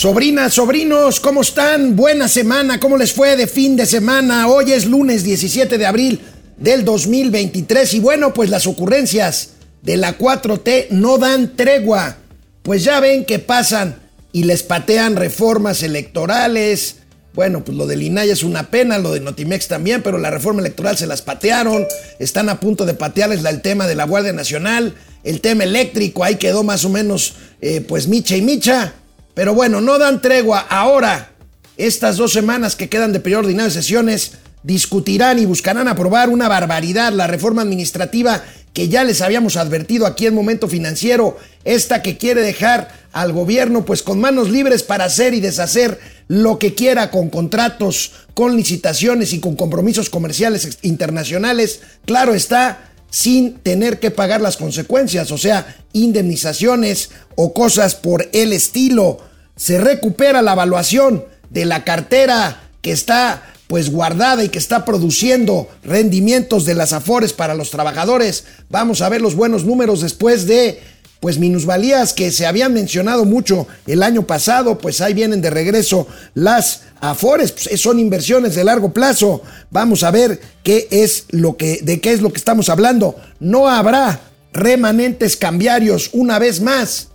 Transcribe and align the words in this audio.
Sobrinas, 0.00 0.54
sobrinos, 0.54 1.20
¿cómo 1.20 1.42
están? 1.42 1.94
Buena 1.94 2.26
semana, 2.26 2.80
¿cómo 2.80 2.96
les 2.96 3.12
fue 3.12 3.36
de 3.36 3.46
fin 3.46 3.76
de 3.76 3.84
semana? 3.84 4.48
Hoy 4.48 4.72
es 4.72 4.86
lunes 4.86 5.24
17 5.24 5.76
de 5.76 5.84
abril 5.84 6.22
del 6.56 6.86
2023 6.86 7.92
y 7.92 8.00
bueno, 8.00 8.32
pues 8.32 8.48
las 8.48 8.66
ocurrencias 8.66 9.50
de 9.82 9.98
la 9.98 10.16
4T 10.16 10.86
no 10.88 11.18
dan 11.18 11.54
tregua. 11.54 12.16
Pues 12.62 12.82
ya 12.82 12.98
ven 12.98 13.26
que 13.26 13.40
pasan 13.40 14.00
y 14.32 14.44
les 14.44 14.62
patean 14.62 15.16
reformas 15.16 15.82
electorales. 15.82 16.96
Bueno, 17.34 17.62
pues 17.62 17.76
lo 17.76 17.86
del 17.86 18.00
INAI 18.00 18.30
es 18.30 18.42
una 18.42 18.70
pena, 18.70 18.96
lo 18.96 19.12
de 19.12 19.20
Notimex 19.20 19.68
también, 19.68 20.02
pero 20.02 20.16
la 20.16 20.30
reforma 20.30 20.62
electoral 20.62 20.96
se 20.96 21.06
las 21.06 21.20
patearon. 21.20 21.86
Están 22.18 22.48
a 22.48 22.58
punto 22.58 22.86
de 22.86 22.94
patearles 22.94 23.44
el 23.44 23.60
tema 23.60 23.86
de 23.86 23.96
la 23.96 24.04
Guardia 24.04 24.32
Nacional, 24.32 24.94
el 25.24 25.42
tema 25.42 25.64
eléctrico, 25.64 26.24
ahí 26.24 26.36
quedó 26.36 26.62
más 26.62 26.86
o 26.86 26.88
menos 26.88 27.34
eh, 27.60 27.82
pues 27.82 28.08
micha 28.08 28.34
y 28.34 28.40
micha. 28.40 28.94
Pero 29.40 29.54
bueno, 29.54 29.80
no 29.80 29.98
dan 29.98 30.20
tregua. 30.20 30.66
Ahora, 30.68 31.30
estas 31.78 32.18
dos 32.18 32.30
semanas 32.30 32.76
que 32.76 32.90
quedan 32.90 33.14
de 33.14 33.20
periodo 33.20 33.44
ordinario 33.44 33.72
de 33.72 33.80
sesiones, 33.80 34.32
discutirán 34.62 35.38
y 35.38 35.46
buscarán 35.46 35.88
aprobar 35.88 36.28
una 36.28 36.46
barbaridad, 36.46 37.10
la 37.10 37.26
reforma 37.26 37.62
administrativa 37.62 38.44
que 38.74 38.90
ya 38.90 39.02
les 39.02 39.22
habíamos 39.22 39.56
advertido 39.56 40.04
aquí 40.04 40.26
en 40.26 40.34
Momento 40.34 40.68
Financiero, 40.68 41.38
esta 41.64 42.02
que 42.02 42.18
quiere 42.18 42.42
dejar 42.42 42.94
al 43.12 43.32
gobierno 43.32 43.86
pues 43.86 44.02
con 44.02 44.20
manos 44.20 44.50
libres 44.50 44.82
para 44.82 45.06
hacer 45.06 45.32
y 45.32 45.40
deshacer 45.40 45.98
lo 46.28 46.58
que 46.58 46.74
quiera 46.74 47.10
con 47.10 47.30
contratos, 47.30 48.12
con 48.34 48.54
licitaciones 48.56 49.32
y 49.32 49.40
con 49.40 49.56
compromisos 49.56 50.10
comerciales 50.10 50.76
internacionales, 50.82 51.80
claro 52.04 52.34
está, 52.34 52.90
sin 53.08 53.54
tener 53.54 54.00
que 54.00 54.10
pagar 54.10 54.42
las 54.42 54.58
consecuencias, 54.58 55.32
o 55.32 55.38
sea, 55.38 55.78
indemnizaciones 55.94 57.08
o 57.36 57.54
cosas 57.54 57.94
por 57.94 58.28
el 58.34 58.52
estilo. 58.52 59.29
Se 59.60 59.78
recupera 59.78 60.40
la 60.40 60.54
evaluación 60.54 61.22
de 61.50 61.66
la 61.66 61.84
cartera 61.84 62.62
que 62.80 62.92
está 62.92 63.42
pues 63.66 63.90
guardada 63.90 64.42
y 64.42 64.48
que 64.48 64.56
está 64.56 64.86
produciendo 64.86 65.68
rendimientos 65.82 66.64
de 66.64 66.72
las 66.72 66.94
afores 66.94 67.34
para 67.34 67.54
los 67.54 67.68
trabajadores. 67.68 68.44
Vamos 68.70 69.02
a 69.02 69.10
ver 69.10 69.20
los 69.20 69.34
buenos 69.34 69.66
números 69.66 70.00
después 70.00 70.46
de 70.46 70.80
pues 71.20 71.38
minusvalías 71.38 72.14
que 72.14 72.30
se 72.30 72.46
habían 72.46 72.72
mencionado 72.72 73.26
mucho 73.26 73.68
el 73.86 74.02
año 74.02 74.26
pasado, 74.26 74.78
pues 74.78 75.02
ahí 75.02 75.12
vienen 75.12 75.42
de 75.42 75.50
regreso 75.50 76.06
las 76.32 76.84
afores, 77.02 77.52
pues 77.52 77.78
son 77.78 77.98
inversiones 77.98 78.54
de 78.54 78.64
largo 78.64 78.94
plazo. 78.94 79.42
Vamos 79.70 80.04
a 80.04 80.10
ver 80.10 80.40
qué 80.62 80.88
es 80.90 81.26
lo 81.28 81.58
que 81.58 81.80
de 81.82 82.00
qué 82.00 82.14
es 82.14 82.22
lo 82.22 82.32
que 82.32 82.38
estamos 82.38 82.70
hablando. 82.70 83.14
No 83.40 83.68
habrá 83.68 84.20
remanentes 84.54 85.36
cambiarios 85.36 86.08
una 86.14 86.38
vez 86.38 86.62
más. 86.62 87.09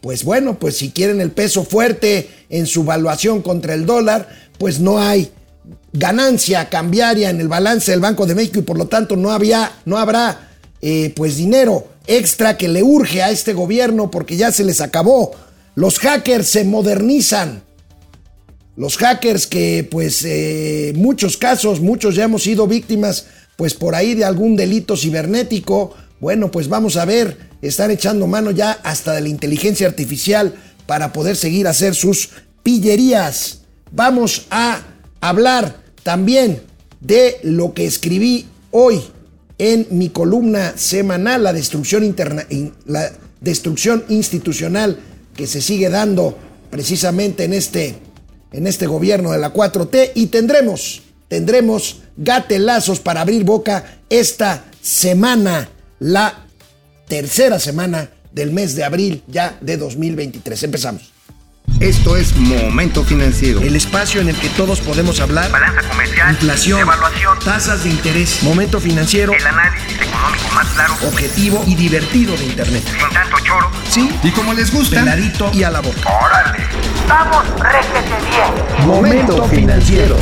Pues 0.00 0.24
bueno, 0.24 0.58
pues 0.58 0.76
si 0.76 0.90
quieren 0.90 1.20
el 1.20 1.30
peso 1.30 1.64
fuerte 1.64 2.30
en 2.48 2.66
su 2.66 2.84
valuación 2.84 3.42
contra 3.42 3.74
el 3.74 3.84
dólar, 3.84 4.28
pues 4.58 4.80
no 4.80 4.98
hay 4.98 5.30
ganancia 5.92 6.68
cambiaria 6.68 7.30
en 7.30 7.40
el 7.40 7.48
balance 7.48 7.90
del 7.90 8.00
Banco 8.00 8.26
de 8.26 8.34
México 8.34 8.60
y 8.60 8.62
por 8.62 8.78
lo 8.78 8.86
tanto 8.86 9.16
no, 9.16 9.30
había, 9.30 9.72
no 9.84 9.98
habrá 9.98 10.50
eh, 10.80 11.12
pues 11.14 11.36
dinero 11.36 11.88
extra 12.06 12.56
que 12.56 12.68
le 12.68 12.82
urge 12.82 13.22
a 13.22 13.30
este 13.30 13.52
gobierno 13.52 14.10
porque 14.10 14.36
ya 14.36 14.52
se 14.52 14.64
les 14.64 14.80
acabó. 14.80 15.32
Los 15.74 15.98
hackers 15.98 16.48
se 16.48 16.64
modernizan. 16.64 17.62
Los 18.76 18.96
hackers 18.96 19.46
que 19.46 19.86
pues 19.90 20.24
eh, 20.24 20.92
muchos 20.96 21.36
casos, 21.36 21.80
muchos 21.80 22.14
ya 22.14 22.24
hemos 22.24 22.42
sido 22.44 22.66
víctimas 22.66 23.26
pues 23.56 23.74
por 23.74 23.94
ahí 23.94 24.14
de 24.14 24.24
algún 24.24 24.56
delito 24.56 24.96
cibernético. 24.96 25.94
Bueno, 26.18 26.50
pues 26.50 26.68
vamos 26.68 26.96
a 26.96 27.04
ver, 27.04 27.36
están 27.68 27.90
echando 27.90 28.26
mano 28.26 28.50
ya 28.50 28.72
hasta 28.82 29.12
de 29.12 29.20
la 29.20 29.28
inteligencia 29.28 29.86
artificial 29.86 30.54
para 30.86 31.12
poder 31.12 31.36
seguir 31.36 31.66
hacer 31.66 31.94
sus 31.94 32.30
pillerías. 32.62 33.62
Vamos 33.92 34.46
a 34.50 34.80
hablar 35.20 35.80
también 36.02 36.62
de 37.00 37.38
lo 37.42 37.74
que 37.74 37.86
escribí 37.86 38.46
hoy 38.70 39.02
en 39.58 39.86
mi 39.90 40.08
columna 40.08 40.74
semanal, 40.76 41.44
la 41.44 41.52
destrucción, 41.52 42.04
interna, 42.04 42.46
la 42.86 43.12
destrucción 43.40 44.04
institucional 44.08 44.98
que 45.36 45.46
se 45.46 45.60
sigue 45.60 45.90
dando 45.90 46.36
precisamente 46.70 47.44
en 47.44 47.52
este, 47.52 47.96
en 48.52 48.66
este 48.66 48.86
gobierno 48.86 49.32
de 49.32 49.38
la 49.38 49.52
4T 49.52 50.12
y 50.14 50.26
tendremos, 50.26 51.02
tendremos 51.28 52.00
gatelazos 52.16 53.00
para 53.00 53.20
abrir 53.20 53.44
boca 53.44 54.00
esta 54.08 54.64
semana, 54.80 55.68
la 55.98 56.46
tercera 57.10 57.58
semana 57.58 58.08
del 58.30 58.52
mes 58.52 58.76
de 58.76 58.84
abril 58.84 59.22
ya 59.26 59.58
de 59.60 59.76
2023. 59.76 60.62
Empezamos. 60.62 61.12
Esto 61.80 62.16
es 62.16 62.36
Momento 62.36 63.04
Financiero. 63.04 63.60
El 63.60 63.74
espacio 63.74 64.20
en 64.20 64.28
el 64.28 64.36
que 64.36 64.48
todos 64.50 64.80
podemos 64.80 65.18
hablar. 65.20 65.50
Balanza 65.50 65.82
comercial. 65.88 66.30
Inflación. 66.30 66.80
Evaluación. 66.80 67.38
Tasas 67.44 67.84
de 67.84 67.90
interés. 67.90 68.42
Momento 68.42 68.80
Financiero. 68.80 69.32
El 69.32 69.44
análisis 69.44 70.00
económico 70.00 70.48
más 70.54 70.68
claro. 70.68 70.94
Objetivo 71.08 71.64
y 71.66 71.74
divertido 71.74 72.36
de 72.36 72.44
Internet. 72.44 72.84
Sin 72.86 73.14
tanto 73.14 73.36
choro. 73.40 73.70
Sí. 73.88 74.10
Y 74.22 74.30
como 74.30 74.52
les 74.54 74.72
gusta. 74.72 75.00
Peladito 75.00 75.50
y 75.52 75.64
a 75.64 75.70
la 75.70 75.80
boca. 75.80 76.08
Órale. 76.08 76.64
Vamos, 77.08 77.44
réjete 77.58 78.14
bien. 78.30 78.86
Momento 78.86 79.48
Financiero. 79.48 80.16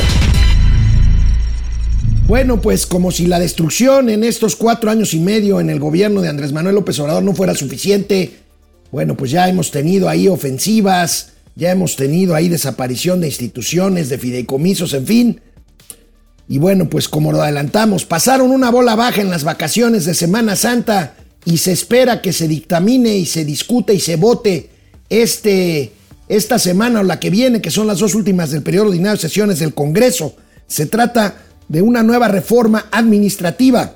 Bueno, 2.29 2.61
pues 2.61 2.85
como 2.85 3.09
si 3.09 3.25
la 3.25 3.39
destrucción 3.39 4.07
en 4.07 4.23
estos 4.23 4.55
cuatro 4.55 4.91
años 4.91 5.15
y 5.15 5.19
medio 5.19 5.59
en 5.59 5.71
el 5.71 5.79
gobierno 5.79 6.21
de 6.21 6.29
Andrés 6.29 6.53
Manuel 6.53 6.75
López 6.75 6.99
Obrador 6.99 7.23
no 7.23 7.33
fuera 7.33 7.55
suficiente, 7.55 8.33
bueno, 8.91 9.17
pues 9.17 9.31
ya 9.31 9.49
hemos 9.49 9.71
tenido 9.71 10.07
ahí 10.07 10.27
ofensivas, 10.27 11.31
ya 11.55 11.71
hemos 11.71 11.95
tenido 11.95 12.35
ahí 12.35 12.47
desaparición 12.47 13.19
de 13.19 13.29
instituciones, 13.29 14.09
de 14.09 14.19
fideicomisos, 14.19 14.93
en 14.93 15.07
fin. 15.07 15.41
Y 16.47 16.59
bueno, 16.59 16.87
pues 16.87 17.09
como 17.09 17.31
lo 17.31 17.41
adelantamos, 17.41 18.05
pasaron 18.05 18.51
una 18.51 18.69
bola 18.69 18.93
baja 18.93 19.21
en 19.21 19.31
las 19.31 19.43
vacaciones 19.43 20.05
de 20.05 20.13
Semana 20.13 20.55
Santa 20.55 21.15
y 21.45 21.57
se 21.57 21.71
espera 21.71 22.21
que 22.21 22.31
se 22.31 22.47
dictamine 22.47 23.17
y 23.17 23.25
se 23.25 23.43
discute 23.43 23.95
y 23.95 23.99
se 23.99 24.17
vote 24.17 24.69
este, 25.09 25.93
esta 26.27 26.59
semana 26.59 26.99
o 26.99 27.03
la 27.03 27.19
que 27.19 27.31
viene, 27.31 27.59
que 27.59 27.71
son 27.71 27.87
las 27.87 27.97
dos 27.97 28.13
últimas 28.13 28.51
del 28.51 28.61
periodo 28.61 28.89
ordinario 28.89 29.13
de 29.13 29.21
sesiones 29.21 29.57
del 29.57 29.73
Congreso. 29.73 30.35
Se 30.67 30.85
trata 30.85 31.48
de 31.69 31.81
una 31.81 32.03
nueva 32.03 32.27
reforma 32.27 32.87
administrativa. 32.91 33.93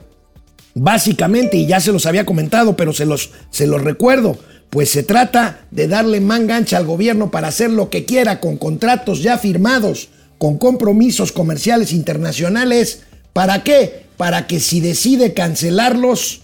Básicamente, 0.75 1.57
y 1.57 1.67
ya 1.67 1.79
se 1.79 1.91
los 1.91 2.06
había 2.06 2.25
comentado, 2.25 2.78
pero 2.78 2.94
se 2.94 3.06
los, 3.06 3.31
se 3.51 3.67
los 3.67 3.84
recuerdo, 3.84 4.38
pues 4.69 4.89
se 4.89 5.03
trata 5.03 5.66
de 5.69 5.88
darle 5.88 6.19
mangancha 6.19 6.78
al 6.78 6.85
gobierno 6.85 7.29
para 7.29 7.50
hacer 7.50 7.69
lo 7.69 7.89
que 7.89 8.06
quiera 8.06 8.39
con 8.39 8.57
contratos 8.57 9.22
ya 9.22 9.38
firmados, 9.38 10.09
con 10.39 10.57
compromisos 10.57 11.31
comerciales 11.31 11.91
internacionales. 11.91 13.01
¿Para 13.34 13.63
qué? 13.63 14.05
Para 14.17 14.47
que 14.47 14.59
si 14.59 14.79
decide 14.79 15.34
cancelarlos 15.34 16.41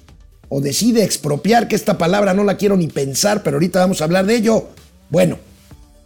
o 0.48 0.62
decide 0.62 1.04
expropiar, 1.04 1.68
que 1.68 1.76
esta 1.76 1.98
palabra 1.98 2.34
no 2.34 2.44
la 2.44 2.58
quiero 2.58 2.78
ni 2.78 2.88
pensar, 2.88 3.42
pero 3.42 3.58
ahorita 3.58 3.80
vamos 3.80 4.02
a 4.02 4.04
hablar 4.04 4.26
de 4.26 4.36
ello, 4.36 4.70
bueno, 5.10 5.38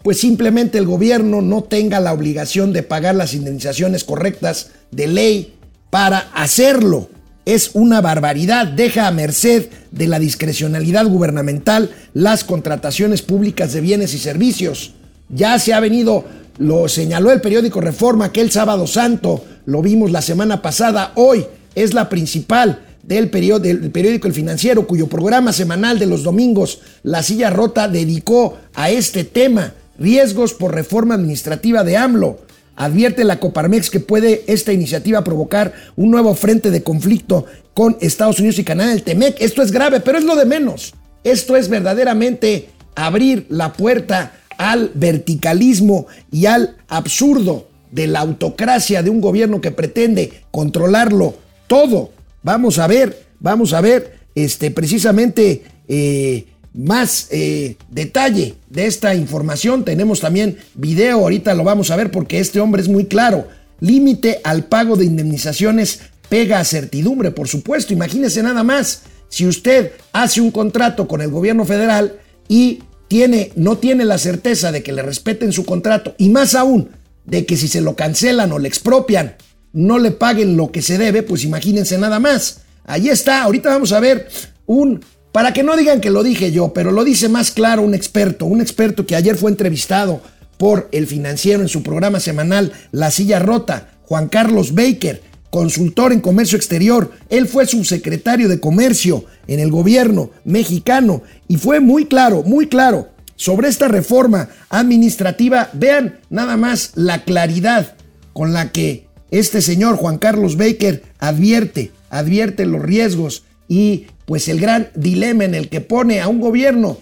pues 0.04 0.20
simplemente 0.20 0.78
el 0.78 0.86
gobierno 0.86 1.42
no 1.42 1.64
tenga 1.64 2.00
la 2.00 2.14
obligación 2.14 2.74
de 2.74 2.84
pagar 2.84 3.16
las 3.16 3.34
indemnizaciones 3.34 4.04
correctas 4.04 4.72
de 4.92 5.08
ley 5.08 5.54
para 5.90 6.30
hacerlo. 6.34 7.10
Es 7.46 7.72
una 7.74 8.02
barbaridad, 8.02 8.68
deja 8.68 9.08
a 9.08 9.12
merced 9.12 9.70
de 9.92 10.08
la 10.08 10.20
discrecionalidad 10.20 11.08
gubernamental 11.08 11.90
las 12.14 12.44
contrataciones 12.44 13.22
públicas 13.22 13.74
de 13.74 13.82
bienes 13.82 14.14
y 14.14 14.20
servicios. 14.20 14.94
Ya 15.30 15.58
se 15.58 15.74
ha 15.74 15.80
venido, 15.80 16.26
lo 16.58 16.88
señaló 16.90 17.32
el 17.32 17.42
periódico 17.42 17.82
Reforma 17.82 18.26
aquel 18.26 18.52
sábado 18.52 18.88
santo, 18.88 19.44
lo 19.66 19.82
vimos 19.82 20.12
la 20.12 20.22
semana 20.22 20.62
pasada, 20.62 21.14
hoy 21.16 21.46
es 21.76 21.94
la 21.94 22.10
principal 22.10 22.86
del 23.04 23.30
periódico 23.30 24.28
El 24.28 24.34
Financiero, 24.34 24.88
cuyo 24.88 25.08
programa 25.08 25.52
semanal 25.52 26.00
de 26.00 26.06
los 26.06 26.24
domingos, 26.24 26.80
La 27.04 27.22
Silla 27.24 27.50
Rota, 27.50 27.88
dedicó 27.88 28.58
a 28.74 28.90
este 28.90 29.26
tema 29.26 29.74
riesgos 29.98 30.54
por 30.54 30.74
reforma 30.74 31.16
administrativa 31.16 31.84
de 31.84 31.98
AMLO. 31.98 32.40
Advierte 32.76 33.24
la 33.24 33.40
Coparmex 33.40 33.90
que 33.90 34.00
puede 34.00 34.44
esta 34.48 34.74
iniciativa 34.74 35.24
provocar 35.24 35.74
un 35.96 36.10
nuevo 36.10 36.34
frente 36.34 36.72
de 36.72 36.82
conflicto 36.84 37.46
con 37.74 37.98
Estados 38.02 38.40
Unidos 38.40 38.60
y 38.60 38.64
Canadá, 38.64 38.94
el 38.94 39.04
TEMEC. 39.04 39.40
Esto 39.40 39.62
es 39.62 39.72
grave, 39.72 40.00
pero 40.00 40.18
es 40.18 40.24
lo 40.24 40.36
de 40.36 40.46
menos. 40.46 40.94
Esto 41.24 41.56
es 41.56 41.70
verdaderamente 41.70 42.70
abrir 42.96 43.46
la 43.50 43.74
puerta 43.74 44.34
al 44.58 44.92
verticalismo 44.94 46.08
y 46.32 46.46
al 46.46 46.78
absurdo 46.88 47.68
de 47.92 48.08
la 48.08 48.22
autocracia 48.22 49.04
de 49.04 49.10
un 49.10 49.22
gobierno 49.22 49.62
que 49.62 49.72
pretende 49.72 50.42
controlarlo 50.52 51.36
todo. 51.68 52.12
Vamos 52.42 52.80
a 52.80 52.88
ver, 52.88 53.28
vamos 53.40 53.74
a 53.74 53.82
ver, 53.82 54.20
este, 54.36 54.72
precisamente 54.72 55.64
eh, 55.88 56.46
más 56.74 57.28
eh, 57.32 57.78
detalle 57.90 58.56
de 58.70 58.88
esta 58.88 59.16
información. 59.16 59.86
Tenemos 59.86 60.20
también 60.20 60.58
video, 60.76 61.20
ahorita 61.20 61.54
lo 61.54 61.64
vamos 61.64 61.92
a 61.92 61.96
ver 61.96 62.12
porque 62.12 62.40
este 62.40 62.60
hombre 62.60 62.82
es 62.82 62.90
muy 62.90 63.06
claro. 63.06 63.48
Límite 63.80 64.40
al 64.44 64.66
pago 64.66 64.96
de 64.96 65.06
indemnizaciones 65.06 66.00
pega 66.30 66.60
a 66.60 66.66
certidumbre, 66.66 67.32
por 67.32 67.48
supuesto. 67.48 67.94
Imagínese 67.94 68.42
nada 68.42 68.64
más, 68.64 69.04
si 69.30 69.46
usted 69.46 69.92
hace 70.12 70.42
un 70.42 70.52
contrato 70.52 71.08
con 71.08 71.22
el 71.22 71.30
gobierno 71.30 71.66
federal 71.66 72.20
y 72.48 72.84
tiene, 73.08 73.52
no 73.56 73.78
tiene 73.78 74.06
la 74.06 74.18
certeza 74.18 74.72
de 74.72 74.82
que 74.82 74.94
le 74.94 75.04
respeten 75.04 75.52
su 75.52 75.66
contrato 75.66 76.16
y 76.18 76.30
más 76.30 76.56
aún 76.56 76.90
de 77.26 77.46
que 77.46 77.58
si 77.58 77.68
se 77.68 77.82
lo 77.82 77.96
cancelan 77.96 78.52
o 78.52 78.60
le 78.60 78.68
expropian, 78.68 79.36
no 79.72 80.00
le 80.00 80.12
paguen 80.12 80.58
lo 80.58 80.72
que 80.72 80.82
se 80.82 80.98
debe, 80.98 81.24
pues 81.24 81.44
imagínense 81.44 81.98
nada 81.98 82.20
más. 82.20 82.62
Ahí 82.86 83.10
está, 83.10 83.44
ahorita 83.44 83.70
vamos 83.70 83.92
a 83.92 84.00
ver 84.00 84.28
un, 84.66 85.02
para 85.34 85.52
que 85.52 85.64
no 85.64 85.76
digan 85.76 86.00
que 86.00 86.12
lo 86.12 86.24
dije 86.24 86.52
yo, 86.52 86.74
pero 86.74 86.92
lo 86.92 87.04
dice 87.04 87.28
más 87.28 87.52
claro 87.52 87.82
un 87.82 87.96
experto, 87.96 88.46
un 88.46 88.62
experto 88.62 89.06
que 89.06 89.16
ayer 89.16 89.36
fue 89.36 89.50
entrevistado 89.52 90.22
por 90.58 90.88
el 90.92 91.08
financiero 91.08 91.64
en 91.64 91.68
su 91.68 91.82
programa 91.82 92.20
semanal 92.20 92.72
La 92.92 93.10
Silla 93.10 93.40
Rota, 93.40 93.90
Juan 94.04 94.30
Carlos 94.30 94.76
Baker, 94.76 95.24
consultor 95.50 96.14
en 96.14 96.22
comercio 96.22 96.56
exterior. 96.56 97.12
Él 97.30 97.48
fue 97.48 97.66
subsecretario 97.66 98.48
de 98.48 98.60
comercio 98.60 99.26
en 99.48 99.60
el 99.60 99.72
gobierno 99.72 100.30
mexicano 100.46 101.24
y 101.48 101.58
fue 101.58 101.80
muy 101.80 102.06
claro, 102.06 102.44
muy 102.44 102.68
claro 102.68 103.10
sobre 103.36 103.70
esta 103.70 103.88
reforma 103.88 104.50
administrativa. 104.70 105.72
Vean 105.74 106.20
nada 106.30 106.58
más 106.58 106.92
la 106.94 107.24
claridad 107.24 107.96
con 108.34 108.54
la 108.54 108.72
que 108.72 109.08
este 109.32 109.64
señor 109.64 109.96
Juan 109.96 110.20
Carlos 110.20 110.58
Baker 110.58 111.02
advierte, 111.18 111.92
advierte 112.12 112.68
los 112.68 112.84
riesgos 112.84 113.46
y 113.68 114.06
pues 114.26 114.48
el 114.48 114.60
gran 114.60 114.90
dilema 114.96 115.46
en 115.46 115.56
el 115.56 115.70
que 115.70 115.82
pone 115.82 116.22
a 116.22 116.28
un 116.28 116.40
gobierno 116.40 116.98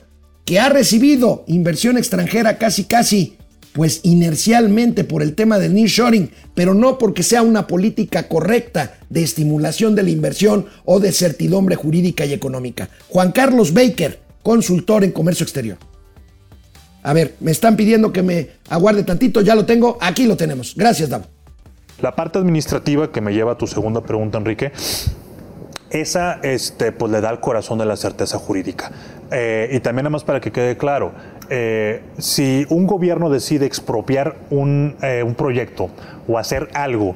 que 0.46 0.60
ha 0.60 0.70
recibido 0.70 1.44
inversión 1.48 1.98
extranjera 1.98 2.58
casi 2.58 2.86
casi 2.86 3.38
pues 3.74 4.02
inercialmente 4.04 5.04
por 5.04 5.22
el 5.22 5.34
tema 5.34 5.58
del 5.58 5.74
nearshoring, 5.74 6.32
pero 6.54 6.74
no 6.74 6.98
porque 6.98 7.24
sea 7.24 7.42
una 7.42 7.68
política 7.68 8.28
correcta 8.28 8.98
de 9.10 9.24
estimulación 9.24 9.96
de 9.96 10.04
la 10.04 10.10
inversión 10.10 10.66
o 10.84 11.00
de 11.00 11.12
certidumbre 11.12 11.76
jurídica 11.76 12.26
y 12.26 12.34
económica. 12.34 12.90
Juan 13.08 13.32
Carlos 13.32 13.74
Baker, 13.74 14.20
consultor 14.44 15.04
en 15.04 15.12
comercio 15.12 15.44
exterior. 15.44 15.78
A 17.04 17.14
ver, 17.14 17.36
me 17.40 17.52
están 17.52 17.78
pidiendo 17.78 18.12
que 18.12 18.22
me 18.22 18.50
aguarde 18.70 19.04
tantito, 19.04 19.42
ya 19.42 19.56
lo 19.56 19.66
tengo, 19.66 19.98
aquí 20.02 20.26
lo 20.26 20.38
tenemos. 20.38 20.74
Gracias, 20.76 21.10
Davo. 21.10 21.26
La 22.02 22.16
parte 22.16 22.40
administrativa 22.40 23.12
que 23.12 23.22
me 23.22 23.34
lleva 23.34 23.54
a 23.54 23.58
tu 23.58 23.68
segunda 23.68 24.02
pregunta, 24.02 24.38
Enrique, 24.38 24.72
esa 25.92 26.40
este, 26.42 26.92
pues 26.92 27.12
le 27.12 27.22
da 27.22 27.30
el 27.30 27.40
corazón 27.40 27.78
de 27.78 27.86
la 27.86 27.96
certeza 27.96 28.38
jurídica. 28.38 28.92
Eh, 29.32 29.70
y 29.72 29.80
también 29.80 30.06
nada 30.06 30.24
para 30.24 30.40
que 30.42 30.52
quede 30.52 30.76
claro, 30.76 31.14
eh, 31.50 32.02
si 32.18 32.66
un 32.70 32.88
gobierno 32.88 33.30
decide 33.30 33.66
expropiar 33.66 34.36
un, 34.50 34.96
eh, 35.02 35.24
un 35.24 35.36
proyecto 35.36 35.90
o 36.28 36.38
hacer 36.38 36.70
algo, 36.74 37.16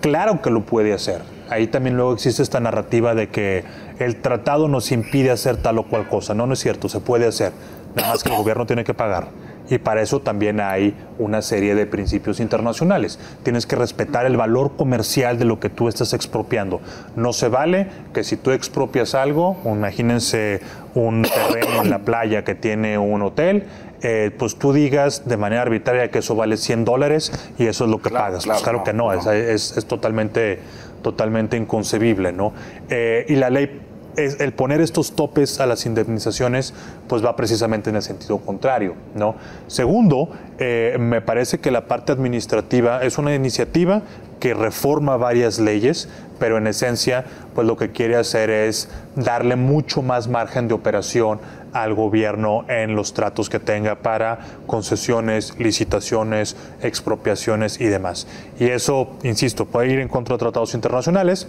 claro 0.00 0.40
que 0.40 0.50
lo 0.50 0.62
puede 0.62 0.92
hacer. 0.92 1.20
Ahí 1.50 1.66
también 1.66 1.96
luego 1.96 2.14
existe 2.14 2.42
esta 2.42 2.60
narrativa 2.60 3.14
de 3.14 3.28
que 3.28 3.64
el 3.98 4.16
tratado 4.16 4.68
nos 4.68 4.90
impide 4.92 5.30
hacer 5.30 5.58
tal 5.58 5.78
o 5.78 5.84
cual 5.84 6.08
cosa. 6.08 6.32
No, 6.32 6.46
no 6.46 6.54
es 6.54 6.60
cierto, 6.60 6.88
se 6.88 7.00
puede 7.00 7.26
hacer. 7.26 7.52
Nada 7.94 8.08
más 8.08 8.22
que 8.22 8.30
el 8.30 8.36
gobierno 8.36 8.64
tiene 8.64 8.84
que 8.84 8.94
pagar. 8.94 9.28
Y 9.72 9.78
para 9.78 10.02
eso 10.02 10.20
también 10.20 10.60
hay 10.60 10.94
una 11.18 11.40
serie 11.40 11.74
de 11.74 11.86
principios 11.86 12.40
internacionales. 12.40 13.18
Tienes 13.42 13.64
que 13.64 13.74
respetar 13.74 14.26
el 14.26 14.36
valor 14.36 14.76
comercial 14.76 15.38
de 15.38 15.46
lo 15.46 15.60
que 15.60 15.70
tú 15.70 15.88
estás 15.88 16.12
expropiando. 16.12 16.82
No 17.16 17.32
se 17.32 17.48
vale 17.48 17.86
que 18.12 18.22
si 18.22 18.36
tú 18.36 18.50
expropias 18.50 19.14
algo, 19.14 19.56
imagínense 19.64 20.60
un 20.94 21.22
terreno 21.22 21.84
en 21.84 21.88
la 21.88 22.00
playa 22.00 22.44
que 22.44 22.54
tiene 22.54 22.98
un 22.98 23.22
hotel, 23.22 23.64
eh, 24.02 24.30
pues 24.36 24.56
tú 24.56 24.74
digas 24.74 25.26
de 25.26 25.38
manera 25.38 25.62
arbitraria 25.62 26.10
que 26.10 26.18
eso 26.18 26.36
vale 26.36 26.58
100 26.58 26.84
dólares 26.84 27.32
y 27.56 27.64
eso 27.64 27.84
es 27.84 27.90
lo 27.90 28.02
que 28.02 28.10
pagas. 28.10 28.44
pues 28.44 28.60
claro 28.60 28.84
que 28.84 28.92
no, 28.92 29.10
Es, 29.14 29.74
es, 29.74 29.86
totalmente, 29.86 30.58
totalmente 31.00 31.56
inconcebible, 31.56 32.30
¿no? 32.30 32.52
Eh, 32.90 33.24
y 33.26 33.36
la 33.36 33.48
ley 33.48 33.80
el 34.16 34.52
poner 34.52 34.80
estos 34.80 35.16
topes 35.16 35.60
a 35.60 35.66
las 35.66 35.86
indemnizaciones 35.86 36.74
pues 37.08 37.24
va 37.24 37.36
precisamente 37.36 37.90
en 37.90 37.96
el 37.96 38.02
sentido 38.02 38.38
contrario. 38.38 38.94
¿no? 39.14 39.34
Segundo, 39.66 40.30
eh, 40.58 40.96
me 40.98 41.20
parece 41.20 41.58
que 41.58 41.70
la 41.70 41.86
parte 41.86 42.12
administrativa 42.12 43.02
es 43.02 43.18
una 43.18 43.34
iniciativa 43.34 44.02
que 44.40 44.54
reforma 44.54 45.16
varias 45.16 45.58
leyes, 45.60 46.08
pero 46.38 46.58
en 46.58 46.66
esencia 46.66 47.24
pues 47.54 47.66
lo 47.66 47.76
que 47.76 47.92
quiere 47.92 48.16
hacer 48.16 48.50
es 48.50 48.88
darle 49.14 49.56
mucho 49.56 50.02
más 50.02 50.26
margen 50.28 50.66
de 50.66 50.74
operación 50.74 51.38
al 51.72 51.94
gobierno 51.94 52.64
en 52.68 52.94
los 52.94 53.14
tratos 53.14 53.48
que 53.48 53.58
tenga 53.58 53.96
para 53.96 54.40
concesiones, 54.66 55.58
licitaciones, 55.58 56.56
expropiaciones 56.82 57.80
y 57.80 57.86
demás. 57.86 58.26
Y 58.58 58.66
eso, 58.66 59.16
insisto, 59.22 59.66
puede 59.66 59.92
ir 59.92 60.00
en 60.00 60.08
contra 60.08 60.34
de 60.34 60.40
tratados 60.40 60.74
internacionales, 60.74 61.46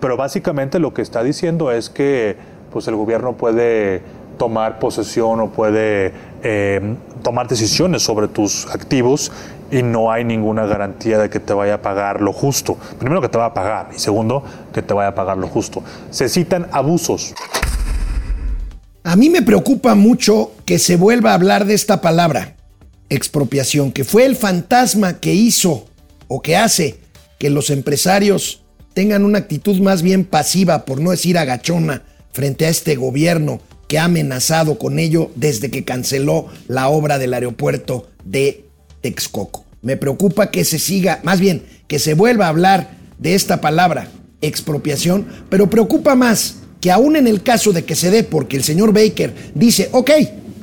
pero 0.00 0.16
básicamente 0.16 0.78
lo 0.78 0.94
que 0.94 1.02
está 1.02 1.22
diciendo 1.22 1.70
es 1.70 1.90
que 1.90 2.36
pues 2.72 2.88
el 2.88 2.96
gobierno 2.96 3.34
puede 3.34 4.02
tomar 4.36 4.78
posesión 4.78 5.40
o 5.40 5.50
puede 5.50 6.12
eh, 6.42 6.96
tomar 7.22 7.48
decisiones 7.48 8.02
sobre 8.02 8.28
tus 8.28 8.66
activos 8.66 9.30
y 9.70 9.82
no 9.82 10.10
hay 10.10 10.24
ninguna 10.24 10.66
garantía 10.66 11.18
de 11.18 11.30
que 11.30 11.40
te 11.40 11.52
vaya 11.52 11.74
a 11.74 11.82
pagar 11.82 12.20
lo 12.20 12.32
justo. 12.32 12.76
Primero 12.98 13.20
que 13.20 13.28
te 13.28 13.38
va 13.38 13.46
a 13.46 13.54
pagar 13.54 13.90
y 13.94 13.98
segundo 13.98 14.44
que 14.72 14.82
te 14.82 14.92
vaya 14.94 15.08
a 15.08 15.14
pagar 15.14 15.38
lo 15.38 15.48
justo. 15.48 15.82
Se 16.10 16.28
citan 16.28 16.68
abusos. 16.72 17.34
A 19.04 19.16
mí 19.16 19.30
me 19.30 19.42
preocupa 19.42 19.94
mucho 19.94 20.52
que 20.64 20.78
se 20.78 20.96
vuelva 20.96 21.32
a 21.32 21.34
hablar 21.34 21.66
de 21.66 21.74
esta 21.74 22.00
palabra, 22.00 22.56
expropiación, 23.08 23.92
que 23.92 24.04
fue 24.04 24.24
el 24.24 24.34
fantasma 24.34 25.20
que 25.20 25.34
hizo 25.34 25.84
o 26.26 26.40
que 26.40 26.56
hace 26.56 26.98
que 27.38 27.50
los 27.50 27.70
empresarios 27.70 28.63
tengan 28.94 29.24
una 29.24 29.38
actitud 29.38 29.80
más 29.80 30.02
bien 30.02 30.24
pasiva, 30.24 30.84
por 30.84 31.00
no 31.00 31.10
decir 31.10 31.36
agachona, 31.36 32.02
frente 32.32 32.66
a 32.66 32.68
este 32.70 32.96
gobierno 32.96 33.60
que 33.88 33.98
ha 33.98 34.04
amenazado 34.04 34.78
con 34.78 34.98
ello 34.98 35.30
desde 35.34 35.70
que 35.70 35.84
canceló 35.84 36.46
la 36.68 36.88
obra 36.88 37.18
del 37.18 37.34
aeropuerto 37.34 38.08
de 38.24 38.64
Texcoco. 39.02 39.64
Me 39.82 39.96
preocupa 39.96 40.50
que 40.50 40.64
se 40.64 40.78
siga, 40.78 41.20
más 41.22 41.40
bien, 41.40 41.62
que 41.86 41.98
se 41.98 42.14
vuelva 42.14 42.46
a 42.46 42.48
hablar 42.48 42.96
de 43.18 43.34
esta 43.34 43.60
palabra, 43.60 44.08
expropiación, 44.40 45.26
pero 45.50 45.68
preocupa 45.68 46.14
más 46.14 46.56
que 46.80 46.90
aún 46.90 47.16
en 47.16 47.26
el 47.26 47.42
caso 47.42 47.72
de 47.72 47.84
que 47.84 47.94
se 47.94 48.10
dé, 48.10 48.24
porque 48.24 48.56
el 48.56 48.64
señor 48.64 48.92
Baker 48.92 49.34
dice, 49.54 49.88
ok, 49.92 50.10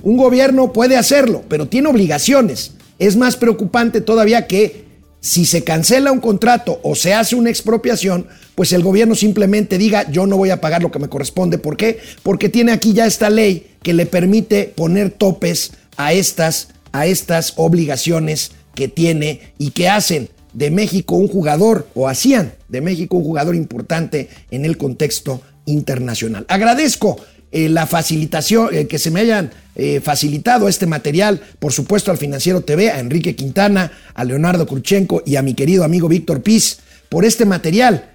un 0.04 0.18
gobierno 0.18 0.74
puede 0.74 0.98
hacerlo, 0.98 1.44
pero 1.48 1.68
tiene 1.68 1.90
obligaciones. 1.90 2.74
Es 3.00 3.16
más 3.16 3.36
preocupante 3.36 4.02
todavía 4.02 4.48
que 4.48 4.91
si 5.22 5.46
se 5.46 5.64
cancela 5.64 6.12
un 6.12 6.20
contrato 6.20 6.80
o 6.84 6.96
se 6.96 7.14
hace 7.14 7.36
una 7.36 7.50
expropiación, 7.50 8.28
pues 8.56 8.74
el 8.74 8.84
gobierno 8.84 9.16
simplemente 9.16 9.78
diga 9.78 10.10
yo 10.12 10.26
no 10.26 10.36
voy 10.36 10.50
a 10.50 10.60
pagar 10.60 10.82
lo 10.82 10.92
que 10.92 11.00
me 11.00 11.10
corresponde. 11.10 11.58
¿Por 11.58 11.78
qué? 11.78 12.00
Porque 12.24 12.50
tiene 12.50 12.72
aquí 12.72 12.94
ya 12.94 13.06
esta 13.06 13.30
ley 13.30 13.68
que 13.84 13.94
le 13.94 14.06
permite 14.06 14.66
poner 14.76 15.12
topes 15.12 15.72
a 15.96 16.12
estas, 16.12 16.70
a 16.92 17.06
estas 17.06 17.54
obligaciones 17.56 18.52
que 18.76 18.88
tiene 18.88 19.54
y 19.58 19.72
que 19.72 19.90
hacen 19.90 20.30
de 20.54 20.72
México 20.72 21.16
un 21.16 21.28
jugador, 21.28 21.88
o 21.94 22.10
hacían 22.10 22.54
de 22.68 22.82
México 22.82 23.16
un 23.16 23.24
jugador 23.24 23.56
importante 23.56 24.28
en 24.50 24.66
el 24.66 24.78
contexto 24.78 25.42
internacional. 25.66 26.46
Agradezco 26.50 27.18
eh, 27.52 27.70
la 27.70 27.86
facilitación, 27.86 28.70
eh, 28.72 28.88
que 28.88 28.98
se 28.98 29.12
me 29.12 29.22
hayan 29.22 29.52
eh, 29.76 30.00
facilitado 30.02 30.68
este 30.68 30.86
material, 30.86 31.42
por 31.60 31.74
supuesto 31.74 32.12
al 32.12 32.18
Financiero 32.18 32.62
TV, 32.62 32.92
a 32.92 33.00
Enrique 33.00 33.36
Quintana, 33.36 33.92
a 34.14 34.24
Leonardo 34.24 34.66
Kurchenko 34.66 35.24
y 35.26 35.36
a 35.36 35.42
mi 35.42 35.54
querido 35.54 35.84
amigo 35.84 36.08
Víctor 36.08 36.44
Piz 36.44 36.80
por 37.10 37.26
este 37.26 37.46
material. 37.46 38.12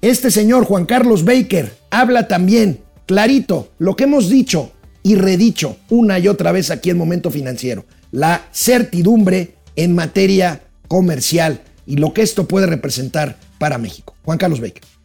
Este 0.00 0.30
señor 0.30 0.64
Juan 0.64 0.86
Carlos 0.86 1.24
Baker 1.24 1.74
habla 1.90 2.28
también 2.28 2.80
clarito 3.06 3.72
lo 3.78 3.96
que 3.96 4.04
hemos 4.04 4.28
dicho 4.28 4.72
y 5.02 5.16
redicho 5.16 5.76
una 5.88 6.18
y 6.18 6.28
otra 6.28 6.52
vez 6.52 6.70
aquí 6.70 6.90
en 6.90 6.98
Momento 6.98 7.30
Financiero, 7.30 7.84
la 8.12 8.48
certidumbre 8.52 9.54
en 9.76 9.94
materia 9.94 10.62
comercial 10.88 11.60
y 11.86 11.96
lo 11.96 12.12
que 12.12 12.22
esto 12.22 12.48
puede 12.48 12.66
representar 12.66 13.38
para 13.58 13.78
México. 13.78 14.14
Juan 14.24 14.38
Carlos 14.38 14.60
Baker. 14.60 14.97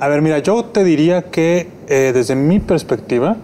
A 0.00 0.08
ver, 0.08 0.22
mira, 0.22 0.40
yo 0.40 0.64
te 0.64 0.82
diría 0.82 1.30
que 1.30 1.68
eh, 1.86 2.10
desde 2.12 2.34
mi 2.34 2.58
perspectiva, 2.58 3.36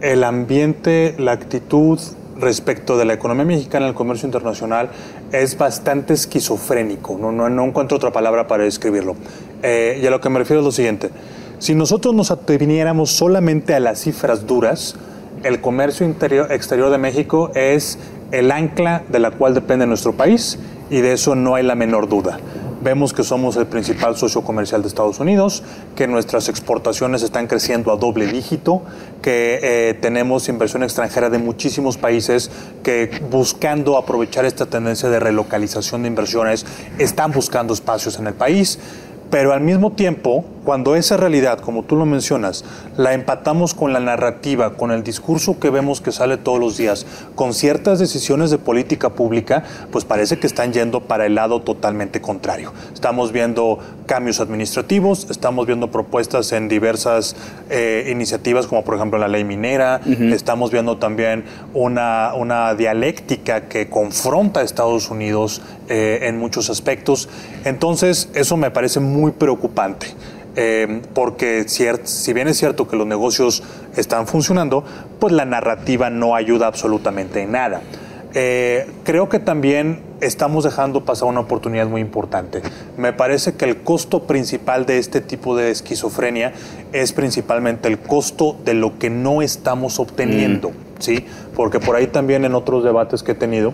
el 0.00 0.22
ambiente, 0.22 1.16
la 1.18 1.32
actitud 1.32 1.98
respecto 2.38 2.96
de 2.96 3.04
la 3.04 3.14
economía 3.14 3.44
mexicana, 3.44 3.88
el 3.88 3.94
comercio 3.94 4.24
internacional, 4.28 4.90
es 5.32 5.58
bastante 5.58 6.14
esquizofrénico. 6.14 7.18
No, 7.18 7.32
no, 7.32 7.50
no 7.50 7.64
encuentro 7.64 7.96
otra 7.96 8.12
palabra 8.12 8.46
para 8.46 8.62
describirlo. 8.62 9.16
Eh, 9.64 9.98
y 10.00 10.06
a 10.06 10.10
lo 10.10 10.20
que 10.20 10.30
me 10.30 10.38
refiero 10.38 10.60
es 10.60 10.64
lo 10.64 10.70
siguiente. 10.70 11.10
Si 11.58 11.74
nosotros 11.74 12.14
nos 12.14 12.30
ateniéramos 12.30 13.10
solamente 13.10 13.74
a 13.74 13.80
las 13.80 13.98
cifras 14.00 14.46
duras, 14.46 14.94
el 15.42 15.60
comercio 15.60 16.06
interior, 16.06 16.52
exterior 16.52 16.90
de 16.90 16.98
México 16.98 17.50
es 17.56 17.98
el 18.30 18.52
ancla 18.52 19.02
de 19.08 19.18
la 19.18 19.32
cual 19.32 19.54
depende 19.54 19.88
nuestro 19.88 20.12
país 20.12 20.56
y 20.88 21.00
de 21.00 21.14
eso 21.14 21.34
no 21.34 21.56
hay 21.56 21.64
la 21.64 21.74
menor 21.74 22.08
duda. 22.08 22.38
Vemos 22.82 23.12
que 23.12 23.22
somos 23.24 23.56
el 23.56 23.66
principal 23.66 24.16
socio 24.16 24.40
comercial 24.40 24.80
de 24.80 24.88
Estados 24.88 25.20
Unidos, 25.20 25.62
que 25.94 26.06
nuestras 26.06 26.48
exportaciones 26.48 27.22
están 27.22 27.46
creciendo 27.46 27.92
a 27.92 27.96
doble 27.96 28.26
dígito, 28.26 28.80
que 29.20 29.60
eh, 29.62 29.94
tenemos 30.00 30.48
inversión 30.48 30.82
extranjera 30.82 31.28
de 31.28 31.36
muchísimos 31.36 31.98
países 31.98 32.50
que 32.82 33.20
buscando 33.30 33.98
aprovechar 33.98 34.46
esta 34.46 34.64
tendencia 34.64 35.10
de 35.10 35.20
relocalización 35.20 36.02
de 36.02 36.08
inversiones 36.08 36.64
están 36.98 37.32
buscando 37.32 37.74
espacios 37.74 38.18
en 38.18 38.28
el 38.28 38.34
país 38.34 38.78
Pero 39.30 39.52
al 39.52 39.60
mismo 39.60 39.92
tiempo, 39.92 40.44
cuando 40.64 40.96
esa 40.96 41.16
realidad, 41.16 41.60
como 41.60 41.84
tú 41.84 41.96
lo 41.96 42.04
mencionas, 42.04 42.64
la 42.96 43.14
empatamos 43.14 43.74
con 43.74 43.92
la 43.92 44.00
narrativa, 44.00 44.74
con 44.74 44.90
el 44.90 45.02
discurso 45.02 45.58
que 45.58 45.70
vemos 45.70 46.00
que 46.00 46.12
sale 46.12 46.36
todos 46.36 46.58
los 46.58 46.76
días, 46.76 47.06
con 47.34 47.54
ciertas 47.54 47.98
decisiones 47.98 48.50
de 48.50 48.58
política 48.58 49.10
pública, 49.10 49.62
pues 49.90 50.04
parece 50.04 50.38
que 50.38 50.46
están 50.46 50.72
yendo 50.72 51.00
para 51.00 51.26
el 51.26 51.36
lado 51.36 51.62
totalmente 51.62 52.20
contrario. 52.20 52.72
Estamos 52.92 53.32
viendo 53.32 53.78
cambios 54.06 54.40
administrativos, 54.40 55.28
estamos 55.30 55.66
viendo 55.66 55.92
propuestas 55.92 56.50
en 56.52 56.68
diversas 56.68 57.36
eh, 57.70 58.08
iniciativas, 58.10 58.66
como 58.66 58.82
por 58.84 58.96
ejemplo 58.96 59.18
la 59.18 59.28
ley 59.28 59.44
minera, 59.44 60.00
estamos 60.32 60.72
viendo 60.72 60.98
también 60.98 61.44
una, 61.74 62.32
una 62.34 62.74
dialéctica 62.74 63.68
que 63.68 63.88
confronta 63.88 64.60
a 64.60 64.62
Estados 64.64 65.10
Unidos 65.10 65.62
eh, 65.88 66.28
en 66.28 66.38
muchos 66.38 66.70
aspectos. 66.70 67.28
Entonces, 67.64 68.28
eso 68.34 68.56
me 68.56 68.70
parece 68.70 69.00
muy 69.00 69.19
preocupante. 69.32 70.06
eh, 70.56 71.02
porque 71.14 71.64
si 71.68 72.32
bien 72.32 72.48
es 72.48 72.58
cierto 72.58 72.88
que 72.88 72.96
los 72.96 73.06
negocios 73.06 73.62
están 73.96 74.26
funcionando, 74.26 74.84
pues 75.18 75.32
la 75.32 75.44
narrativa 75.44 76.10
no 76.10 76.34
ayuda 76.34 76.66
absolutamente 76.66 77.42
en 77.42 77.52
nada. 77.52 77.82
Eh, 78.34 78.88
creo 79.04 79.28
que 79.28 79.40
también 79.40 80.02
estamos 80.20 80.62
dejando 80.64 81.04
pasar 81.04 81.28
una 81.28 81.40
oportunidad 81.40 81.86
muy 81.88 82.00
importante. 82.00 82.62
Me 82.96 83.12
parece 83.12 83.54
que 83.54 83.64
el 83.64 83.78
costo 83.78 84.24
principal 84.24 84.86
de 84.86 84.98
este 84.98 85.20
tipo 85.20 85.56
de 85.56 85.70
esquizofrenia 85.70 86.52
es 86.92 87.12
principalmente 87.12 87.88
el 87.88 87.98
costo 87.98 88.56
de 88.64 88.74
lo 88.74 88.98
que 88.98 89.10
no 89.10 89.42
estamos 89.42 89.98
obteniendo, 89.98 90.72
¿sí? 90.98 91.24
Porque 91.56 91.80
por 91.80 91.96
ahí 91.96 92.06
también 92.06 92.44
en 92.44 92.54
otros 92.54 92.84
debates 92.84 93.22
que 93.22 93.32
he 93.32 93.36
tenido 93.36 93.72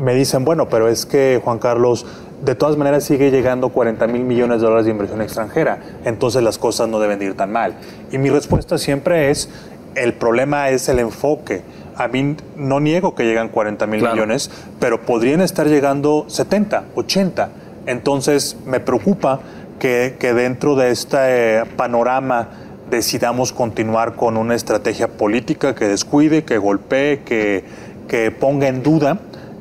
me 0.00 0.14
dicen, 0.14 0.44
bueno, 0.44 0.68
pero 0.68 0.88
es 0.88 1.04
que 1.06 1.40
Juan 1.42 1.58
Carlos, 1.58 2.06
de 2.44 2.54
todas 2.54 2.76
maneras 2.76 3.04
sigue 3.04 3.30
llegando 3.30 3.68
40 3.70 4.06
mil 4.06 4.22
millones 4.22 4.60
de 4.60 4.66
dólares 4.66 4.86
de 4.86 4.92
inversión 4.92 5.20
extranjera, 5.22 5.80
entonces 6.04 6.42
las 6.42 6.58
cosas 6.58 6.88
no 6.88 7.00
deben 7.00 7.18
de 7.18 7.26
ir 7.26 7.34
tan 7.34 7.50
mal. 7.52 7.74
Y 8.12 8.18
mi 8.18 8.30
respuesta 8.30 8.78
siempre 8.78 9.30
es, 9.30 9.48
el 9.94 10.14
problema 10.14 10.68
es 10.70 10.88
el 10.88 10.98
enfoque. 11.00 11.62
A 11.96 12.06
mí 12.06 12.36
no 12.56 12.78
niego 12.78 13.14
que 13.16 13.24
llegan 13.24 13.48
40 13.48 13.86
mil 13.88 14.00
Claro. 14.00 14.14
millones, 14.14 14.50
pero 14.78 15.02
podrían 15.02 15.40
estar 15.40 15.66
llegando 15.66 16.26
70, 16.28 16.84
80. 16.94 17.48
Entonces 17.86 18.56
me 18.66 18.78
preocupa 18.80 19.40
que, 19.80 20.16
que 20.20 20.32
dentro 20.34 20.76
de 20.76 20.90
este 20.90 21.16
eh, 21.18 21.64
panorama 21.76 22.48
decidamos 22.90 23.52
continuar 23.52 24.14
con 24.14 24.36
una 24.36 24.54
estrategia 24.54 25.08
política 25.08 25.74
que 25.74 25.86
descuide, 25.88 26.44
que 26.44 26.58
golpee, 26.58 27.20
que, 27.24 27.64
que 28.06 28.30
ponga 28.30 28.68
en 28.68 28.82
duda 28.82 29.18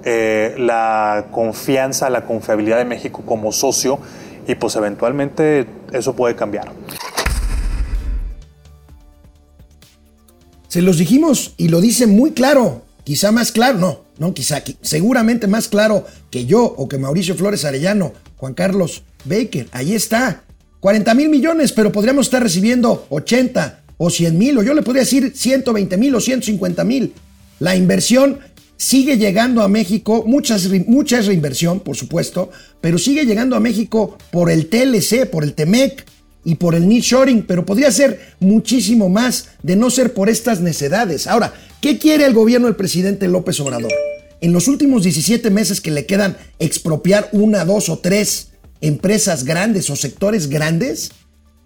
eh, 0.10 0.56
la 0.58 1.26
confianza, 1.32 2.10
la 2.10 2.24
confiabilidad 2.26 2.78
de 2.78 2.86
México 2.86 3.24
como 3.26 3.52
socio 3.52 4.00
y 4.48 4.56
pues 4.56 4.74
eventualmente 4.78 5.66
eso 5.92 6.16
puede 6.16 6.34
cambiar. 6.38 6.72
Se 10.70 10.82
los 10.82 10.98
dijimos 10.98 11.54
y 11.58 11.70
lo 11.70 11.82
dice 11.82 12.08
muy 12.08 12.32
claro, 12.32 12.84
quizá 13.04 13.32
más 13.34 13.52
claro, 13.52 13.78
no, 13.80 14.00
no, 14.18 14.34
quizá, 14.34 14.64
qui- 14.64 14.78
seguramente 14.82 15.48
más 15.48 15.68
claro 15.68 16.06
que 16.30 16.46
yo 16.46 16.64
o 16.64 16.88
que 16.88 16.98
Mauricio 16.98 17.36
Flores 17.36 17.66
Arellano, 17.66 18.14
Juan 18.38 18.54
Carlos 18.54 19.04
Baker, 19.26 19.68
ahí 19.72 19.94
está, 19.94 20.44
40 20.80 21.14
mil 21.16 21.30
millones, 21.30 21.72
pero 21.74 21.92
podríamos 21.92 22.28
estar 22.28 22.42
recibiendo 22.44 23.06
80 23.10 23.84
o 23.98 24.10
100 24.10 24.38
mil, 24.38 24.58
o 24.58 24.64
yo 24.64 24.74
le 24.74 24.84
podría 24.84 25.02
decir 25.04 25.34
120 25.36 25.98
mil 25.98 26.16
o 26.16 26.22
150 26.22 26.84
mil. 26.84 27.14
La 27.60 27.76
inversión 27.76 28.40
sigue 28.78 29.18
llegando 29.18 29.62
a 29.62 29.68
México, 29.68 30.24
muchas, 30.26 30.70
mucha 30.88 31.20
es 31.20 31.26
reinversión, 31.26 31.82
por 31.82 31.96
supuesto, 31.96 32.50
pero 32.80 32.98
sigue 32.98 33.26
llegando 33.26 33.56
a 33.56 33.60
México 33.60 34.18
por 34.32 34.50
el 34.50 34.68
TLC, 34.68 35.30
por 35.30 35.44
el 35.44 35.54
TEMEC, 35.54 36.06
y 36.48 36.56
por 36.56 36.76
el 36.76 36.88
nearshoring, 36.88 37.46
pero 37.46 37.66
podría 37.66 37.92
ser 37.92 38.22
muchísimo 38.40 39.10
más 39.10 39.50
de 39.64 39.76
no 39.76 39.90
ser 39.90 40.14
por 40.14 40.30
estas 40.30 40.62
necedades. 40.62 41.28
Ahora, 41.28 41.54
¿qué 41.82 42.00
quiere 42.00 42.24
el 42.24 42.34
gobierno 42.34 42.68
del 42.68 42.78
presidente 42.78 43.28
López 43.28 43.60
Obrador? 43.60 43.92
En 44.40 44.54
los 44.54 44.70
últimos 44.70 45.04
17 45.04 45.50
meses 45.50 45.82
que 45.82 45.92
le 45.92 46.06
quedan 46.06 46.38
expropiar 46.58 47.28
una, 47.34 47.66
dos 47.66 47.90
o 47.90 48.00
tres 48.00 48.52
empresas 48.80 49.44
grandes 49.44 49.90
o 49.90 49.98
sectores 49.98 50.48
grandes 50.48 51.12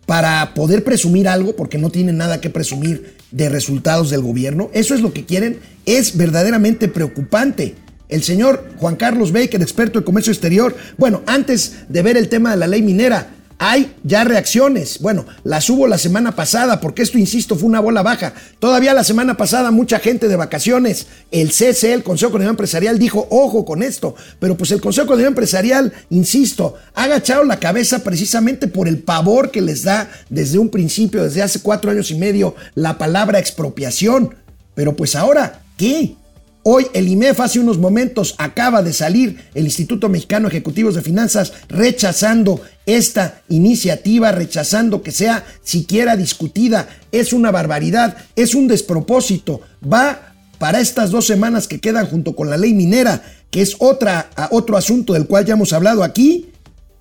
para 0.05 0.53
poder 0.53 0.83
presumir 0.83 1.27
algo, 1.27 1.55
porque 1.55 1.77
no 1.77 1.89
tienen 1.89 2.17
nada 2.17 2.41
que 2.41 2.49
presumir 2.49 3.15
de 3.31 3.49
resultados 3.49 4.09
del 4.09 4.21
gobierno. 4.21 4.69
Eso 4.73 4.93
es 4.93 5.01
lo 5.01 5.13
que 5.13 5.25
quieren. 5.25 5.59
Es 5.85 6.17
verdaderamente 6.17 6.87
preocupante. 6.87 7.75
El 8.09 8.23
señor 8.23 8.65
Juan 8.77 8.97
Carlos 8.97 9.31
Baker, 9.31 9.61
experto 9.61 9.99
en 9.99 10.05
comercio 10.05 10.33
exterior, 10.33 10.75
bueno, 10.97 11.21
antes 11.27 11.75
de 11.87 12.01
ver 12.01 12.17
el 12.17 12.27
tema 12.27 12.51
de 12.51 12.57
la 12.57 12.67
ley 12.67 12.81
minera, 12.81 13.29
hay 13.63 13.93
ya 14.03 14.23
reacciones. 14.23 14.97
Bueno, 15.01 15.23
las 15.43 15.69
hubo 15.69 15.85
la 15.85 15.99
semana 15.99 16.35
pasada, 16.35 16.81
porque 16.81 17.03
esto, 17.03 17.19
insisto, 17.19 17.55
fue 17.55 17.69
una 17.69 17.79
bola 17.79 18.01
baja. 18.01 18.33
Todavía 18.57 18.95
la 18.95 19.03
semana 19.03 19.37
pasada 19.37 19.69
mucha 19.69 19.99
gente 19.99 20.27
de 20.27 20.35
vacaciones, 20.35 21.05
el 21.29 21.49
CCE, 21.49 21.93
el 21.93 22.03
Consejo 22.03 22.31
Coordinador 22.31 22.53
Empresarial, 22.53 22.97
dijo, 22.97 23.27
ojo 23.29 23.63
con 23.63 23.83
esto. 23.83 24.15
Pero 24.39 24.57
pues 24.57 24.71
el 24.71 24.81
Consejo 24.81 25.05
Coordinador 25.05 25.33
Empresarial, 25.33 25.93
insisto, 26.09 26.73
ha 26.95 27.03
agachado 27.03 27.43
la 27.43 27.59
cabeza 27.59 28.03
precisamente 28.03 28.67
por 28.67 28.87
el 28.87 28.97
pavor 28.97 29.51
que 29.51 29.61
les 29.61 29.83
da 29.83 30.09
desde 30.31 30.57
un 30.57 30.69
principio, 30.69 31.23
desde 31.23 31.43
hace 31.43 31.59
cuatro 31.59 31.91
años 31.91 32.09
y 32.09 32.15
medio, 32.15 32.55
la 32.73 32.97
palabra 32.97 33.37
expropiación. 33.37 34.33
Pero 34.73 34.95
pues 34.95 35.15
ahora, 35.15 35.61
¿qué? 35.77 36.15
Hoy 36.63 36.85
el 36.93 37.07
IMEF 37.07 37.39
hace 37.39 37.59
unos 37.59 37.79
momentos 37.79 38.35
acaba 38.37 38.83
de 38.83 38.93
salir 38.93 39.49
el 39.55 39.65
Instituto 39.65 40.09
Mexicano 40.09 40.47
de 40.47 40.55
Ejecutivos 40.55 40.93
de 40.93 41.01
Finanzas 41.01 41.53
rechazando 41.69 42.61
esta 42.85 43.41
iniciativa, 43.49 44.31
rechazando 44.31 45.01
que 45.01 45.11
sea 45.11 45.43
siquiera 45.63 46.15
discutida. 46.15 46.87
Es 47.11 47.33
una 47.33 47.49
barbaridad, 47.49 48.15
es 48.35 48.53
un 48.53 48.67
despropósito. 48.67 49.61
Va 49.91 50.35
para 50.59 50.79
estas 50.79 51.09
dos 51.09 51.25
semanas 51.25 51.67
que 51.67 51.79
quedan 51.79 52.05
junto 52.05 52.35
con 52.35 52.51
la 52.51 52.57
ley 52.57 52.75
minera, 52.75 53.23
que 53.49 53.63
es 53.63 53.75
otra, 53.79 54.29
otro 54.51 54.77
asunto 54.77 55.13
del 55.13 55.25
cual 55.25 55.45
ya 55.45 55.55
hemos 55.55 55.73
hablado 55.73 56.03
aquí. 56.03 56.50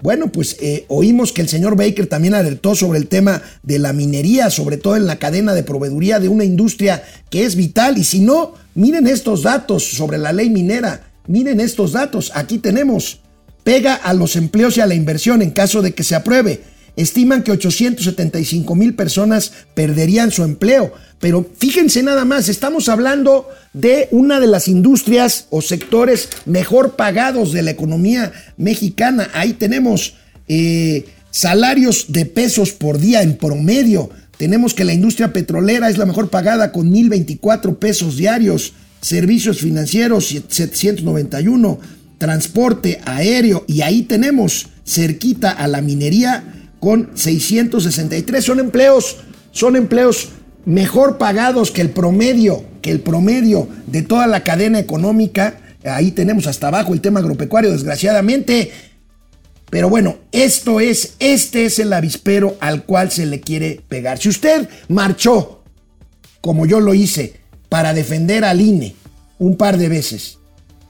Bueno, 0.03 0.33
pues 0.33 0.57
eh, 0.61 0.87
oímos 0.89 1.33
que 1.33 1.43
el 1.43 1.49
señor 1.49 1.77
Baker 1.77 2.07
también 2.07 2.35
alertó 2.35 2.75
sobre 2.75 2.99
el 2.99 3.07
tema 3.07 3.43
de 3.63 3.79
la 3.79 3.93
minería, 3.93 4.49
sobre 4.51 4.79
todo 4.79 4.97
en 4.97 5.07
la 5.07 5.19
cadena 5.19 5.55
de 5.55 5.63
proveeduría 5.63 6.21
de 6.21 6.29
una 6.29 6.45
industria 6.45 7.03
que 7.29 7.45
es 7.45 7.55
vital. 7.55 7.99
Y 7.99 8.05
si 8.05 8.21
no, 8.21 8.55
miren 8.75 9.07
estos 9.07 9.43
datos 9.43 9.85
sobre 9.85 10.19
la 10.19 10.33
ley 10.33 10.49
minera. 10.49 11.11
Miren 11.27 11.61
estos 11.61 11.93
datos. 11.93 12.33
Aquí 12.35 12.59
tenemos. 12.59 13.21
Pega 13.63 13.95
a 13.95 14.15
los 14.15 14.37
empleos 14.37 14.77
y 14.79 14.81
a 14.81 14.87
la 14.87 14.95
inversión 14.95 15.43
en 15.43 15.51
caso 15.51 15.83
de 15.83 15.93
que 15.93 16.03
se 16.03 16.15
apruebe. 16.15 16.63
Estiman 16.97 17.43
que 17.43 17.53
875 17.53 18.75
mil 18.75 18.95
personas 18.95 19.53
perderían 19.75 20.31
su 20.31 20.43
empleo. 20.43 20.93
Pero 21.21 21.47
fíjense 21.59 22.03
nada 22.03 22.25
más, 22.25 22.49
estamos 22.49 22.89
hablando 22.89 23.49
de 23.75 24.09
una 24.11 24.41
de 24.41 24.47
las 24.47 24.69
industrias 24.69 25.47
o 25.51 25.61
sectores 25.61 26.29
mejor 26.47 26.97
pagados 26.97 27.53
de 27.53 27.63
la 27.63 27.71
economía 27.71 28.33
mexicana. 28.57 29.31
Ahí 29.35 29.53
tenemos 29.53 30.15
eh, 30.49 31.05
salarios 31.31 32.07
de 32.09 32.27
pesos 32.27 32.73
por 32.73 32.99
día 32.99 33.23
en 33.23 33.37
promedio. 33.37 34.11
Tenemos 34.39 34.73
que 34.73 34.85
la 34.85 34.95
industria 34.95 35.33
petrolera 35.35 35.91
es 35.91 35.99
la 35.99 36.07
mejor 36.07 36.31
pagada 36.31 36.73
con 36.73 36.91
1.024 36.91 37.77
pesos 37.77 38.17
diarios. 38.17 38.73
Servicios 39.03 39.59
financieros 39.59 40.29
791. 40.29 41.79
Transporte 42.17 43.01
aéreo. 43.05 43.65
Y 43.69 43.83
ahí 43.83 44.03
tenemos 44.03 44.69
cerquita 44.87 45.51
a 45.51 45.69
la 45.69 45.83
minería 45.83 46.60
con 46.81 47.11
663. 47.15 48.45
Son 48.45 48.59
empleos, 48.59 49.19
son 49.53 49.77
empleos 49.77 50.31
mejor 50.65 51.19
pagados 51.19 51.71
que 51.71 51.83
el 51.83 51.91
promedio, 51.91 52.65
que 52.83 52.91
el 52.91 53.01
promedio 53.01 53.69
de 53.87 54.03
toda 54.03 54.27
la 54.27 54.43
cadena 54.43 54.79
económica. 54.79 55.61
Ahí 55.85 56.11
tenemos 56.11 56.47
hasta 56.47 56.69
abajo 56.69 56.93
el 56.93 57.01
tema 57.01 57.21
agropecuario, 57.21 57.71
desgraciadamente. 57.71 58.73
Pero 59.71 59.89
bueno, 59.89 60.17
esto 60.33 60.81
es, 60.81 61.15
este 61.21 61.65
es 61.65 61.79
el 61.79 61.93
avispero 61.93 62.57
al 62.61 62.85
cual 62.85 63.13
se 63.13 63.27
le 63.27 63.41
quiere 63.41 63.81
pegar. 63.89 64.19
Si 64.19 64.29
usted 64.29 64.69
marchó, 64.89 65.63
como 66.41 66.67
yo 66.67 66.81
lo 66.81 66.93
hice, 66.93 67.35
para 67.69 67.95
defender 67.95 68.45
al 68.45 68.61
INE 68.61 68.97
un 69.39 69.57
par 69.57 69.79
de 69.79 69.89
veces, 69.89 70.40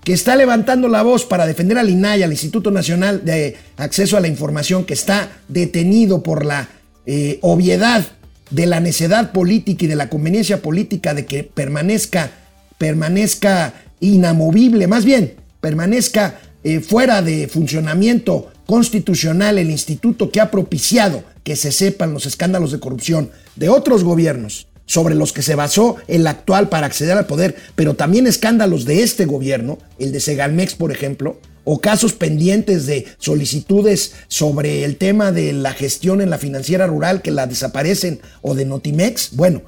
que 0.05 0.13
está 0.13 0.37
levantando 0.37 0.89
la 0.89 1.03
voz 1.03 1.25
para 1.25 1.47
defender 1.47 1.79
al 1.79 1.91
INAI, 1.91 2.23
al 2.23 2.33
Instituto 2.33 2.71
Nacional 2.71 3.25
de 3.25 3.57
Acceso 3.77 4.17
a 4.17 4.21
la 4.21 4.29
Información, 4.29 4.85
que 4.85 4.95
está 4.95 5.31
detenido 5.49 6.23
por 6.23 6.45
la 6.45 6.69
eh, 7.07 7.39
obviedad 7.43 8.07
de 8.51 8.67
la 8.67 8.81
necedad 8.81 9.33
política 9.33 9.85
y 9.85 9.89
de 9.89 9.97
la 9.97 10.09
conveniencia 10.09 10.63
política 10.63 11.15
de 11.15 11.27
que 11.27 11.45
permanezca, 11.45 12.31
permanezca 12.79 13.75
inamovible, 14.01 14.87
más 14.87 15.05
bien, 15.05 15.35
permanezca 15.61 16.41
eh, 16.65 16.81
fuera 16.81 17.23
de 17.23 17.49
funcionamiento 17.49 18.51
constitucional 18.67 19.59
el 19.59 19.71
instituto 19.71 20.31
que 20.31 20.41
ha 20.41 20.51
propiciado 20.51 21.25
que 21.45 21.57
se 21.57 21.73
sepan 21.73 22.13
los 22.13 22.27
escándalos 22.27 22.73
de 22.73 22.81
corrupción 22.81 23.31
de 23.57 23.69
otros 23.69 24.05
gobiernos 24.05 24.69
sobre 24.91 25.15
los 25.15 25.33
que 25.33 25.43
se 25.43 25.55
basó 25.55 25.99
el 26.09 26.27
actual 26.27 26.69
para 26.69 26.87
acceder 26.87 27.17
al 27.17 27.27
poder, 27.27 27.55
pero 27.77 27.95
también 27.95 28.27
escándalos 28.27 28.87
de 28.87 29.05
este 29.05 29.25
gobierno, 29.25 29.79
el 30.01 30.11
de 30.11 30.19
Segalmex, 30.19 30.75
por 30.75 30.91
ejemplo, 30.91 31.39
o 31.63 31.81
casos 31.81 32.13
pendientes 32.13 32.87
de 32.87 33.07
solicitudes 33.19 34.15
sobre 34.27 34.83
el 34.83 34.97
tema 34.97 35.31
de 35.31 35.53
la 35.53 35.75
gestión 35.75 36.21
en 36.21 36.29
la 36.29 36.39
financiera 36.39 36.89
rural 36.89 37.23
que 37.23 37.31
la 37.31 37.47
desaparecen 37.47 38.21
o 38.43 38.57
de 38.57 38.65
Notimex, 38.65 39.37
bueno, 39.37 39.63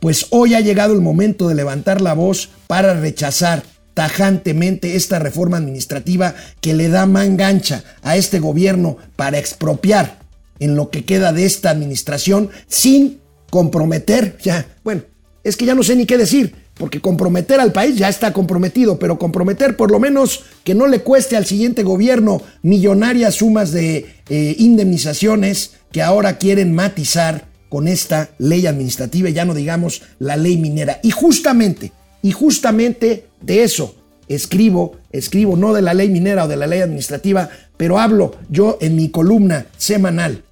pues 0.00 0.26
hoy 0.30 0.54
ha 0.54 0.60
llegado 0.60 0.92
el 0.92 1.02
momento 1.02 1.46
de 1.46 1.54
levantar 1.54 2.00
la 2.00 2.14
voz 2.14 2.48
para 2.66 2.94
rechazar 2.94 3.62
tajantemente 3.94 4.96
esta 4.96 5.20
reforma 5.20 5.58
administrativa 5.58 6.34
que 6.60 6.74
le 6.74 6.88
da 6.88 7.06
mangancha 7.06 7.84
a 8.02 8.16
este 8.16 8.40
gobierno 8.40 8.96
para 9.14 9.38
expropiar 9.38 10.18
en 10.58 10.74
lo 10.74 10.90
que 10.90 11.04
queda 11.04 11.32
de 11.32 11.44
esta 11.44 11.70
administración 11.70 12.50
sin 12.66 13.21
comprometer, 13.52 14.38
ya, 14.42 14.64
bueno, 14.82 15.02
es 15.44 15.58
que 15.58 15.66
ya 15.66 15.74
no 15.74 15.82
sé 15.82 15.94
ni 15.94 16.06
qué 16.06 16.16
decir, 16.16 16.54
porque 16.72 17.02
comprometer 17.02 17.60
al 17.60 17.70
país 17.70 17.96
ya 17.96 18.08
está 18.08 18.32
comprometido, 18.32 18.98
pero 18.98 19.18
comprometer 19.18 19.76
por 19.76 19.90
lo 19.90 20.00
menos 20.00 20.44
que 20.64 20.74
no 20.74 20.86
le 20.86 21.00
cueste 21.00 21.36
al 21.36 21.44
siguiente 21.44 21.82
gobierno 21.82 22.40
millonarias 22.62 23.34
sumas 23.34 23.70
de 23.70 24.06
eh, 24.30 24.56
indemnizaciones 24.56 25.72
que 25.92 26.00
ahora 26.00 26.38
quieren 26.38 26.72
matizar 26.72 27.46
con 27.68 27.88
esta 27.88 28.30
ley 28.38 28.66
administrativa, 28.66 29.28
ya 29.28 29.44
no 29.44 29.52
digamos 29.52 30.00
la 30.18 30.38
ley 30.38 30.56
minera. 30.56 30.98
Y 31.02 31.10
justamente, 31.10 31.92
y 32.22 32.32
justamente 32.32 33.26
de 33.42 33.64
eso 33.64 33.96
escribo, 34.28 34.96
escribo 35.10 35.58
no 35.58 35.74
de 35.74 35.82
la 35.82 35.92
ley 35.92 36.08
minera 36.08 36.46
o 36.46 36.48
de 36.48 36.56
la 36.56 36.66
ley 36.66 36.80
administrativa, 36.80 37.50
pero 37.76 37.98
hablo 37.98 38.34
yo 38.48 38.78
en 38.80 38.96
mi 38.96 39.10
columna 39.10 39.66
semanal 39.76 40.42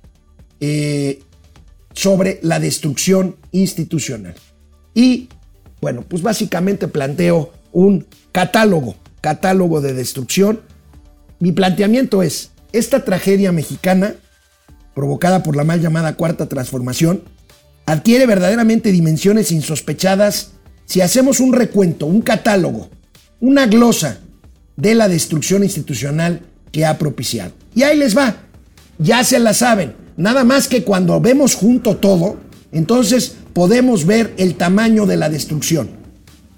eh, 0.60 1.20
sobre 1.94 2.38
la 2.42 2.60
destrucción 2.60 3.36
institucional. 3.52 4.34
Y 4.94 5.28
bueno, 5.80 6.02
pues 6.02 6.22
básicamente 6.22 6.88
planteo 6.88 7.52
un 7.72 8.06
catálogo, 8.32 8.96
catálogo 9.20 9.80
de 9.80 9.94
destrucción. 9.94 10.60
Mi 11.38 11.52
planteamiento 11.52 12.22
es, 12.22 12.50
esta 12.72 13.04
tragedia 13.04 13.52
mexicana, 13.52 14.14
provocada 14.94 15.42
por 15.42 15.56
la 15.56 15.64
mal 15.64 15.80
llamada 15.80 16.16
cuarta 16.16 16.48
transformación, 16.48 17.22
adquiere 17.86 18.26
verdaderamente 18.26 18.92
dimensiones 18.92 19.50
insospechadas 19.50 20.52
si 20.84 21.00
hacemos 21.00 21.40
un 21.40 21.52
recuento, 21.52 22.06
un 22.06 22.20
catálogo, 22.20 22.90
una 23.40 23.66
glosa 23.66 24.18
de 24.76 24.94
la 24.94 25.08
destrucción 25.08 25.62
institucional 25.62 26.42
que 26.72 26.84
ha 26.84 26.98
propiciado. 26.98 27.52
Y 27.74 27.82
ahí 27.82 27.96
les 27.96 28.16
va, 28.16 28.36
ya 28.98 29.24
se 29.24 29.38
la 29.38 29.54
saben, 29.54 29.94
nada 30.16 30.44
más 30.44 30.68
que 30.68 30.84
cuando 30.84 31.20
vemos 31.20 31.54
junto 31.54 31.96
todo, 31.96 32.36
entonces 32.72 33.36
podemos 33.52 34.06
ver 34.06 34.34
el 34.36 34.54
tamaño 34.54 35.06
de 35.06 35.16
la 35.16 35.28
destrucción. 35.28 35.90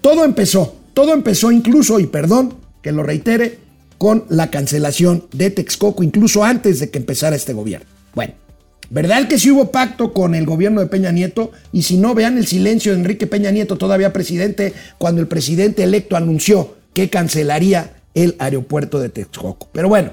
Todo 0.00 0.24
empezó, 0.24 0.76
todo 0.94 1.14
empezó 1.14 1.52
incluso, 1.52 2.00
y 2.00 2.06
perdón 2.06 2.54
que 2.82 2.92
lo 2.92 3.02
reitere, 3.02 3.58
con 3.98 4.24
la 4.28 4.50
cancelación 4.50 5.26
de 5.32 5.50
Texcoco, 5.50 6.02
incluso 6.02 6.42
antes 6.42 6.80
de 6.80 6.90
que 6.90 6.98
empezara 6.98 7.36
este 7.36 7.52
gobierno. 7.52 7.86
Bueno, 8.16 8.34
¿verdad 8.90 9.28
que 9.28 9.38
sí 9.38 9.50
hubo 9.52 9.70
pacto 9.70 10.12
con 10.12 10.34
el 10.34 10.44
gobierno 10.44 10.80
de 10.80 10.88
Peña 10.88 11.12
Nieto? 11.12 11.52
Y 11.72 11.82
si 11.82 11.96
no, 11.96 12.12
vean 12.12 12.36
el 12.36 12.48
silencio 12.48 12.92
de 12.92 12.98
Enrique 12.98 13.28
Peña 13.28 13.52
Nieto, 13.52 13.78
todavía 13.78 14.12
presidente, 14.12 14.74
cuando 14.98 15.20
el 15.20 15.28
presidente 15.28 15.84
electo 15.84 16.16
anunció 16.16 16.74
que 16.94 17.10
cancelaría 17.10 17.94
el 18.14 18.34
aeropuerto 18.40 18.98
de 18.98 19.08
Texcoco. 19.08 19.68
Pero 19.72 19.88
bueno, 19.88 20.10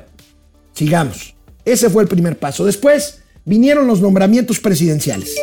sigamos. 0.74 1.34
Ese 1.66 1.90
fue 1.90 2.04
el 2.04 2.10
primer 2.10 2.38
paso. 2.38 2.66
Después 2.66 3.19
vinieron 3.50 3.88
los 3.88 4.00
nombramientos 4.00 4.60
presidenciales 4.60 5.36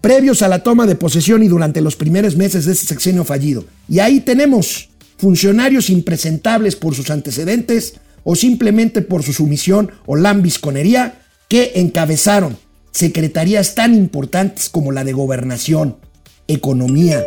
previos 0.00 0.42
a 0.42 0.48
la 0.48 0.62
toma 0.62 0.86
de 0.86 0.94
posesión 0.94 1.42
y 1.42 1.48
durante 1.48 1.80
los 1.80 1.96
primeros 1.96 2.36
meses 2.36 2.64
de 2.64 2.72
este 2.72 2.86
sexenio 2.86 3.24
fallido. 3.24 3.64
Y 3.88 3.98
ahí 3.98 4.20
tenemos 4.20 4.88
funcionarios 5.18 5.90
impresentables 5.90 6.76
por 6.76 6.94
sus 6.94 7.10
antecedentes 7.10 7.94
o 8.22 8.36
simplemente 8.36 9.02
por 9.02 9.24
su 9.24 9.32
sumisión 9.32 9.90
o 10.06 10.14
lambisconería 10.14 11.22
que 11.48 11.72
encabezaron 11.74 12.56
secretarías 12.92 13.74
tan 13.74 13.94
importantes 13.94 14.68
como 14.68 14.92
la 14.92 15.02
de 15.02 15.12
gobernación, 15.12 15.96
economía, 16.46 17.24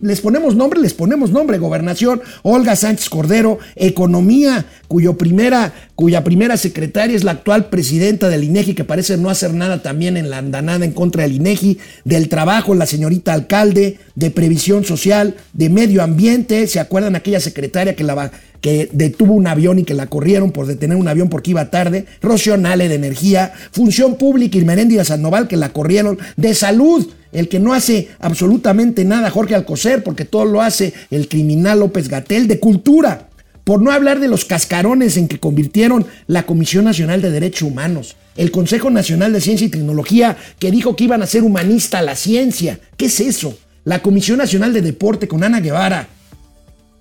les 0.00 0.20
ponemos 0.20 0.54
nombre, 0.54 0.80
les 0.80 0.94
ponemos 0.94 1.30
nombre. 1.30 1.58
Gobernación, 1.58 2.22
Olga 2.42 2.76
Sánchez 2.76 3.08
Cordero. 3.08 3.58
Economía, 3.74 4.66
cuyo 4.86 5.18
primera, 5.18 5.72
cuya 5.96 6.22
primera 6.22 6.56
secretaria 6.56 7.16
es 7.16 7.24
la 7.24 7.32
actual 7.32 7.68
presidenta 7.68 8.28
del 8.28 8.44
INEGI, 8.44 8.74
que 8.74 8.84
parece 8.84 9.16
no 9.16 9.28
hacer 9.28 9.54
nada 9.54 9.82
también 9.82 10.16
en 10.16 10.30
la 10.30 10.38
andanada 10.38 10.84
en 10.84 10.92
contra 10.92 11.24
del 11.24 11.32
INEGI. 11.32 11.78
Del 12.04 12.28
trabajo, 12.28 12.74
la 12.74 12.86
señorita 12.86 13.32
alcalde. 13.32 13.98
De 14.14 14.30
previsión 14.30 14.84
social, 14.84 15.36
de 15.52 15.68
medio 15.68 16.02
ambiente. 16.02 16.66
¿Se 16.66 16.80
acuerdan 16.80 17.16
aquella 17.16 17.40
secretaria 17.40 17.94
que, 17.94 18.04
la, 18.04 18.32
que 18.60 18.88
detuvo 18.92 19.34
un 19.34 19.46
avión 19.46 19.78
y 19.78 19.84
que 19.84 19.94
la 19.94 20.06
corrieron 20.06 20.50
por 20.52 20.66
detener 20.66 20.96
un 20.96 21.08
avión 21.08 21.28
porque 21.28 21.52
iba 21.52 21.70
tarde? 21.70 22.06
Rocío 22.20 22.56
de 22.56 22.94
energía. 22.94 23.52
Función 23.72 24.16
pública 24.16 24.58
y 24.58 24.64
Meréndira 24.64 25.04
Sandoval, 25.04 25.48
que 25.48 25.56
la 25.56 25.70
corrieron. 25.70 26.18
De 26.36 26.54
salud 26.54 27.08
el 27.32 27.48
que 27.48 27.58
no 27.58 27.74
hace 27.74 28.08
absolutamente 28.20 29.04
nada, 29.04 29.30
Jorge 29.30 29.54
Alcocer, 29.54 30.02
porque 30.02 30.24
todo 30.24 30.44
lo 30.44 30.62
hace 30.62 30.94
el 31.10 31.28
criminal 31.28 31.80
López 31.80 32.08
Gatel, 32.08 32.48
de 32.48 32.58
cultura, 32.58 33.28
por 33.64 33.82
no 33.82 33.90
hablar 33.90 34.18
de 34.18 34.28
los 34.28 34.46
cascarones 34.46 35.16
en 35.18 35.28
que 35.28 35.38
convirtieron 35.38 36.06
la 36.26 36.44
Comisión 36.46 36.86
Nacional 36.86 37.20
de 37.20 37.30
Derechos 37.30 37.68
Humanos, 37.68 38.16
el 38.36 38.50
Consejo 38.50 38.88
Nacional 38.88 39.32
de 39.32 39.42
Ciencia 39.42 39.66
y 39.66 39.70
Tecnología, 39.70 40.38
que 40.58 40.70
dijo 40.70 40.96
que 40.96 41.04
iban 41.04 41.22
a 41.22 41.26
ser 41.26 41.42
humanista 41.42 42.00
la 42.00 42.16
ciencia. 42.16 42.80
¿Qué 42.96 43.06
es 43.06 43.20
eso? 43.20 43.58
La 43.84 44.00
Comisión 44.00 44.38
Nacional 44.38 44.72
de 44.72 44.80
Deporte 44.80 45.28
con 45.28 45.44
Ana 45.44 45.60
Guevara, 45.60 46.08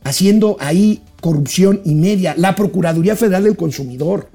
haciendo 0.03 0.57
ahí 0.60 1.01
corrupción 1.21 1.81
y 1.83 1.95
media, 1.95 2.36
la 2.38 2.55
Procuraduría 2.55 3.15
Federal 3.15 3.43
del 3.43 3.55
Consumidor. 3.55 4.29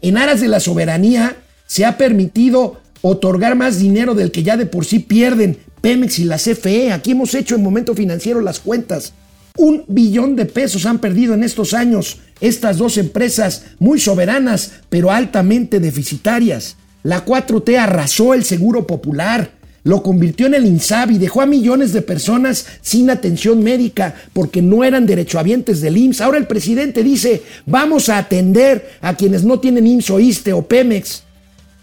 En 0.00 0.16
aras 0.16 0.40
de 0.40 0.48
la 0.48 0.60
soberanía 0.60 1.36
se 1.66 1.84
ha 1.84 1.98
permitido 1.98 2.80
otorgar 3.02 3.56
más 3.56 3.78
dinero 3.78 4.14
del 4.14 4.30
que 4.30 4.42
ya 4.42 4.56
de 4.56 4.66
por 4.66 4.84
sí 4.84 5.00
pierden 5.00 5.58
Pemex 5.80 6.18
y 6.18 6.24
la 6.24 6.36
CFE. 6.36 6.92
Aquí 6.92 7.12
hemos 7.12 7.34
hecho 7.34 7.54
en 7.54 7.62
momento 7.62 7.94
financiero 7.94 8.40
las 8.40 8.60
cuentas. 8.60 9.12
Un 9.56 9.84
billón 9.88 10.36
de 10.36 10.46
pesos 10.46 10.86
han 10.86 11.00
perdido 11.00 11.34
en 11.34 11.42
estos 11.42 11.74
años 11.74 12.18
estas 12.40 12.78
dos 12.78 12.96
empresas 12.96 13.64
muy 13.78 13.98
soberanas, 13.98 14.72
pero 14.88 15.10
altamente 15.10 15.80
deficitarias. 15.80 16.76
La 17.02 17.24
4T 17.24 17.76
arrasó 17.76 18.34
el 18.34 18.44
seguro 18.44 18.86
popular, 18.86 19.57
lo 19.88 20.02
convirtió 20.02 20.44
en 20.44 20.52
el 20.52 20.66
INSABI, 20.66 21.16
dejó 21.16 21.40
a 21.40 21.46
millones 21.46 21.94
de 21.94 22.02
personas 22.02 22.66
sin 22.82 23.08
atención 23.08 23.62
médica 23.62 24.14
porque 24.34 24.60
no 24.60 24.84
eran 24.84 25.06
derechohabientes 25.06 25.80
del 25.80 25.96
IMSS. 25.96 26.20
Ahora 26.20 26.36
el 26.36 26.46
presidente 26.46 27.02
dice, 27.02 27.42
vamos 27.64 28.10
a 28.10 28.18
atender 28.18 28.90
a 29.00 29.14
quienes 29.14 29.44
no 29.44 29.60
tienen 29.60 29.86
IMSS 29.86 30.10
o 30.10 30.20
ISTE 30.20 30.52
o 30.52 30.60
Pemex. 30.60 31.22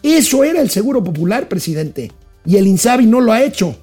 Eso 0.04 0.44
era 0.44 0.62
el 0.62 0.70
Seguro 0.70 1.04
Popular, 1.04 1.50
presidente. 1.50 2.12
Y 2.46 2.58
el 2.58 2.68
INSABI 2.68 3.08
no 3.08 3.22
lo 3.22 3.32
ha 3.32 3.42
hecho. 3.42 3.76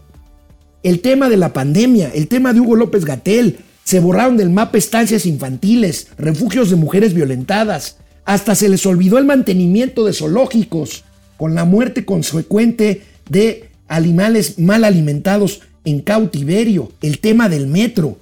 El 0.84 1.00
tema 1.00 1.28
de 1.28 1.36
la 1.36 1.52
pandemia, 1.52 2.12
el 2.14 2.28
tema 2.28 2.52
de 2.52 2.60
Hugo 2.60 2.76
López 2.76 3.04
Gatel, 3.04 3.58
se 3.82 3.98
borraron 3.98 4.36
del 4.36 4.50
mapa 4.50 4.78
estancias 4.78 5.26
infantiles, 5.26 6.06
refugios 6.16 6.70
de 6.70 6.76
mujeres 6.76 7.12
violentadas, 7.12 7.96
hasta 8.24 8.54
se 8.54 8.68
les 8.68 8.86
olvidó 8.86 9.18
el 9.18 9.24
mantenimiento 9.24 10.04
de 10.04 10.12
zoológicos, 10.12 11.02
con 11.36 11.56
la 11.56 11.64
muerte 11.64 12.04
consecuente 12.04 13.02
de 13.28 13.71
animales 13.92 14.58
mal 14.58 14.84
alimentados 14.84 15.60
en 15.84 16.00
cautiverio, 16.00 16.90
el 17.02 17.18
tema 17.18 17.48
del 17.48 17.66
metro, 17.66 18.18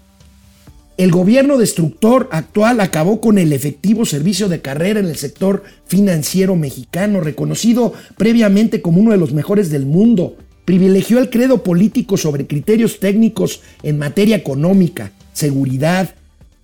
el 0.96 1.12
gobierno 1.12 1.56
destructor 1.56 2.28
actual 2.30 2.80
acabó 2.80 3.22
con 3.22 3.38
el 3.38 3.54
efectivo 3.54 4.04
servicio 4.04 4.50
de 4.50 4.61
carrera 4.61 5.00
en 5.00 5.06
el 5.06 5.16
sector 5.16 5.62
financiero 5.87 6.56
mexicano, 6.56 7.22
reconocido 7.22 7.94
previamente 8.18 8.83
como 8.83 9.00
uno 9.00 9.12
de 9.12 9.16
los 9.16 9.33
mejores 9.33 9.70
del 9.70 9.87
mundo. 9.87 10.37
Privilegió 10.66 11.18
el 11.18 11.30
credo 11.30 11.62
político 11.62 12.18
sobre 12.18 12.46
criterios 12.46 13.00
técnicos 13.00 13.62
en 13.83 13.96
materia 13.96 14.37
económica, 14.37 15.12
seguridad, 15.33 16.14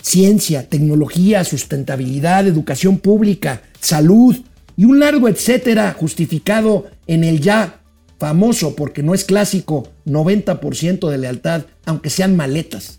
ciencia, 0.03 0.69
tecnología, 0.69 1.43
sustentabilidad, 1.45 2.47
educación 2.47 2.99
pública, 2.99 3.63
salud 3.81 4.37
y 4.77 4.85
un 4.85 5.01
largo 5.01 5.29
etcétera 5.29 5.97
justificado 5.99 6.85
en 7.07 7.25
el 7.25 7.41
ya 7.41 7.81
famoso, 8.19 8.75
porque 8.75 9.03
no 9.03 9.15
es 9.15 9.25
clásico, 9.25 9.89
90% 10.07 11.11
de 11.11 11.19
lealtad, 11.19 11.67
aunque 11.85 12.11
sean 12.11 12.37
maletas. 12.37 12.99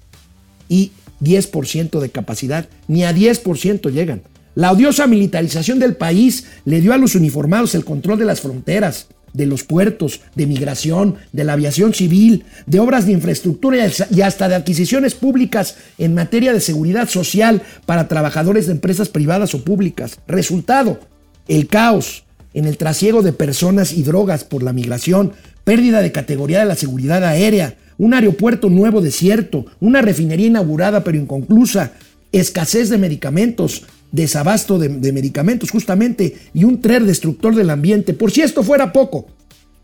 Y 0.69 0.91
10% 1.21 1.99
de 1.99 2.09
capacidad, 2.09 2.67
ni 2.87 3.03
a 3.03 3.13
10% 3.13 3.91
llegan. 3.91 4.21
La 4.55 4.71
odiosa 4.71 5.07
militarización 5.07 5.79
del 5.79 5.95
país 5.95 6.45
le 6.65 6.81
dio 6.81 6.93
a 6.93 6.97
los 6.97 7.15
uniformados 7.15 7.75
el 7.75 7.85
control 7.85 8.19
de 8.19 8.25
las 8.25 8.41
fronteras, 8.41 9.07
de 9.33 9.45
los 9.45 9.63
puertos, 9.63 10.21
de 10.35 10.47
migración, 10.47 11.15
de 11.31 11.43
la 11.43 11.53
aviación 11.53 11.93
civil, 11.93 12.43
de 12.65 12.79
obras 12.79 13.05
de 13.05 13.11
infraestructura 13.11 13.77
y 14.09 14.21
hasta 14.21 14.49
de 14.49 14.55
adquisiciones 14.55 15.13
públicas 15.13 15.75
en 15.97 16.15
materia 16.15 16.53
de 16.53 16.59
seguridad 16.59 17.07
social 17.07 17.61
para 17.85 18.07
trabajadores 18.07 18.65
de 18.65 18.71
empresas 18.71 19.09
privadas 19.09 19.53
o 19.53 19.63
públicas. 19.63 20.19
Resultado, 20.27 20.99
el 21.47 21.67
caos 21.67 22.23
en 22.57 22.65
el 22.65 22.77
trasiego 22.77 23.21
de 23.21 23.33
personas 23.33 23.93
y 23.93 24.01
drogas 24.01 24.43
por 24.43 24.63
la 24.63 24.73
migración, 24.73 25.33
pérdida 25.63 26.01
de 26.01 26.11
categoría 26.11 26.57
de 26.57 26.65
la 26.65 26.75
seguridad 26.75 27.23
aérea, 27.23 27.77
un 27.99 28.15
aeropuerto 28.15 28.67
nuevo 28.67 28.99
desierto, 28.99 29.67
una 29.79 30.01
refinería 30.01 30.47
inaugurada 30.47 31.03
pero 31.03 31.19
inconclusa, 31.19 31.91
escasez 32.31 32.89
de 32.89 32.97
medicamentos, 32.97 33.83
desabasto 34.11 34.79
de, 34.79 34.89
de 34.89 35.13
medicamentos 35.13 35.69
justamente 35.69 36.35
y 36.55 36.63
un 36.63 36.81
tren 36.81 37.05
destructor 37.05 37.53
del 37.53 37.69
ambiente. 37.69 38.15
Por 38.15 38.31
si 38.31 38.41
esto 38.41 38.63
fuera 38.63 38.91
poco, 38.91 39.27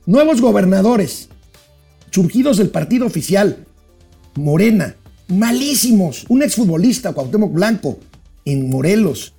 nuevos 0.07 0.41
gobernadores 0.41 1.29
surgidos 2.09 2.57
del 2.57 2.71
partido 2.71 3.05
oficial, 3.05 3.67
Morena, 4.33 4.95
malísimos. 5.27 6.25
Un 6.27 6.41
exfutbolista, 6.41 7.13
Cuauhtémoc 7.13 7.53
Blanco, 7.53 7.99
en 8.45 8.67
Morelos. 8.67 9.32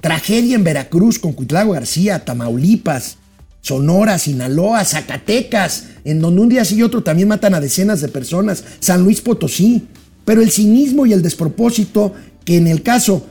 Tragedia 0.00 0.54
en 0.54 0.64
Veracruz 0.64 1.18
con 1.18 1.32
Cuitlago 1.32 1.72
García, 1.72 2.24
Tamaulipas, 2.24 3.16
Sonora, 3.60 4.18
Sinaloa, 4.18 4.84
Zacatecas, 4.84 5.88
en 6.04 6.20
donde 6.20 6.40
un 6.40 6.48
día 6.48 6.64
sí 6.64 6.76
y 6.76 6.82
otro 6.82 7.02
también 7.02 7.28
matan 7.28 7.54
a 7.54 7.60
decenas 7.60 8.00
de 8.00 8.08
personas, 8.08 8.62
San 8.80 9.02
Luis 9.02 9.20
Potosí. 9.20 9.88
Pero 10.24 10.42
el 10.42 10.50
cinismo 10.50 11.06
y 11.06 11.12
el 11.12 11.22
despropósito 11.22 12.14
que 12.44 12.56
en 12.56 12.66
el 12.68 12.82
caso 12.82 13.26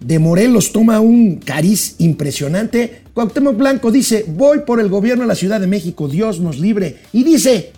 de 0.00 0.18
Morelos 0.18 0.72
toma 0.72 1.00
un 1.00 1.36
cariz 1.36 1.96
impresionante, 1.98 3.02
Cuauhtémoc 3.12 3.56
Blanco 3.56 3.90
dice, 3.90 4.24
voy 4.28 4.60
por 4.60 4.80
el 4.80 4.88
gobierno 4.88 5.22
de 5.24 5.28
la 5.28 5.34
Ciudad 5.34 5.60
de 5.60 5.66
México, 5.66 6.08
Dios 6.08 6.40
nos 6.40 6.58
libre. 6.58 6.98
Y 7.12 7.24
dice, 7.24 7.72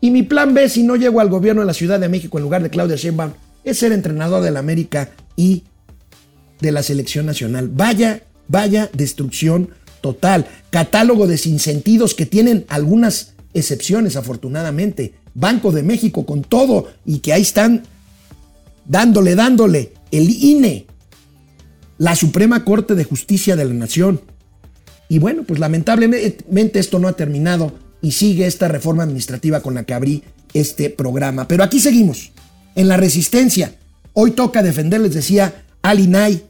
y 0.00 0.10
mi 0.10 0.22
plan 0.22 0.54
B 0.54 0.68
si 0.68 0.82
no 0.82 0.96
llego 0.96 1.20
al 1.20 1.28
gobierno 1.28 1.62
de 1.62 1.66
la 1.66 1.74
Ciudad 1.74 1.98
de 1.98 2.08
México 2.08 2.38
en 2.38 2.44
lugar 2.44 2.62
de 2.62 2.70
Claudia 2.70 2.96
Sheinbaum 2.96 3.32
es 3.64 3.78
ser 3.78 3.92
entrenador 3.92 4.42
de 4.42 4.50
la 4.50 4.60
América 4.60 5.10
y 5.36 5.64
de 6.60 6.72
la 6.72 6.82
selección 6.82 7.26
nacional. 7.26 7.68
Vaya, 7.68 8.22
vaya 8.48 8.90
destrucción 8.92 9.70
total. 10.00 10.46
Catálogo 10.70 11.26
de 11.26 11.38
sinsentidos 11.38 12.14
que 12.14 12.26
tienen 12.26 12.64
algunas 12.68 13.34
excepciones, 13.54 14.16
afortunadamente. 14.16 15.14
Banco 15.34 15.72
de 15.72 15.82
México 15.82 16.26
con 16.26 16.42
todo 16.42 16.88
y 17.04 17.20
que 17.20 17.32
ahí 17.32 17.42
están 17.42 17.84
dándole, 18.86 19.34
dándole. 19.34 19.92
El 20.10 20.30
INE, 20.30 20.86
la 21.98 22.16
Suprema 22.16 22.64
Corte 22.64 22.94
de 22.94 23.04
Justicia 23.04 23.56
de 23.56 23.64
la 23.64 23.74
Nación. 23.74 24.20
Y 25.08 25.18
bueno, 25.18 25.44
pues 25.44 25.60
lamentablemente 25.60 26.78
esto 26.78 26.98
no 26.98 27.08
ha 27.08 27.12
terminado 27.14 27.72
y 28.00 28.12
sigue 28.12 28.46
esta 28.46 28.68
reforma 28.68 29.02
administrativa 29.02 29.60
con 29.60 29.74
la 29.74 29.84
que 29.84 29.94
abrí 29.94 30.22
este 30.54 30.90
programa. 30.90 31.48
Pero 31.48 31.64
aquí 31.64 31.80
seguimos, 31.80 32.32
en 32.74 32.88
la 32.88 32.96
resistencia. 32.96 33.74
Hoy 34.12 34.32
toca 34.32 34.62
defender, 34.62 35.00
les 35.00 35.14
decía, 35.14 35.64
al 35.82 36.00
INAI, 36.00 36.42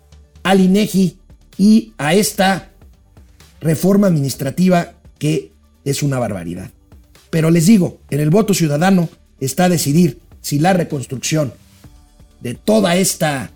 al 0.48 0.62
INEGI 0.62 1.18
y 1.58 1.92
a 1.98 2.14
esta 2.14 2.70
reforma 3.60 4.06
administrativa 4.06 4.94
que 5.18 5.52
es 5.84 6.02
una 6.02 6.18
barbaridad. 6.18 6.70
Pero 7.28 7.50
les 7.50 7.66
digo, 7.66 7.98
en 8.08 8.20
el 8.20 8.30
voto 8.30 8.54
ciudadano 8.54 9.10
está 9.40 9.68
decidir 9.68 10.20
si 10.40 10.58
la 10.58 10.72
reconstrucción 10.72 11.52
de 12.40 12.54
toda 12.54 12.96
esta 12.96 13.50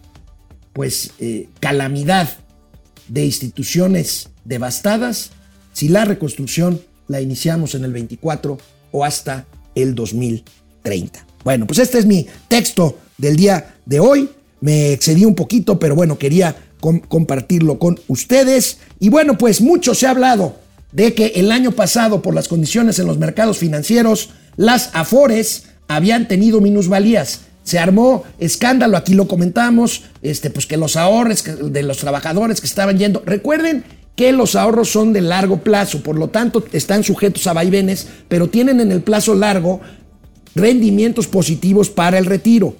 pues 0.75 1.13
eh, 1.19 1.49
calamidad 1.61 2.29
de 3.09 3.25
instituciones 3.25 4.29
devastadas, 4.45 5.31
si 5.73 5.89
la 5.89 6.05
reconstrucción 6.05 6.83
la 7.09 7.23
iniciamos 7.23 7.75
en 7.75 7.87
el 7.87 7.93
24 7.95 8.59
o 8.91 9.05
hasta 9.05 9.47
el 9.75 9.95
2030. 9.95 11.27
Bueno, 11.43 11.67
pues 11.67 11.79
este 11.79 11.99
es 11.99 12.05
mi 12.05 12.27
texto 12.49 12.99
del 13.17 13.37
día 13.37 13.77
de 13.87 13.99
hoy. 13.99 14.29
Me 14.61 14.93
excedí 14.93 15.25
un 15.25 15.35
poquito, 15.35 15.79
pero 15.79 15.97
bueno, 15.97 16.19
quería 16.19 16.55
compartirlo 17.09 17.79
con 17.79 17.99
ustedes. 18.09 18.79
Y 19.01 19.09
bueno, 19.09 19.38
pues 19.38 19.61
mucho 19.61 19.95
se 19.95 20.07
ha 20.07 20.11
hablado 20.11 20.57
de 20.90 21.14
que 21.14 21.33
el 21.37 21.51
año 21.51 21.73
pasado, 21.73 22.21
por 22.21 22.35
las 22.35 22.49
condiciones 22.49 22.99
en 22.99 23.07
los 23.07 23.18
mercados 23.18 23.59
financieros, 23.59 24.31
las 24.57 24.90
Afores 24.92 25.64
habían 25.88 26.29
tenido 26.29 26.61
minusvalías. 26.61 27.42
Se 27.64 27.79
armó 27.79 28.25
escándalo, 28.38 28.97
aquí 28.97 29.14
lo 29.14 29.29
comentamos, 29.29 30.03
este, 30.21 30.51
pues 30.51 30.66
que 30.66 30.77
los 30.77 30.97
ahorros 30.97 31.45
de 31.45 31.83
los 31.83 31.99
trabajadores 31.99 32.61
que 32.61 32.66
estaban 32.66 32.99
yendo. 32.99 33.23
Recuerden 33.25 33.85
que 34.16 34.33
los 34.33 34.57
ahorros 34.57 34.90
son 34.90 35.12
de 35.12 35.21
largo 35.21 35.59
plazo, 35.59 36.03
por 36.03 36.18
lo 36.18 36.29
tanto 36.29 36.64
están 36.73 37.05
sujetos 37.05 37.47
a 37.47 37.53
vaivenes, 37.53 38.09
pero 38.29 38.49
tienen 38.49 38.81
en 38.81 38.92
el 38.92 39.03
plazo 39.03 39.35
largo 39.35 39.81
rendimientos 40.55 41.29
positivos 41.29 41.88
para 41.88 42.18
el 42.18 42.27
retiro. 42.27 42.75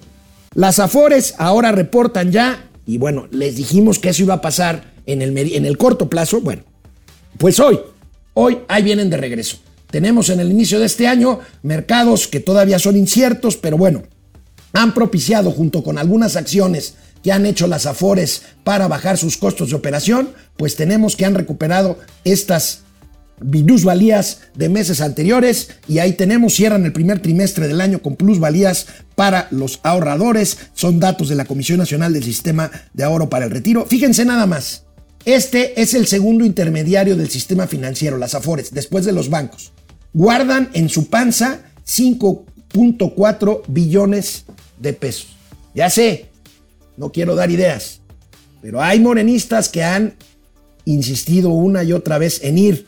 Las 0.53 0.79
Afores 0.79 1.33
ahora 1.37 1.71
reportan 1.71 2.31
ya, 2.31 2.69
y 2.85 2.97
bueno, 2.97 3.27
les 3.31 3.55
dijimos 3.55 3.99
que 3.99 4.09
eso 4.09 4.23
iba 4.23 4.35
a 4.35 4.41
pasar 4.41 4.93
en 5.05 5.21
el, 5.21 5.37
en 5.37 5.65
el 5.65 5.77
corto 5.77 6.09
plazo, 6.09 6.41
bueno, 6.41 6.63
pues 7.37 7.59
hoy, 7.59 7.79
hoy 8.33 8.59
ahí 8.67 8.83
vienen 8.83 9.09
de 9.09 9.17
regreso. 9.17 9.57
Tenemos 9.89 10.29
en 10.29 10.39
el 10.39 10.51
inicio 10.51 10.79
de 10.79 10.87
este 10.87 11.07
año 11.07 11.39
mercados 11.61 12.27
que 12.27 12.39
todavía 12.39 12.79
son 12.79 12.97
inciertos, 12.97 13.57
pero 13.57 13.77
bueno, 13.77 14.03
han 14.73 14.93
propiciado 14.93 15.51
junto 15.51 15.83
con 15.83 15.97
algunas 15.97 16.35
acciones 16.35 16.95
que 17.23 17.31
han 17.31 17.45
hecho 17.45 17.67
las 17.67 17.85
Afores 17.85 18.41
para 18.63 18.87
bajar 18.87 19.17
sus 19.17 19.37
costos 19.37 19.69
de 19.69 19.75
operación, 19.75 20.29
pues 20.57 20.75
tenemos 20.75 21.15
que 21.15 21.25
han 21.25 21.35
recuperado 21.35 21.97
estas 22.25 22.82
minusvalías 23.43 24.41
de 24.55 24.69
meses 24.69 25.01
anteriores 25.01 25.69
y 25.87 25.99
ahí 25.99 26.13
tenemos, 26.13 26.55
cierran 26.55 26.85
el 26.85 26.93
primer 26.93 27.19
trimestre 27.19 27.67
del 27.67 27.81
año 27.81 28.01
con 28.01 28.15
plusvalías 28.15 28.87
para 29.15 29.47
los 29.51 29.79
ahorradores, 29.83 30.57
son 30.73 30.99
datos 30.99 31.29
de 31.29 31.35
la 31.35 31.45
Comisión 31.45 31.77
Nacional 31.77 32.13
del 32.13 32.23
Sistema 32.23 32.71
de 32.93 33.03
Ahorro 33.03 33.29
para 33.29 33.45
el 33.45 33.51
Retiro. 33.51 33.85
Fíjense 33.85 34.25
nada 34.25 34.45
más, 34.45 34.85
este 35.25 35.81
es 35.81 35.93
el 35.93 36.07
segundo 36.07 36.45
intermediario 36.45 37.15
del 37.15 37.29
sistema 37.29 37.67
financiero, 37.67 38.17
las 38.17 38.35
Afores, 38.35 38.73
después 38.73 39.05
de 39.05 39.13
los 39.13 39.29
bancos. 39.29 39.71
Guardan 40.13 40.69
en 40.73 40.89
su 40.89 41.07
panza 41.07 41.61
5.4 41.87 43.61
billones 43.67 44.45
de 44.79 44.93
pesos. 44.93 45.35
Ya 45.73 45.89
sé, 45.89 46.29
no 46.97 47.11
quiero 47.11 47.35
dar 47.35 47.51
ideas, 47.51 48.01
pero 48.61 48.81
hay 48.81 48.99
morenistas 48.99 49.69
que 49.69 49.83
han 49.83 50.15
insistido 50.85 51.49
una 51.49 51.83
y 51.83 51.93
otra 51.93 52.17
vez 52.17 52.41
en 52.43 52.57
ir 52.57 52.87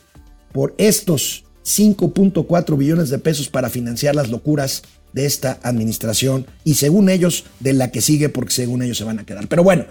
por 0.56 0.74
estos 0.78 1.44
5.4 1.66 2.78
billones 2.78 3.10
de 3.10 3.18
pesos 3.18 3.50
para 3.50 3.68
financiar 3.68 4.14
las 4.14 4.30
locuras 4.30 4.84
de 5.12 5.26
esta 5.26 5.58
administración 5.62 6.46
y 6.64 6.76
según 6.76 7.10
ellos 7.10 7.44
de 7.60 7.74
la 7.74 7.90
que 7.90 8.00
sigue 8.00 8.30
porque 8.30 8.54
según 8.54 8.80
ellos 8.80 8.96
se 8.96 9.04
van 9.04 9.18
a 9.18 9.26
quedar. 9.26 9.48
Pero 9.48 9.62
bueno, 9.62 9.84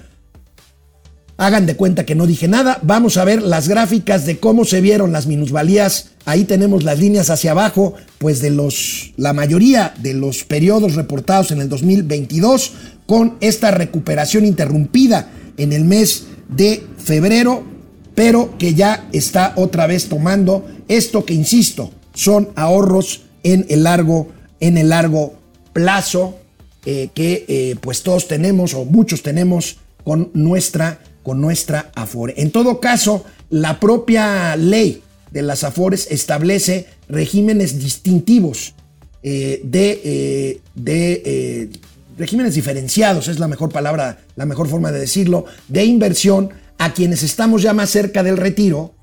hagan 1.37 1.67
de 1.67 1.75
cuenta 1.75 2.03
que 2.03 2.15
no 2.15 2.25
dije 2.25 2.47
nada. 2.47 2.79
Vamos 2.81 3.17
a 3.17 3.25
ver 3.25 3.43
las 3.43 3.67
gráficas 3.67 4.25
de 4.25 4.39
cómo 4.39 4.65
se 4.65 4.81
vieron 4.81 5.11
las 5.11 5.27
minusvalías. 5.27 6.13
Ahí 6.25 6.45
tenemos 6.45 6.83
las 6.83 6.97
líneas 6.97 7.29
hacia 7.29 7.51
abajo, 7.51 7.93
pues 8.17 8.41
de 8.41 8.49
los 8.49 9.13
la 9.17 9.33
mayoría 9.33 9.93
de 9.99 10.15
los 10.15 10.45
periodos 10.45 10.95
reportados 10.95 11.51
en 11.51 11.61
el 11.61 11.69
2022 11.69 12.71
con 13.05 13.37
esta 13.39 13.69
recuperación 13.69 14.45
interrumpida 14.45 15.29
en 15.57 15.73
el 15.73 15.85
mes 15.85 16.25
de 16.49 16.83
febrero, 16.97 17.74
pero 18.15 18.57
que 18.57 18.73
ya 18.73 19.07
está 19.11 19.53
otra 19.57 19.85
vez 19.85 20.07
tomando 20.09 20.65
esto 20.87 21.25
que 21.25 21.33
insisto, 21.33 21.91
son 22.13 22.49
ahorros 22.55 23.23
en 23.43 23.65
el 23.69 23.83
largo 23.83 24.29
en 24.59 24.77
el 24.77 24.89
largo 24.89 25.35
plazo 25.73 26.39
eh, 26.85 27.09
que 27.13 27.45
eh, 27.47 27.75
pues 27.81 28.01
todos 28.03 28.27
tenemos 28.27 28.73
o 28.73 28.85
muchos 28.85 29.21
tenemos 29.21 29.77
con 30.03 30.31
nuestra 30.33 30.99
con 31.23 31.41
nuestra 31.41 31.91
Afore. 31.95 32.35
En 32.37 32.51
todo 32.51 32.79
caso, 32.79 33.25
la 33.49 33.79
propia 33.79 34.55
ley 34.55 35.01
de 35.31 35.41
las 35.41 35.63
Afores 35.63 36.07
establece 36.11 36.85
regímenes 37.09 37.79
distintivos 37.79 38.75
eh, 39.23 39.59
de, 39.63 40.61
de 40.75 41.69
regímenes 42.15 42.53
diferenciados, 42.53 43.27
es 43.27 43.39
la 43.39 43.47
mejor 43.47 43.71
palabra, 43.71 44.19
la 44.35 44.45
mejor 44.45 44.69
forma 44.69 44.91
de 44.91 44.99
decirlo, 44.99 45.45
de 45.67 45.83
inversión 45.83 46.51
a 46.77 46.93
quienes 46.93 47.23
estamos 47.23 47.61
ya 47.61 47.73
más 47.73 47.89
cerca 47.89 48.23
del 48.23 48.37
retiro. 48.37 48.93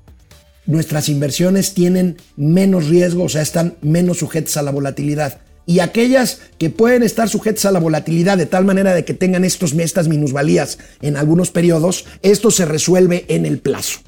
Nuestras 0.65 1.09
inversiones 1.09 1.73
tienen 1.73 2.17
menos 2.37 2.87
riesgo, 2.87 3.23
o 3.23 3.29
sea, 3.29 3.41
están 3.41 3.75
menos 3.81 4.19
sujetas 4.19 4.57
a 4.57 4.61
la 4.61 4.71
volatilidad 4.71 5.41
y 5.65 5.79
aquellas 5.79 6.39
que 6.57 6.69
pueden 6.69 7.03
estar 7.03 7.29
sujetas 7.29 7.65
a 7.65 7.71
la 7.71 7.79
volatilidad 7.79 8.37
de 8.37 8.45
tal 8.45 8.65
manera 8.65 8.93
de 8.93 9.05
que 9.05 9.13
tengan 9.13 9.45
estos, 9.45 9.73
estas 9.73 10.07
minusvalías 10.07 10.77
en 11.01 11.15
algunos 11.15 11.51
periodos, 11.51 12.05
esto 12.21 12.51
se 12.51 12.65
resuelve 12.65 13.25
en 13.29 13.45
el 13.45 13.59
plazo. 13.59 13.99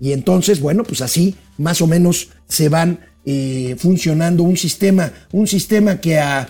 Y 0.00 0.12
entonces, 0.12 0.60
bueno, 0.60 0.82
pues 0.82 1.00
así 1.02 1.36
más 1.56 1.80
o 1.80 1.86
menos 1.86 2.30
se 2.48 2.68
van 2.68 3.00
eh, 3.24 3.76
funcionando 3.78 4.42
un 4.42 4.56
sistema, 4.56 5.12
un 5.30 5.46
sistema 5.46 6.00
que 6.00 6.18
a 6.18 6.48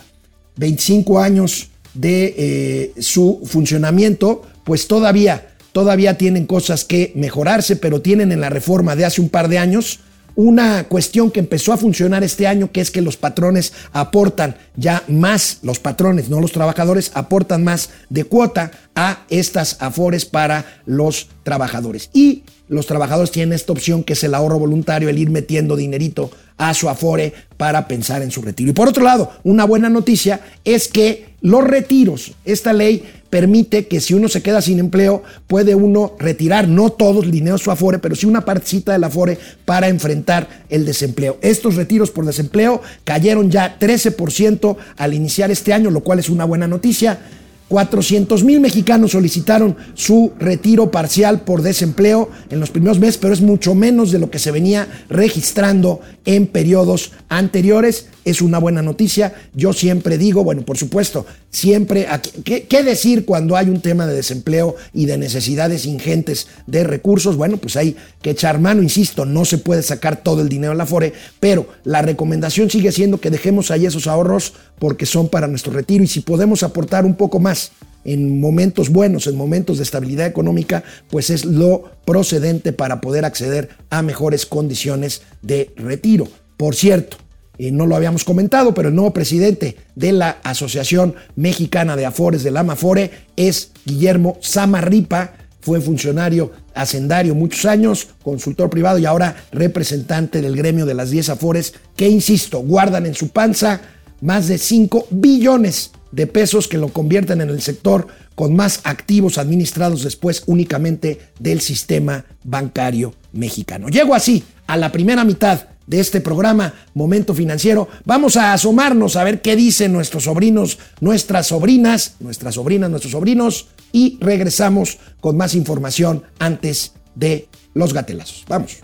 25 0.57 1.21
años 1.21 1.69
de 1.93 2.35
eh, 2.37 2.93
su 3.01 3.43
funcionamiento, 3.45 4.43
pues 4.65 4.89
todavía, 4.89 5.54
todavía 5.75 6.17
tienen 6.17 6.47
cosas 6.47 6.85
que 6.85 7.11
mejorarse, 7.17 7.75
pero 7.75 8.01
tienen 8.01 8.31
en 8.31 8.41
la 8.41 8.49
reforma 8.49 8.95
de 8.95 9.05
hace 9.05 9.21
un 9.21 9.29
par 9.29 9.49
de 9.49 9.59
años 9.59 9.99
una 10.37 10.85
cuestión 10.85 11.33
que 11.33 11.41
empezó 11.41 11.73
a 11.73 11.77
funcionar 11.77 12.23
este 12.23 12.47
año, 12.47 12.71
que 12.71 12.81
es 12.81 12.93
que 12.93 13.01
los 13.01 13.17
patrones 13.17 13.73
aportan 13.93 14.57
ya 14.77 15.03
más, 15.09 15.59
los 15.63 15.81
patrones, 15.81 16.29
no 16.29 16.41
los 16.41 16.53
trabajadores, 16.53 17.11
aportan 17.15 17.65
más 17.65 17.91
de 18.09 18.25
cuota 18.25 18.71
a 18.95 19.25
estas 19.31 19.77
afores 19.81 20.25
para 20.25 20.65
los 20.87 21.29
trabajadores. 21.43 22.11
Y 22.13 22.45
los 22.69 22.87
trabajadores 22.87 23.33
tienen 23.33 23.53
esta 23.53 23.73
opción 23.73 24.05
que 24.05 24.15
es 24.15 24.23
el 24.23 24.35
ahorro 24.35 24.61
voluntario, 24.61 25.09
el 25.09 25.19
ir 25.19 25.31
metiendo 25.31 25.75
dinerito 25.75 26.31
a 26.57 26.73
su 26.73 26.89
afore 26.89 27.33
para 27.57 27.89
pensar 27.89 28.23
en 28.23 28.31
su 28.31 28.43
retiro. 28.43 28.71
Y 28.71 28.75
por 28.75 28.89
otro 28.89 29.03
lado, 29.03 29.33
una 29.43 29.65
buena 29.65 29.89
noticia 29.89 30.41
es 30.65 30.89
que 30.89 31.35
los 31.41 31.63
retiros, 31.63 32.33
esta 32.45 32.73
ley 32.73 33.05
permite 33.35 33.89
que 33.89 34.01
si 34.01 34.15
uno 34.15 34.29
se 34.29 34.43
queda 34.43 34.63
sin 34.63 34.79
empleo, 34.79 35.25
puede 35.49 35.75
uno 35.75 36.15
retirar, 36.21 36.69
no 36.69 36.91
todo 36.91 37.21
el 37.21 37.59
su 37.59 37.73
Afore, 37.73 37.99
pero 37.99 38.15
sí 38.15 38.27
una 38.27 38.45
partecita 38.45 38.93
del 38.93 39.03
Afore 39.03 39.37
para 39.65 39.89
enfrentar 39.89 40.63
el 40.69 40.87
desempleo. 40.87 41.39
Estos 41.43 41.75
retiros 41.75 42.13
por 42.13 42.27
desempleo 42.27 42.81
cayeron 43.03 43.51
ya 43.51 43.77
13% 43.77 44.77
al 44.97 45.15
iniciar 45.15 45.51
este 45.51 45.73
año, 45.73 45.91
lo 45.91 46.03
cual 46.03 46.21
es 46.21 46.29
una 46.29 46.45
buena 46.45 46.69
noticia. 46.69 47.19
400 47.67 48.45
mil 48.45 48.61
mexicanos 48.61 49.11
solicitaron 49.11 49.77
su 49.95 50.31
retiro 50.39 50.93
parcial 50.93 51.41
por 51.41 51.63
desempleo 51.63 52.31
en 52.51 52.61
los 52.61 52.71
primeros 52.71 53.01
meses, 53.01 53.19
pero 53.19 53.35
es 53.35 53.41
mucho 53.41 53.75
menos 53.75 54.13
de 54.13 54.21
lo 54.21 54.31
que 54.31 54.39
se 54.39 54.53
venía 54.53 54.87
registrando 55.09 56.01
en 56.25 56.47
periodos 56.47 57.11
anteriores. 57.29 58.07
Es 58.25 58.41
una 58.41 58.59
buena 58.59 58.83
noticia. 58.83 59.35
Yo 59.55 59.73
siempre 59.73 60.19
digo, 60.19 60.45
bueno, 60.45 60.63
por 60.63 60.79
supuesto, 60.79 61.27
siempre, 61.51 62.07
¿qué, 62.45 62.65
¿qué, 62.65 62.83
decir 62.83 63.25
cuando 63.25 63.57
hay 63.57 63.69
un 63.69 63.81
tema 63.81 64.07
de 64.07 64.15
desempleo 64.15 64.77
y 64.93 65.07
de 65.07 65.19
necesidades 65.19 65.87
ingentes 65.87 66.49
de 66.67 66.85
recursos? 66.85 67.37
Bueno, 67.37 67.59
pues 67.59 67.77
hay 67.77 67.97
que 68.23 68.31
echar 68.31 68.59
mano, 68.61 68.83
insisto, 68.83 69.25
no 69.25 69.45
se 69.45 69.59
puede 69.59 69.83
sacar 69.83 70.23
todo 70.23 70.41
el 70.41 70.49
dinero 70.49 70.73
de 70.73 70.79
la 70.79 70.87
FORE, 70.87 71.13
pero 71.41 71.69
la 71.85 72.03
recomendación 72.03 72.71
sigue 72.71 72.93
siendo 72.93 73.21
que 73.21 73.31
dejemos 73.31 73.71
ahí 73.71 73.87
esos 73.87 74.07
ahorros 74.07 74.55
porque 74.79 75.07
son 75.07 75.29
para 75.29 75.47
nuestro 75.47 75.73
retiro 75.73 76.05
y 76.05 76.07
si 76.07 76.21
podemos 76.21 76.63
aportar 76.63 77.05
un 77.05 77.15
poco 77.15 77.39
más 77.39 77.73
en 78.05 78.41
momentos 78.41 78.91
buenos, 78.91 79.27
en 79.27 79.37
momentos 79.37 79.79
de 79.79 79.85
estabilidad 79.85 80.27
económica, 80.27 80.85
pues 81.11 81.31
es 81.31 81.45
lo 81.45 81.91
procedente 82.05 82.73
para 82.73 83.01
poder 83.01 83.25
acceder 83.25 83.71
a 83.91 84.03
mejores 84.03 84.47
condiciones 84.47 85.23
de 85.43 85.73
retiro. 85.77 86.29
Por 86.57 86.75
cierto, 86.75 87.17
y 87.59 87.71
no 87.71 87.87
lo 87.87 87.97
habíamos 87.97 88.25
comentado, 88.25 88.75
pero 88.75 88.89
el 88.89 88.95
nuevo 88.95 89.13
presidente 89.13 89.77
de 89.95 90.13
la 90.13 90.39
Asociación 90.43 91.15
Mexicana 91.37 91.97
de 91.97 92.07
Afores, 92.07 92.43
de 92.43 92.51
la 92.51 92.61
AMAFORE, 92.61 93.11
es 93.37 93.71
Guillermo 93.85 94.39
Samarripa, 94.41 95.35
fue 95.61 95.81
funcionario 95.81 96.53
hacendario 96.75 97.35
muchos 97.35 97.65
años, 97.65 98.09
consultor 98.23 98.69
privado 98.69 98.99
y 98.99 99.07
ahora 99.07 99.37
representante 99.51 100.43
del 100.43 100.57
gremio 100.57 100.85
de 100.85 100.95
las 100.95 101.11
10 101.11 101.31
Afores, 101.31 101.75
que, 101.97 102.09
insisto, 102.09 102.59
guardan 102.61 103.07
en 103.07 103.15
su 103.15 103.29
panza 103.29 103.81
más 104.21 104.49
de 104.49 104.59
5 104.59 105.09
billones 105.11 105.93
de 106.13 106.27
pesos 106.27 106.69
que 106.69 106.79
lo 106.79 106.89
convierten 106.89 107.41
en 107.41 107.51
el 107.51 107.61
sector 107.61 108.07
con 108.35 108.55
más 108.55 108.81
activos 108.85 109.39
administrados 109.39 110.03
después 110.03 110.43
únicamente 110.47 111.21
del 111.39 111.61
sistema 111.61 112.25
bancario 112.43 113.15
mexicano. 113.33 113.89
Llego 113.89 114.15
así 114.15 114.45
a 114.67 114.77
la 114.77 114.93
primera 114.93 115.25
mitad 115.25 115.67
de 115.87 116.01
este 116.01 116.21
programa 116.21 116.75
Momento 116.95 117.35
Financiero. 117.35 117.89
Vamos 118.05 118.37
a 118.37 118.53
asomarnos 118.53 119.17
a 119.17 119.25
ver 119.25 119.43
qué 119.43 119.57
dicen 119.57 119.93
nuestros 119.93 120.25
sobrinos, 120.25 120.79
nuestras 121.01 121.49
sobrinas, 121.49 122.15
nuestras 122.21 122.55
sobrinas, 122.55 122.91
nuestros 122.91 123.13
sobrinos 123.13 123.69
y 123.93 124.19
regresamos 124.21 124.99
con 125.21 125.37
más 125.37 125.55
información 125.55 126.25
antes 126.39 126.93
de 127.15 127.49
los 127.75 127.93
gatelazos. 127.93 128.45
Vamos. 128.49 128.79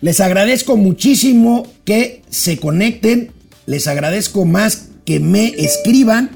Les 0.00 0.20
agradezco 0.20 0.76
muchísimo 0.76 1.66
que 1.84 2.22
se 2.30 2.58
conecten, 2.58 3.32
les 3.66 3.86
agradezco 3.86 4.44
más 4.44 4.88
que 5.04 5.20
me 5.20 5.48
escriban, 5.58 6.30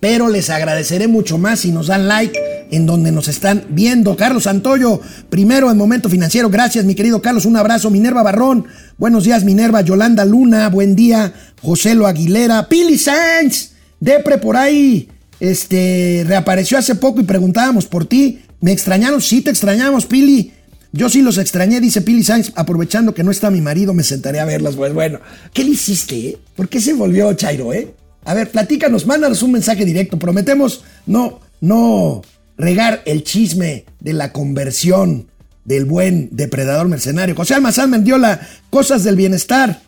pero 0.00 0.28
les 0.28 0.50
agradeceré 0.50 1.06
mucho 1.06 1.38
más 1.38 1.60
si 1.60 1.72
nos 1.72 1.86
dan 1.86 2.08
like 2.08 2.38
en 2.70 2.86
donde 2.86 3.12
nos 3.12 3.28
están 3.28 3.64
viendo. 3.68 4.16
Carlos 4.16 4.44
Santoyo, 4.44 5.00
primero 5.28 5.70
en 5.70 5.76
Momento 5.76 6.08
Financiero. 6.08 6.50
Gracias, 6.50 6.84
mi 6.84 6.94
querido 6.94 7.22
Carlos. 7.22 7.46
Un 7.46 7.56
abrazo. 7.56 7.90
Minerva 7.90 8.22
Barrón. 8.22 8.66
Buenos 8.98 9.24
días, 9.24 9.44
Minerva. 9.44 9.80
Yolanda 9.80 10.24
Luna. 10.24 10.68
Buen 10.68 10.96
día. 10.96 11.32
José 11.62 11.94
Lo 11.94 12.06
Aguilera. 12.06 12.68
Pili 12.68 12.98
Sainz. 12.98 13.72
Depre 14.00 14.38
por 14.38 14.56
ahí. 14.56 15.08
Este, 15.40 16.24
reapareció 16.26 16.78
hace 16.78 16.94
poco 16.94 17.20
y 17.20 17.24
preguntábamos 17.24 17.86
por 17.86 18.06
ti. 18.06 18.40
¿Me 18.60 18.72
extrañaron? 18.72 19.20
Sí, 19.20 19.42
te 19.42 19.50
extrañamos, 19.50 20.06
Pili. 20.06 20.52
Yo 20.92 21.10
sí 21.10 21.20
los 21.20 21.36
extrañé, 21.36 21.80
dice 21.80 22.00
Pili 22.00 22.22
Sainz, 22.22 22.52
aprovechando 22.54 23.12
que 23.12 23.22
no 23.22 23.30
está 23.30 23.50
mi 23.50 23.60
marido, 23.60 23.92
me 23.92 24.02
sentaré 24.02 24.40
a 24.40 24.46
verlas. 24.46 24.76
Pues 24.76 24.94
bueno, 24.94 25.20
¿qué 25.52 25.62
le 25.62 25.70
hiciste? 25.70 26.16
Eh? 26.16 26.38
¿Por 26.54 26.68
qué 26.68 26.80
se 26.80 26.94
volvió 26.94 27.32
Chairo, 27.34 27.74
eh? 27.74 27.92
A 28.24 28.32
ver, 28.32 28.50
platícanos, 28.50 29.06
mándanos 29.06 29.42
un 29.42 29.52
mensaje 29.52 29.84
directo. 29.84 30.18
Prometemos 30.18 30.84
no, 31.06 31.40
no 31.60 32.22
regar 32.56 33.02
el 33.06 33.22
chisme 33.24 33.84
de 34.00 34.12
la 34.12 34.32
conversión 34.32 35.28
del 35.64 35.84
buen 35.84 36.28
depredador 36.32 36.88
mercenario. 36.88 37.34
José 37.34 37.54
Almazán 37.54 37.90
Mendiola, 37.90 38.40
cosas 38.70 39.04
del 39.04 39.16
bienestar. 39.16 39.82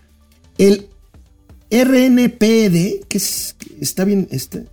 El 0.59 0.89
RNPD, 1.71 3.07
que 3.09 3.19
es, 3.19 3.57
está 3.81 4.05
bien, 4.05 4.29
este, 4.31 4.67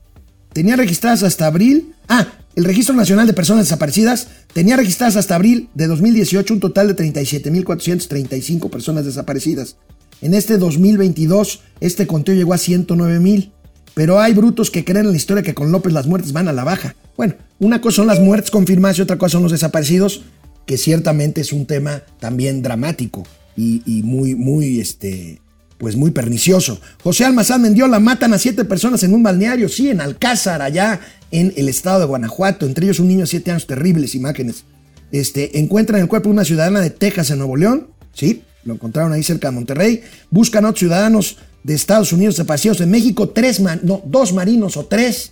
tenía 0.54 0.76
registradas 0.76 1.24
hasta 1.24 1.46
abril. 1.46 1.94
Ah, 2.08 2.28
el 2.56 2.64
Registro 2.64 2.96
Nacional 2.96 3.28
de 3.28 3.34
Personas 3.34 3.66
Desaparecidas 3.66 4.28
tenía 4.54 4.78
registradas 4.78 5.18
hasta 5.18 5.36
abril 5.36 5.70
de 5.74 5.88
2018 5.88 6.54
un 6.54 6.60
total 6.60 6.88
de 6.88 6.96
37.435 6.96 8.70
personas 8.70 9.06
desaparecidas. 9.06 9.76
En 10.22 10.34
este 10.34 10.58
2022, 10.58 11.62
este 11.82 12.08
conteo 12.08 12.34
llegó 12.34 12.54
a 12.54 12.58
109.000. 12.58 13.52
Pero 13.96 14.20
hay 14.20 14.34
brutos 14.34 14.70
que 14.70 14.84
creen 14.84 15.06
en 15.06 15.12
la 15.12 15.18
historia 15.18 15.42
que 15.42 15.56
con 15.56 15.72
López 15.72 15.94
las 15.94 16.06
muertes 16.06 16.34
van 16.34 16.48
a 16.48 16.54
la 16.54 16.66
baja. 16.66 16.96
Bueno, 17.18 17.36
una 17.60 17.82
cosa 17.82 17.98
son 17.98 18.08
las 18.08 18.20
muertes 18.20 18.52
confirmadas 18.52 19.00
y 19.00 19.02
otra 19.02 19.18
cosa 19.18 19.34
son 19.34 19.44
los 19.44 19.54
desaparecidos, 19.54 20.24
que 20.68 20.78
ciertamente 20.78 21.42
es 21.42 21.54
un 21.54 21.66
tema 21.66 22.04
también 22.20 22.62
dramático 22.62 23.24
y, 23.56 24.02
muy, 24.04 24.36
muy, 24.36 24.82
este, 24.82 25.42
pues 25.78 25.96
muy 25.96 26.12
pernicioso. 26.12 26.82
José 27.04 27.24
Almazán 27.24 27.62
Mendiola 27.62 28.00
matan 28.00 28.34
a 28.34 28.38
siete 28.38 28.66
personas 28.66 29.02
en 29.04 29.14
un 29.14 29.24
balneario, 29.24 29.70
sí, 29.70 29.90
en 29.90 30.02
Alcázar, 30.02 30.62
allá 30.62 31.00
en 31.32 31.54
el 31.56 31.70
estado 31.70 32.02
de 32.02 32.06
Guanajuato, 32.06 32.66
entre 32.66 32.86
ellos 32.86 33.00
un 33.00 33.08
niño 33.08 33.22
de 33.22 33.28
siete 33.28 33.52
años, 33.52 33.66
terribles 33.66 34.14
imágenes. 34.14 34.66
Este, 35.14 35.58
encuentran 35.58 36.02
el 36.02 36.10
cuerpo 36.10 36.28
de 36.28 36.34
una 36.34 36.44
ciudadana 36.44 36.82
de 36.82 36.90
Texas 36.90 37.30
en 37.30 37.38
Nuevo 37.38 37.56
León, 37.56 37.88
sí, 38.14 38.44
lo 38.66 38.74
encontraron 38.74 39.14
ahí 39.14 39.24
cerca 39.24 39.50
de 39.50 39.56
Monterrey, 39.56 40.02
buscan 40.32 40.66
a 40.66 40.70
otros 40.70 40.80
ciudadanos 40.80 41.38
de 41.66 41.74
Estados 41.74 42.14
Unidos 42.14 42.36
desaparecidos 42.36 42.80
en 42.80 42.92
México, 42.92 43.30
tres 43.30 43.60
no, 43.60 44.02
dos 44.06 44.34
marinos 44.34 44.78
o 44.78 44.86
tres 44.86 45.32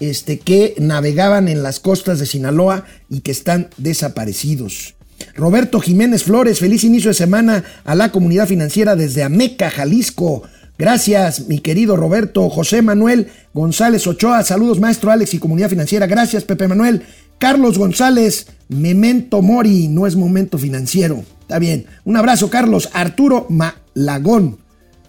este, 0.00 0.38
que 0.38 0.74
navegaban 0.78 1.46
en 1.46 1.62
las 1.62 1.78
costas 1.78 2.18
de 2.18 2.24
Sinaloa 2.24 2.86
y 3.10 3.20
que 3.20 3.30
están 3.30 3.68
desaparecidos. 3.76 4.94
Roberto 5.36 5.80
Jiménez 5.80 6.24
Flores, 6.24 6.58
feliz 6.58 6.84
inicio 6.84 7.10
de 7.10 7.14
semana 7.14 7.64
a 7.84 7.94
la 7.94 8.12
comunidad 8.12 8.48
financiera 8.48 8.96
desde 8.96 9.24
Ameca, 9.24 9.68
Jalisco. 9.68 10.44
Gracias, 10.78 11.48
mi 11.48 11.58
querido 11.58 11.96
Roberto. 11.96 12.48
José 12.48 12.80
Manuel 12.80 13.28
González 13.52 14.06
Ochoa, 14.06 14.42
saludos 14.42 14.80
maestro 14.80 15.10
Alex 15.10 15.34
y 15.34 15.38
comunidad 15.38 15.68
financiera. 15.68 16.06
Gracias, 16.06 16.44
Pepe 16.44 16.66
Manuel. 16.66 17.02
Carlos 17.38 17.76
González, 17.76 18.46
memento 18.68 19.42
mori, 19.42 19.88
no 19.88 20.06
es 20.06 20.16
momento 20.16 20.56
financiero. 20.56 21.24
Está 21.42 21.58
bien. 21.58 21.84
Un 22.06 22.16
abrazo, 22.16 22.48
Carlos. 22.48 22.88
Arturo 22.94 23.46
Malagón. 23.50 24.63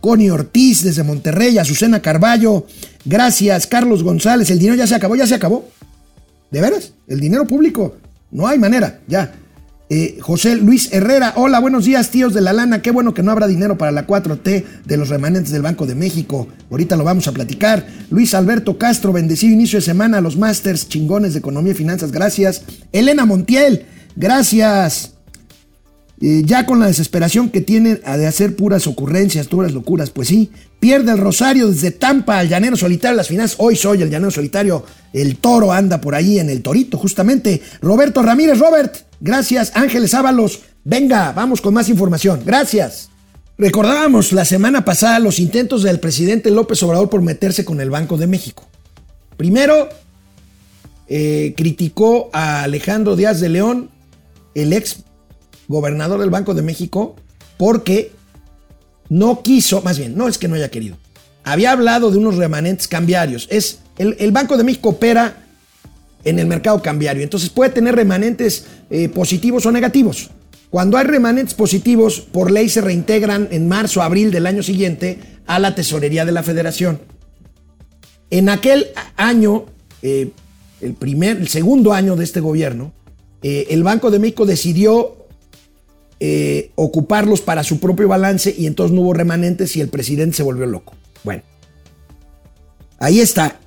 Connie 0.06 0.30
Ortiz 0.30 0.84
desde 0.84 1.02
Monterrey, 1.02 1.58
Azucena 1.58 2.00
Carballo, 2.00 2.68
gracias, 3.06 3.66
Carlos 3.66 4.04
González, 4.04 4.52
el 4.52 4.60
dinero 4.60 4.78
ya 4.78 4.86
se 4.86 4.94
acabó, 4.94 5.16
ya 5.16 5.26
se 5.26 5.34
acabó. 5.34 5.68
¿De 6.52 6.62
veras? 6.62 6.94
El 7.08 7.20
dinero 7.20 7.48
público, 7.48 7.96
no 8.30 8.48
hay 8.48 8.60
manera, 8.60 9.00
ya. 9.08 9.34
Eh, 9.90 10.20
José 10.22 10.58
Luis 10.58 10.94
Herrera, 10.94 11.34
hola, 11.38 11.58
buenos 11.58 11.86
días, 11.86 12.12
tíos 12.12 12.36
de 12.36 12.42
la 12.42 12.54
lana. 12.54 12.84
Qué 12.84 12.92
bueno 12.92 13.16
que 13.16 13.24
no 13.24 13.32
habrá 13.32 13.48
dinero 13.48 13.80
para 13.80 13.92
la 13.92 14.06
4T 14.06 14.64
de 14.86 14.98
los 14.98 15.10
remanentes 15.10 15.52
del 15.52 15.64
Banco 15.64 15.88
de 15.88 15.96
México. 15.96 16.50
Ahorita 16.70 16.98
lo 16.98 17.04
vamos 17.04 17.28
a 17.28 17.32
platicar. 17.32 17.88
Luis 18.12 18.36
Alberto 18.36 18.78
Castro, 18.78 19.12
bendecido 19.12 19.54
inicio 19.54 19.80
de 19.80 19.86
semana 19.86 20.20
a 20.20 20.22
los 20.22 20.38
másters 20.38 20.88
chingones 20.88 21.34
de 21.34 21.40
Economía 21.40 21.72
y 21.72 21.76
Finanzas. 21.76 22.12
Gracias. 22.12 22.62
Elena 22.92 23.26
Montiel, 23.26 23.88
gracias 24.16 25.15
ya 26.20 26.66
con 26.66 26.80
la 26.80 26.88
desesperación 26.88 27.50
que 27.50 27.62
tiene 27.62 27.96
de 27.96 28.28
hacer 28.28 28.56
puras 28.56 28.88
ocurrencias, 28.88 29.48
puras 29.48 29.74
locuras, 29.74 30.12
pues 30.12 30.30
sí, 30.30 30.50
pierde 30.80 31.12
el 31.12 31.18
Rosario 31.18 31.68
desde 31.68 31.92
Tampa 31.92 32.40
al 32.40 32.48
Llanero 32.48 32.78
Solitario, 32.78 33.18
las 33.18 33.28
finanzas, 33.28 33.58
hoy 33.60 33.76
soy 33.76 34.02
el 34.02 34.10
Llanero 34.10 34.32
Solitario, 34.32 34.86
el 35.14 35.38
toro 35.38 35.72
anda 35.74 36.00
por 36.00 36.16
ahí 36.16 36.40
en 36.40 36.50
el 36.50 36.62
torito, 36.62 36.98
justamente. 36.98 37.62
Roberto 37.82 38.22
Ramírez, 38.22 38.60
Robert, 38.60 38.96
gracias. 39.20 39.72
Ángeles 39.76 40.14
Ábalos, 40.14 40.62
venga, 40.84 41.32
vamos 41.34 41.62
con 41.62 41.74
más 41.74 41.90
información, 41.90 42.42
gracias. 42.46 43.10
Recordábamos 43.58 44.34
la 44.34 44.46
semana 44.46 44.84
pasada 44.84 45.20
los 45.20 45.40
intentos 45.40 45.84
del 45.84 46.00
presidente 46.00 46.52
López 46.52 46.84
Obrador 46.84 47.10
por 47.10 47.22
meterse 47.22 47.64
con 47.64 47.80
el 47.80 47.90
Banco 47.90 48.18
de 48.18 48.28
México. 48.28 48.68
Primero, 49.38 49.90
eh, 51.08 51.54
criticó 51.56 52.30
a 52.34 52.64
Alejandro 52.64 53.16
Díaz 53.16 53.40
de 53.40 53.50
León, 53.50 53.90
el 54.56 54.74
ex 54.74 54.98
gobernador 55.68 56.20
del 56.20 56.30
Banco 56.30 56.54
de 56.54 56.62
México 56.62 57.16
porque 57.58 58.12
no 59.10 59.42
quiso, 59.44 59.82
más 59.82 59.98
bien, 59.98 60.18
no 60.18 60.28
es 60.28 60.38
que 60.38 60.48
no 60.48 60.56
haya 60.56 60.70
querido. 60.70 60.98
Había 61.44 61.72
hablado 61.72 62.12
de 62.12 62.18
unos 62.18 62.38
remanentes 62.38 62.88
cambiarios. 62.88 63.48
Es, 63.52 63.80
el, 63.98 64.32
Banco 64.32 64.58
de 64.58 64.64
México 64.64 64.90
opera 64.90 65.44
en 66.24 66.40
el 66.40 66.48
mercado 66.48 66.82
cambiario, 66.82 67.22
entonces 67.22 67.50
puede 67.50 67.70
tener 67.70 67.96
remanentes 67.96 68.66
eh, 68.90 69.10
positivos 69.10 69.66
o 69.66 69.72
negativos. 69.72 70.32
Cuando 70.72 70.98
hay 70.98 71.06
remanentes 71.06 71.54
positivos, 71.54 72.20
por 72.20 72.52
ley 72.52 72.68
se 72.68 72.82
reintegran 72.82 73.48
en 73.52 73.68
marzo 73.68 74.00
o 74.00 74.04
abril 74.04 74.32
del 74.32 74.48
año 74.48 74.64
siguiente 74.64 75.20
a 75.46 75.60
la 75.60 75.76
tesorería 75.76 76.26
de 76.26 76.32
la 76.32 76.44
federación. 76.44 77.00
En 78.32 78.50
aquel 78.50 78.88
año, 79.16 79.66
eh, 80.02 80.32
el 80.82 80.94
primer, 80.96 81.38
el 81.38 81.48
segundo 81.48 81.94
año 81.94 82.16
de 82.16 82.24
este 82.24 82.40
gobierno, 82.40 82.92
eh, 83.44 83.68
el 83.70 83.84
Banco 83.84 84.10
de 84.10 84.18
México 84.20 84.46
decidió 84.48 85.25
eh, 86.20 86.72
ocuparlos 86.76 87.42
para 87.42 87.64
su 87.64 87.80
propio 87.80 88.08
balance 88.08 88.54
y 88.58 88.68
entonces 88.68 88.94
no 88.96 89.02
hubo 89.02 89.14
remanentes 89.14 89.76
y 89.76 89.82
el 89.82 89.90
presidente 89.90 90.38
se 90.38 90.44
volvió 90.44 90.66
loco. 90.66 90.94
Bueno, 91.24 91.44
ahí 93.00 93.20
está. 93.20 93.60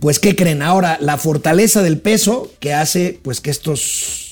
Pues, 0.00 0.18
¿qué 0.18 0.36
creen? 0.36 0.62
Ahora, 0.62 0.98
la 1.00 1.18
fortaleza 1.18 1.82
del 1.82 1.98
peso 1.98 2.50
que 2.60 2.72
hace 2.72 3.18
pues 3.22 3.40
que 3.40 3.50
estas 3.50 4.26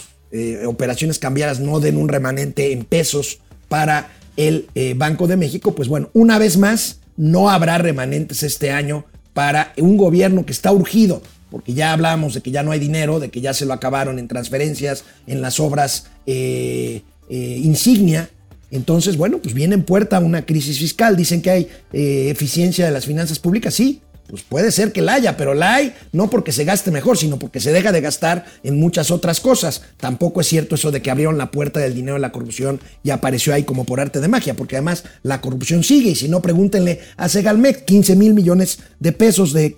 operaciones 0.66 1.18
cambiadas 1.18 1.60
no 1.60 1.80
den 1.80 1.96
un 1.96 2.08
remanente 2.08 2.72
en 2.72 2.84
pesos 2.84 3.38
para 3.68 4.10
el 4.36 4.68
Banco 4.96 5.26
de 5.26 5.38
México, 5.38 5.74
pues 5.74 5.88
bueno, 5.88 6.10
una 6.12 6.38
vez 6.38 6.58
más, 6.58 7.00
no 7.16 7.50
habrá 7.50 7.78
remanentes 7.78 8.42
este 8.42 8.70
año 8.70 9.06
para 9.36 9.74
un 9.76 9.96
gobierno 9.96 10.46
que 10.46 10.52
está 10.52 10.72
urgido, 10.72 11.20
porque 11.50 11.74
ya 11.74 11.92
hablamos 11.92 12.34
de 12.34 12.40
que 12.40 12.50
ya 12.50 12.62
no 12.62 12.72
hay 12.72 12.78
dinero, 12.78 13.20
de 13.20 13.30
que 13.30 13.42
ya 13.42 13.54
se 13.54 13.66
lo 13.66 13.74
acabaron 13.74 14.18
en 14.18 14.28
transferencias, 14.28 15.04
en 15.26 15.42
las 15.42 15.60
obras 15.60 16.06
eh, 16.26 17.02
eh, 17.28 17.60
insignia. 17.62 18.30
Entonces, 18.70 19.16
bueno, 19.16 19.38
pues 19.38 19.54
viene 19.54 19.74
en 19.74 19.84
puerta 19.84 20.18
una 20.18 20.44
crisis 20.44 20.78
fiscal. 20.78 21.16
Dicen 21.16 21.40
que 21.40 21.50
hay 21.50 21.68
eh, 21.92 22.28
eficiencia 22.30 22.84
de 22.84 22.90
las 22.90 23.06
finanzas 23.06 23.38
públicas, 23.38 23.74
sí, 23.74 24.02
pues 24.28 24.42
puede 24.42 24.72
ser 24.72 24.92
que 24.92 25.02
la 25.02 25.14
haya, 25.14 25.36
pero 25.36 25.54
la 25.54 25.74
hay 25.74 25.94
no 26.12 26.28
porque 26.28 26.52
se 26.52 26.64
gaste 26.64 26.90
mejor, 26.90 27.16
sino 27.16 27.38
porque 27.38 27.60
se 27.60 27.72
deja 27.72 27.92
de 27.92 28.00
gastar 28.00 28.44
en 28.64 28.78
muchas 28.78 29.10
otras 29.10 29.40
cosas. 29.40 29.82
Tampoco 29.98 30.40
es 30.40 30.48
cierto 30.48 30.74
eso 30.74 30.90
de 30.90 31.00
que 31.00 31.10
abrieron 31.10 31.38
la 31.38 31.50
puerta 31.50 31.80
del 31.80 31.94
dinero 31.94 32.14
de 32.14 32.20
la 32.20 32.32
corrupción 32.32 32.80
y 33.02 33.10
apareció 33.10 33.54
ahí 33.54 33.62
como 33.62 33.84
por 33.84 34.00
arte 34.00 34.20
de 34.20 34.28
magia, 34.28 34.54
porque 34.54 34.76
además 34.76 35.04
la 35.22 35.40
corrupción 35.40 35.84
sigue. 35.84 36.10
Y 36.10 36.14
si 36.16 36.28
no, 36.28 36.42
pregúntenle 36.42 37.00
a 37.16 37.28
Segalmex, 37.28 37.82
15 37.82 38.16
mil 38.16 38.34
millones 38.34 38.80
de 38.98 39.12
pesos 39.12 39.52
de, 39.52 39.76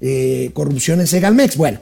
eh, 0.00 0.50
corrupción 0.52 1.00
en 1.00 1.06
Segalmex. 1.06 1.56
Bueno, 1.56 1.80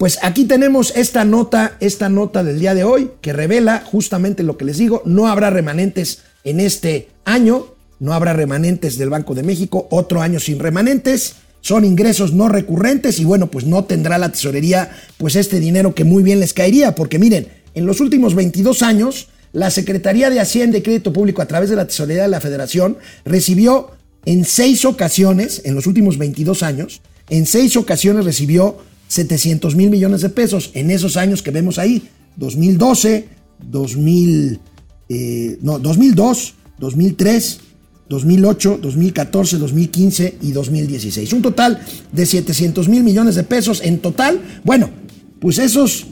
pues 0.00 0.18
aquí 0.22 0.46
tenemos 0.46 0.94
esta 0.96 1.26
nota, 1.26 1.76
esta 1.78 2.08
nota 2.08 2.42
del 2.42 2.58
día 2.58 2.74
de 2.74 2.84
hoy 2.84 3.10
que 3.20 3.34
revela 3.34 3.84
justamente 3.84 4.42
lo 4.42 4.56
que 4.56 4.64
les 4.64 4.78
digo, 4.78 5.02
no 5.04 5.28
habrá 5.28 5.50
remanentes 5.50 6.22
en 6.42 6.58
este 6.58 7.10
año 7.26 7.66
no 7.98 8.14
habrá 8.14 8.32
remanentes 8.32 8.96
del 8.96 9.10
Banco 9.10 9.34
de 9.34 9.42
México, 9.42 9.86
otro 9.90 10.22
año 10.22 10.40
sin 10.40 10.58
remanentes, 10.58 11.34
son 11.60 11.84
ingresos 11.84 12.32
no 12.32 12.48
recurrentes 12.48 13.18
y 13.18 13.26
bueno, 13.26 13.50
pues 13.50 13.66
no 13.66 13.84
tendrá 13.84 14.16
la 14.16 14.32
tesorería 14.32 14.90
pues 15.18 15.36
este 15.36 15.60
dinero 15.60 15.94
que 15.94 16.04
muy 16.04 16.22
bien 16.22 16.40
les 16.40 16.54
caería, 16.54 16.94
porque 16.94 17.18
miren, 17.18 17.48
en 17.74 17.84
los 17.84 18.00
últimos 18.00 18.34
22 18.34 18.82
años, 18.82 19.28
la 19.52 19.70
Secretaría 19.70 20.30
de 20.30 20.40
Hacienda 20.40 20.78
y 20.78 20.82
Crédito 20.82 21.12
Público 21.12 21.42
a 21.42 21.46
través 21.46 21.68
de 21.68 21.76
la 21.76 21.86
Tesorería 21.86 22.22
de 22.22 22.28
la 22.28 22.40
Federación 22.40 22.96
recibió 23.26 23.90
en 24.24 24.46
seis 24.46 24.86
ocasiones, 24.86 25.60
en 25.66 25.74
los 25.74 25.86
últimos 25.86 26.16
22 26.16 26.62
años, 26.62 27.02
en 27.28 27.44
seis 27.44 27.76
ocasiones 27.76 28.24
recibió 28.24 28.78
700 29.10 29.74
mil 29.74 29.90
millones 29.90 30.20
de 30.22 30.28
pesos 30.28 30.70
en 30.74 30.90
esos 30.90 31.16
años 31.16 31.42
que 31.42 31.50
vemos 31.50 31.78
ahí, 31.80 32.08
2012, 32.36 33.26
2000, 33.68 34.60
eh, 35.08 35.58
no, 35.62 35.80
2002, 35.80 36.54
2003, 36.78 37.60
2008, 38.08 38.78
2014, 38.80 39.58
2015 39.58 40.38
y 40.42 40.52
2016. 40.52 41.32
Un 41.32 41.42
total 41.42 41.80
de 42.12 42.24
700 42.24 42.88
mil 42.88 43.02
millones 43.02 43.34
de 43.34 43.42
pesos 43.42 43.80
en 43.82 43.98
total. 43.98 44.40
Bueno, 44.62 44.90
pues 45.40 45.58
esos, 45.58 46.06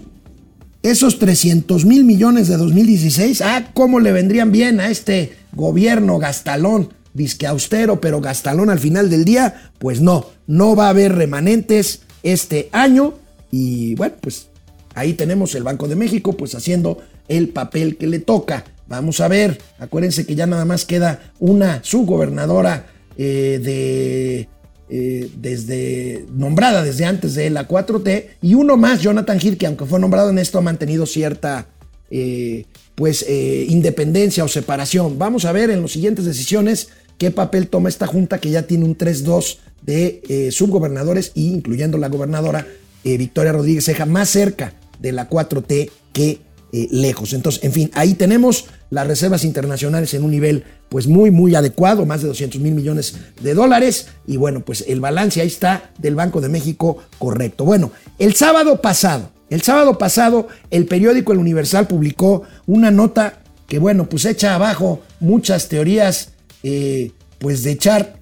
esos 0.83 1.21
300 1.21 1.85
mil 1.85 2.03
millones 2.03 2.49
de 2.49 2.57
2016, 2.57 3.43
ah, 3.43 3.71
¿cómo 3.75 4.01
le 4.01 4.11
vendrían 4.11 4.51
bien 4.51 4.81
a 4.81 4.91
este 4.91 5.35
gobierno 5.53 6.19
gastalón? 6.19 6.93
Disque 7.15 7.47
austero, 7.47 8.01
pero 8.01 8.21
gastalón 8.21 8.71
al 8.71 8.81
final 8.81 9.09
del 9.09 9.25
día. 9.25 9.71
Pues 9.79 10.01
no, 10.01 10.27
no 10.49 10.75
va 10.75 10.87
a 10.87 10.91
haber 10.91 11.15
remanentes 11.15 12.01
este 12.33 12.69
año. 12.73 13.15
Y 13.51 13.95
bueno, 13.95 14.15
pues 14.21 14.49
ahí 14.95 15.15
tenemos 15.15 15.55
el 15.55 15.63
Banco 15.63 15.89
de 15.89 15.97
México, 15.97 16.37
pues 16.37 16.55
haciendo 16.55 16.99
el 17.29 17.49
papel 17.51 17.97
que 17.97 18.07
le 18.07 18.19
toca. 18.19 18.65
Vamos 18.89 19.21
a 19.21 19.29
ver, 19.29 19.59
acuérdense 19.79 20.25
que 20.25 20.35
ya 20.35 20.47
nada 20.47 20.65
más 20.65 20.87
queda 20.87 21.33
una 21.39 21.85
subgobernadora 21.85 22.87
eh, 23.19 23.61
de, 23.63 24.49
eh, 24.89 25.31
desde, 25.37 26.25
nombrada 26.33 26.83
desde 26.83 27.05
antes 27.05 27.35
de 27.35 27.51
la 27.51 27.69
4T 27.69 28.25
y 28.41 28.55
uno 28.55 28.79
más, 28.79 29.03
Jonathan 29.03 29.39
Hill, 29.41 29.59
que 29.59 29.67
aunque 29.67 29.85
fue 29.85 30.01
nombrado 30.01 30.31
en 30.31 30.39
esto 30.39 30.59
ha 30.59 30.63
mantenido 30.63 31.05
cierta 31.05 31.67
eh, 32.11 32.65
pues, 32.95 33.27
independencia 33.29 34.43
o 34.43 34.49
separación. 34.49 35.19
Vamos 35.19 35.45
a 35.45 35.53
ver 35.53 35.69
en 35.69 35.83
las 35.83 35.93
siguientes 35.93 36.25
decisiones 36.25 36.89
qué 37.19 37.31
papel 37.31 37.69
toma 37.69 37.91
esta 37.91 38.07
junta 38.07 38.39
que 38.39 38.51
ya 38.51 38.63
tiene 38.63 38.87
un 38.87 38.97
3-2 38.97 39.59
de 39.83 40.51
subgobernadores, 40.53 41.33
incluyendo 41.35 41.99
la 41.99 42.09
gobernadora 42.09 42.67
Victoria 43.05 43.53
Rodríguez 43.53 43.87
Ceja, 43.87 44.05
más 44.05 44.29
cerca 44.29 44.75
de 44.99 45.13
la 45.13 45.31
4T 45.31 45.91
que 46.13 46.41
lejos. 46.73 47.33
Entonces, 47.33 47.65
en 47.65 47.73
fin, 47.73 47.91
ahí 47.95 48.15
tenemos 48.15 48.67
las 48.91 49.07
reservas 49.07 49.45
internacionales 49.45 50.15
en 50.15 50.25
un 50.25 50.31
nivel 50.31 50.65
pues 50.89 51.07
muy 51.07 51.31
muy 51.31 51.55
adecuado, 51.55 52.07
más 52.07 52.23
de 52.23 52.29
200 52.29 52.61
mil 52.61 52.75
millones 52.75 53.17
de 53.41 53.55
dólares 53.55 54.09
y 54.27 54.37
bueno 54.37 54.61
pues 54.65 54.85
el 54.89 55.01
balance 55.01 55.41
ahí 55.41 55.47
está 55.47 55.91
del 55.99 56.15
Banco 56.15 56.41
de 56.41 56.49
México 56.49 56.99
correcto. 57.19 57.65
Bueno, 57.65 57.93
el 58.19 58.35
sábado 58.35 58.81
pasado, 58.81 59.31
el 59.51 59.63
sábado 59.63 59.99
pasado 59.99 60.49
el 60.71 60.87
periódico 60.87 61.33
El 61.33 61.39
Universal 61.39 61.87
publicó 61.87 62.43
una 62.67 62.91
nota 62.91 63.41
que 63.67 63.79
bueno 63.79 64.09
pues 64.09 64.25
echa 64.25 64.55
abajo 64.55 65.03
muchas 65.21 65.69
teorías 65.69 66.31
eh, 66.63 67.13
pues 67.39 67.63
de 67.63 67.73
echar 67.73 68.19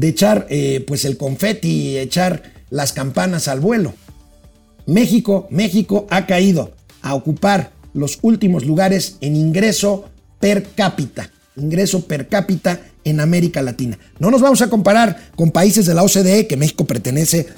de 0.00 0.08
echar 0.08 0.46
eh, 0.48 0.82
pues 0.86 1.04
el 1.04 1.18
confeti, 1.18 1.98
echar 1.98 2.42
las 2.70 2.94
campanas 2.94 3.48
al 3.48 3.60
vuelo. 3.60 3.92
México, 4.86 5.46
México 5.50 6.06
ha 6.08 6.26
caído 6.26 6.72
a 7.02 7.14
ocupar 7.14 7.72
los 7.92 8.18
últimos 8.22 8.64
lugares 8.64 9.18
en 9.20 9.36
ingreso 9.36 10.06
per 10.40 10.62
cápita. 10.74 11.30
Ingreso 11.54 12.06
per 12.06 12.28
cápita 12.28 12.80
en 13.04 13.20
América 13.20 13.60
Latina. 13.60 13.98
No 14.18 14.30
nos 14.30 14.40
vamos 14.40 14.62
a 14.62 14.70
comparar 14.70 15.30
con 15.36 15.50
países 15.50 15.84
de 15.84 15.92
la 15.92 16.02
OCDE, 16.02 16.46
que 16.46 16.56
México 16.56 16.86
pertenece 16.86 17.48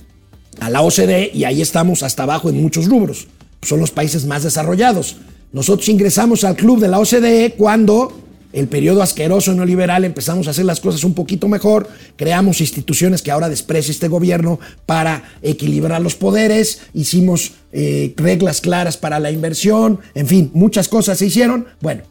a 0.59 0.69
la 0.69 0.83
OCDE 0.83 1.31
y 1.33 1.45
ahí 1.45 1.63
estamos 1.63 2.03
hasta 2.03 2.25
abajo 2.25 2.51
en 2.51 2.61
muchos 2.61 2.87
rubros. 2.87 3.29
Son 3.63 3.79
los 3.79 3.93
países 3.93 4.27
más 4.27 4.43
desarrollados. 4.43 5.19
Nosotros 5.53 5.89
ingresamos 5.89 6.43
al 6.43 6.57
club 6.57 6.81
de 6.81 6.89
la 6.89 6.99
OCDE 6.99 7.55
cuando 7.57 8.22
el 8.53 8.69
periodo 8.69 9.03
asqueroso 9.03 9.55
neoliberal 9.55 10.05
empezamos 10.05 10.47
a 10.47 10.51
hacer 10.51 10.65
las 10.65 10.81
cosas 10.81 11.05
un 11.05 11.15
poquito 11.15 11.49
mejor, 11.49 11.89
creamos 12.17 12.61
instituciones 12.61 13.23
que 13.23 13.31
ahora 13.31 13.49
desprecia 13.49 13.91
este 13.91 14.09
gobierno 14.09 14.61
para 14.87 15.25
equilibrar 15.43 16.01
los 16.03 16.15
poderes, 16.15 16.81
hicimos 16.95 17.53
eh, 17.73 18.13
reglas 18.17 18.61
claras 18.61 18.97
para 18.97 19.19
la 19.19 19.31
inversión, 19.31 20.01
en 20.15 20.27
fin, 20.27 20.51
muchas 20.55 20.89
cosas 20.89 21.19
se 21.19 21.27
hicieron. 21.27 21.67
Bueno, 21.81 22.03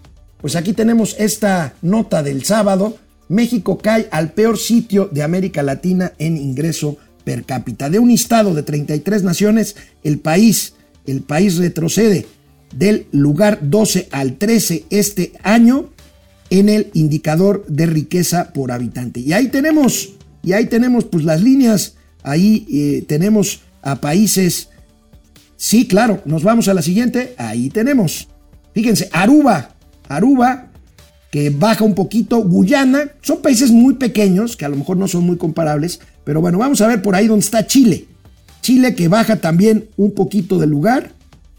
pues 0.42 0.56
aquí 0.56 0.74
tenemos 0.74 1.16
esta 1.20 1.76
nota 1.82 2.24
del 2.24 2.44
sábado. 2.44 2.98
México 3.30 3.78
cae 3.78 4.08
al 4.12 4.34
peor 4.34 4.58
sitio 4.58 5.08
de 5.12 5.24
América 5.24 5.64
Latina 5.64 6.14
en 6.18 6.36
ingreso 6.36 6.98
per 7.24 7.44
cápita. 7.44 7.90
De 7.90 8.00
un 8.00 8.10
estado 8.10 8.54
de 8.54 8.64
33 8.64 9.24
naciones, 9.24 9.76
el 10.04 10.20
país, 10.20 10.74
el 11.06 11.22
país 11.22 11.58
retrocede 11.58 12.26
del 12.76 13.06
lugar 13.12 13.60
12 13.62 14.10
al 14.12 14.38
13 14.38 14.86
este 14.90 15.34
año 15.44 15.90
en 16.52 16.70
el 16.70 16.92
indicador 16.94 17.66
de 17.68 17.88
riqueza 17.88 18.54
por 18.54 18.72
habitante. 18.72 19.22
Y 19.22 19.34
ahí 19.34 19.48
tenemos, 19.48 20.10
y 20.44 20.52
ahí 20.52 20.68
tenemos 20.68 21.06
pues 21.06 21.24
las 21.24 21.42
líneas, 21.42 21.96
ahí 22.22 22.68
eh, 22.70 23.06
tenemos 23.08 23.62
a 23.82 24.00
países, 24.00 24.70
sí, 25.56 25.88
claro, 25.88 26.22
nos 26.26 26.44
vamos 26.44 26.68
a 26.68 26.76
la 26.76 26.84
siguiente, 26.84 27.34
ahí 27.38 27.70
tenemos, 27.70 28.28
fíjense, 28.74 29.10
Aruba, 29.14 29.76
Aruba, 30.10 30.68
que 31.32 31.50
baja 31.50 31.86
un 31.86 31.96
poquito, 31.96 32.44
Guyana, 32.44 33.12
son 33.22 33.42
países 33.42 33.72
muy 33.72 33.96
pequeños, 33.96 34.58
que 34.58 34.66
a 34.66 34.70
lo 34.70 34.76
mejor 34.76 34.98
no 34.98 35.08
son 35.08 35.24
muy 35.24 35.38
comparables, 35.38 36.02
pero 36.26 36.42
bueno, 36.42 36.58
vamos 36.58 36.82
a 36.82 36.88
ver 36.88 37.02
por 37.02 37.16
ahí 37.16 37.28
donde 37.28 37.46
está 37.46 37.66
Chile. 37.66 38.08
Chile 38.62 38.94
que 38.94 39.08
baja 39.08 39.38
también 39.38 39.88
un 39.96 40.12
poquito 40.12 40.60
del 40.60 40.70
lugar, 40.70 41.14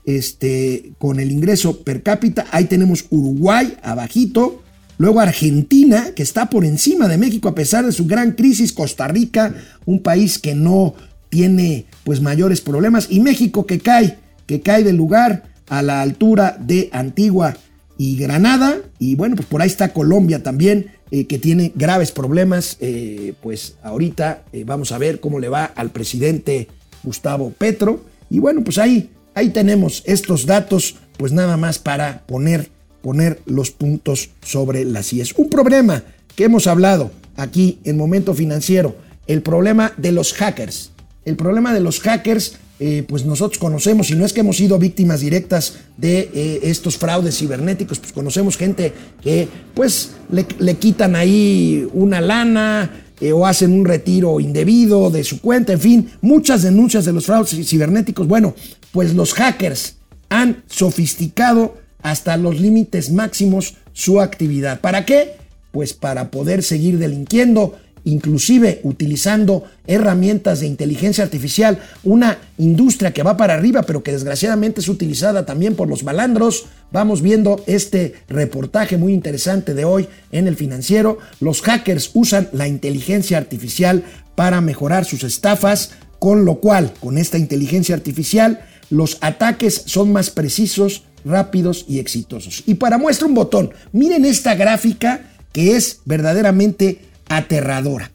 este, 0.04 0.92
con 0.98 1.18
el 1.18 1.32
ingreso 1.32 1.82
per 1.82 2.02
cápita. 2.02 2.46
Ahí 2.50 2.66
tenemos 2.66 3.06
Uruguay 3.10 3.74
abajito, 3.82 4.61
Luego 5.02 5.18
Argentina, 5.18 6.12
que 6.14 6.22
está 6.22 6.48
por 6.48 6.64
encima 6.64 7.08
de 7.08 7.18
México 7.18 7.48
a 7.48 7.56
pesar 7.56 7.84
de 7.84 7.90
su 7.90 8.06
gran 8.06 8.34
crisis. 8.34 8.72
Costa 8.72 9.08
Rica, 9.08 9.52
un 9.84 9.98
país 9.98 10.38
que 10.38 10.54
no 10.54 10.94
tiene 11.28 11.86
pues 12.04 12.20
mayores 12.20 12.60
problemas. 12.60 13.08
Y 13.10 13.18
México 13.18 13.66
que 13.66 13.80
cae, 13.80 14.18
que 14.46 14.60
cae 14.60 14.84
del 14.84 14.94
lugar 14.94 15.42
a 15.68 15.82
la 15.82 16.02
altura 16.02 16.56
de 16.56 16.88
Antigua 16.92 17.56
y 17.98 18.16
Granada. 18.16 18.76
Y 19.00 19.16
bueno, 19.16 19.34
pues 19.34 19.48
por 19.48 19.60
ahí 19.60 19.66
está 19.66 19.92
Colombia 19.92 20.44
también, 20.44 20.92
eh, 21.10 21.26
que 21.26 21.40
tiene 21.40 21.72
graves 21.74 22.12
problemas. 22.12 22.76
Eh, 22.78 23.34
pues 23.42 23.74
ahorita 23.82 24.44
eh, 24.52 24.62
vamos 24.62 24.92
a 24.92 24.98
ver 24.98 25.18
cómo 25.18 25.40
le 25.40 25.48
va 25.48 25.64
al 25.64 25.90
presidente 25.90 26.68
Gustavo 27.02 27.50
Petro. 27.50 28.04
Y 28.30 28.38
bueno, 28.38 28.62
pues 28.62 28.78
ahí, 28.78 29.10
ahí 29.34 29.48
tenemos 29.48 30.04
estos 30.06 30.46
datos, 30.46 30.94
pues 31.16 31.32
nada 31.32 31.56
más 31.56 31.80
para 31.80 32.22
poner 32.24 32.70
poner 33.02 33.40
los 33.46 33.70
puntos 33.70 34.30
sobre 34.42 34.84
las 34.84 35.12
IES. 35.12 35.34
Un 35.36 35.50
problema 35.50 36.04
que 36.34 36.44
hemos 36.44 36.66
hablado 36.66 37.10
aquí 37.36 37.78
en 37.84 37.96
Momento 37.96 38.34
Financiero, 38.34 38.96
el 39.26 39.42
problema 39.42 39.92
de 39.96 40.12
los 40.12 40.32
hackers. 40.32 40.90
el 41.24 41.36
problema 41.36 41.72
de 41.72 41.80
los 41.80 42.00
hackers, 42.00 42.56
eh, 42.80 43.04
pues 43.06 43.24
nosotros 43.24 43.58
conocemos, 43.58 44.10
y 44.10 44.16
no 44.16 44.26
es 44.26 44.32
que 44.32 44.40
hemos 44.40 44.56
sido 44.56 44.76
víctimas 44.76 45.20
directas 45.20 45.74
de 45.96 46.30
eh, 46.34 46.60
estos 46.64 46.98
fraudes 46.98 47.38
cibernéticos, 47.38 48.00
pues 48.00 48.12
conocemos 48.12 48.56
gente 48.56 48.92
que 49.22 49.46
pues 49.72 50.10
le, 50.32 50.44
le 50.58 50.74
quitan 50.74 51.14
ahí 51.14 51.86
una 51.92 52.20
lana 52.20 53.04
eh, 53.20 53.32
o 53.32 53.46
hacen 53.46 53.72
un 53.72 53.84
retiro 53.84 54.40
indebido 54.40 55.10
de 55.10 55.22
su 55.22 55.40
cuenta, 55.40 55.72
en 55.72 55.78
fin, 55.78 56.10
muchas 56.22 56.62
denuncias 56.62 57.04
de 57.04 57.12
los 57.12 57.26
fraudes 57.26 57.68
cibernéticos. 57.68 58.26
Bueno, 58.26 58.56
pues 58.90 59.14
los 59.14 59.32
hackers 59.34 59.94
han 60.28 60.64
sofisticado 60.66 61.76
hasta 62.02 62.36
los 62.36 62.60
límites 62.60 63.10
máximos 63.10 63.76
su 63.92 64.20
actividad. 64.20 64.80
¿Para 64.80 65.04
qué? 65.04 65.36
Pues 65.70 65.94
para 65.94 66.30
poder 66.30 66.62
seguir 66.62 66.98
delinquiendo 66.98 67.76
inclusive 68.04 68.80
utilizando 68.82 69.64
herramientas 69.86 70.60
de 70.60 70.66
inteligencia 70.66 71.24
artificial, 71.24 71.78
una 72.02 72.38
industria 72.58 73.12
que 73.12 73.22
va 73.22 73.36
para 73.36 73.54
arriba, 73.54 73.82
pero 73.82 74.02
que 74.02 74.12
desgraciadamente 74.12 74.80
es 74.80 74.88
utilizada 74.88 75.46
también 75.46 75.74
por 75.74 75.88
los 75.88 76.02
malandros. 76.02 76.66
Vamos 76.90 77.22
viendo 77.22 77.62
este 77.66 78.14
reportaje 78.28 78.96
muy 78.96 79.12
interesante 79.12 79.74
de 79.74 79.84
hoy 79.84 80.08
en 80.32 80.48
el 80.48 80.56
financiero. 80.56 81.18
Los 81.40 81.62
hackers 81.62 82.10
usan 82.14 82.48
la 82.52 82.68
inteligencia 82.68 83.38
artificial 83.38 84.04
para 84.34 84.60
mejorar 84.60 85.04
sus 85.04 85.24
estafas, 85.24 85.92
con 86.18 86.44
lo 86.44 86.56
cual, 86.56 86.92
con 87.00 87.18
esta 87.18 87.38
inteligencia 87.38 87.94
artificial, 87.94 88.60
los 88.90 89.18
ataques 89.20 89.82
son 89.86 90.12
más 90.12 90.30
precisos, 90.30 91.04
rápidos 91.24 91.84
y 91.88 91.98
exitosos. 91.98 92.62
Y 92.66 92.74
para 92.74 92.98
muestra 92.98 93.26
un 93.26 93.34
botón, 93.34 93.70
miren 93.92 94.24
esta 94.24 94.54
gráfica 94.54 95.32
que 95.52 95.76
es 95.76 96.00
verdaderamente 96.04 97.00
aterradora. 97.28 98.10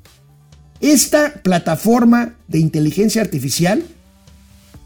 Esta 0.80 1.34
plataforma 1.42 2.36
de 2.48 2.60
inteligencia 2.60 3.22
artificial, 3.22 3.84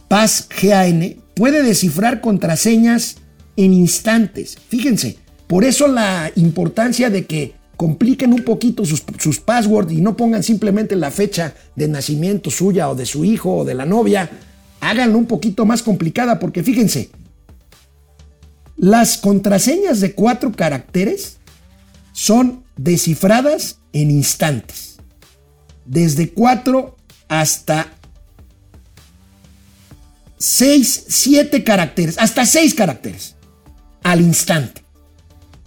Paz 0.07 0.47
GAN, 0.61 1.15
puede 1.35 1.63
descifrar 1.63 2.21
contraseñas 2.21 3.17
en 3.57 3.73
instantes. 3.73 4.57
Fíjense, 4.69 5.17
por 5.47 5.63
eso 5.63 5.87
la 5.87 6.31
importancia 6.35 7.09
de 7.09 7.25
que 7.25 7.53
compliquen 7.75 8.31
un 8.31 8.43
poquito 8.43 8.85
sus, 8.85 9.03
sus 9.17 9.39
passwords 9.39 9.91
y 9.91 10.01
no 10.01 10.15
pongan 10.15 10.43
simplemente 10.43 10.95
la 10.95 11.11
fecha 11.11 11.55
de 11.75 11.87
nacimiento 11.87 12.51
suya 12.51 12.89
o 12.89 12.95
de 12.95 13.05
su 13.05 13.25
hijo 13.25 13.57
o 13.57 13.65
de 13.65 13.73
la 13.73 13.85
novia. 13.85 14.29
Háganlo 14.79 15.17
un 15.17 15.25
poquito 15.25 15.65
más 15.65 15.83
complicada 15.83 16.39
porque 16.39 16.63
fíjense, 16.63 17.09
las 18.81 19.19
contraseñas 19.19 20.01
de 20.01 20.15
cuatro 20.15 20.51
caracteres 20.51 21.37
son 22.13 22.63
descifradas 22.77 23.77
en 23.93 24.09
instantes. 24.09 24.97
Desde 25.85 26.31
4 26.31 26.97
hasta 27.27 27.93
6, 30.39 31.05
7 31.07 31.63
caracteres, 31.63 32.17
hasta 32.17 32.43
6 32.43 32.73
caracteres 32.73 33.35
al 34.01 34.19
instante. 34.19 34.81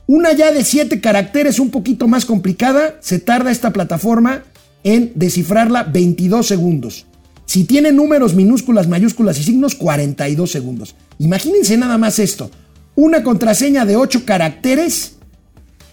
Una 0.08 0.32
ya 0.32 0.50
de 0.50 0.64
7 0.64 1.00
caracteres 1.00 1.60
un 1.60 1.70
poquito 1.70 2.08
más 2.08 2.24
complicada, 2.26 2.98
se 3.00 3.20
tarda 3.20 3.52
esta 3.52 3.72
plataforma 3.72 4.42
en 4.82 5.12
descifrarla 5.14 5.84
22 5.84 6.44
segundos. 6.44 7.06
Si 7.46 7.62
tiene 7.62 7.92
números, 7.92 8.34
minúsculas, 8.34 8.88
mayúsculas 8.88 9.38
y 9.38 9.44
signos, 9.44 9.76
42 9.76 10.50
segundos. 10.50 10.96
Imagínense 11.20 11.76
nada 11.76 11.96
más 11.96 12.18
esto. 12.18 12.50
Una 12.96 13.22
contraseña 13.22 13.84
de 13.84 13.96
8 13.96 14.24
caracteres 14.24 15.16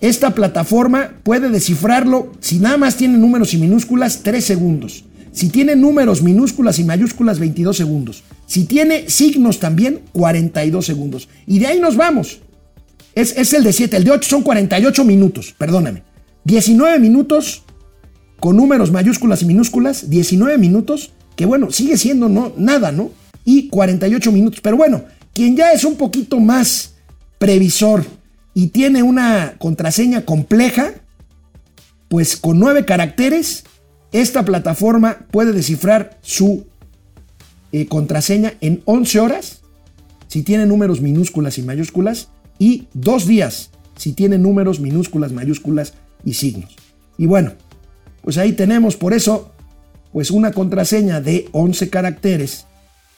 esta 0.02 0.34
plataforma 0.34 1.12
puede 1.22 1.50
descifrarlo 1.50 2.32
si 2.40 2.58
nada 2.58 2.78
más 2.78 2.98
tiene 2.98 3.20
números 3.20 3.54
y 3.54 3.58
minúsculas 3.58 4.22
3 4.24 4.44
segundos. 4.44 5.06
Si 5.32 5.50
tiene 5.50 5.76
números, 5.76 6.24
minúsculas 6.24 6.80
y 6.80 6.84
mayúsculas 6.84 7.40
22 7.40 7.78
segundos. 7.78 8.24
Si 8.48 8.66
tiene 8.66 9.10
signos 9.10 9.60
también 9.60 10.02
42 10.12 10.86
segundos. 10.86 11.30
Y 11.48 11.60
de 11.60 11.68
ahí 11.68 11.80
nos 11.80 11.96
vamos. 11.96 12.40
Es, 13.16 13.38
es 13.38 13.54
el 13.54 13.64
de 13.64 13.72
7. 13.74 13.96
El 13.96 14.04
de 14.04 14.12
8 14.12 14.28
son 14.30 14.42
48 14.42 15.06
minutos, 15.06 15.56
perdóname. 15.58 16.04
19 16.44 17.00
minutos 17.00 17.64
con 18.40 18.58
números, 18.58 18.92
mayúsculas 18.92 19.42
y 19.44 19.46
minúsculas. 19.46 20.10
19 20.10 20.58
minutos, 20.58 21.12
que 21.36 21.46
bueno, 21.46 21.72
sigue 21.72 21.96
siendo 21.98 22.28
no, 22.28 22.54
nada, 22.58 22.92
¿no? 22.92 23.12
Y 23.46 23.70
48 23.70 24.32
minutos. 24.32 24.60
Pero 24.62 24.78
bueno, 24.78 25.04
quien 25.34 25.56
ya 25.56 25.72
es 25.72 25.86
un 25.86 25.96
poquito 25.96 26.40
más 26.40 26.91
previsor 27.42 28.06
y 28.54 28.68
tiene 28.68 29.02
una 29.02 29.56
contraseña 29.58 30.26
compleja, 30.26 30.94
pues 32.08 32.38
con 32.38 32.60
nueve 32.60 32.86
caracteres, 32.86 33.64
esta 34.12 34.46
plataforma 34.46 35.26
puede 35.32 35.52
descifrar 35.52 36.20
su 36.22 36.68
eh, 37.72 37.88
contraseña 37.88 38.54
en 38.62 38.84
11 38.86 39.20
horas, 39.20 39.62
si 40.28 40.44
tiene 40.44 40.68
números 40.68 41.02
minúsculas 41.02 41.58
y 41.58 41.64
mayúsculas, 41.64 42.30
y 42.60 42.88
dos 42.94 43.26
días, 43.26 43.72
si 43.98 44.14
tiene 44.14 44.38
números 44.38 44.80
minúsculas, 44.80 45.32
mayúsculas 45.32 45.96
y 46.24 46.36
signos. 46.36 46.76
Y 47.18 47.26
bueno, 47.26 47.54
pues 48.22 48.38
ahí 48.38 48.54
tenemos 48.54 48.98
por 48.98 49.16
eso, 49.16 49.52
pues 50.14 50.30
una 50.30 50.52
contraseña 50.52 51.22
de 51.22 51.50
11 51.54 51.90
caracteres, 51.90 52.68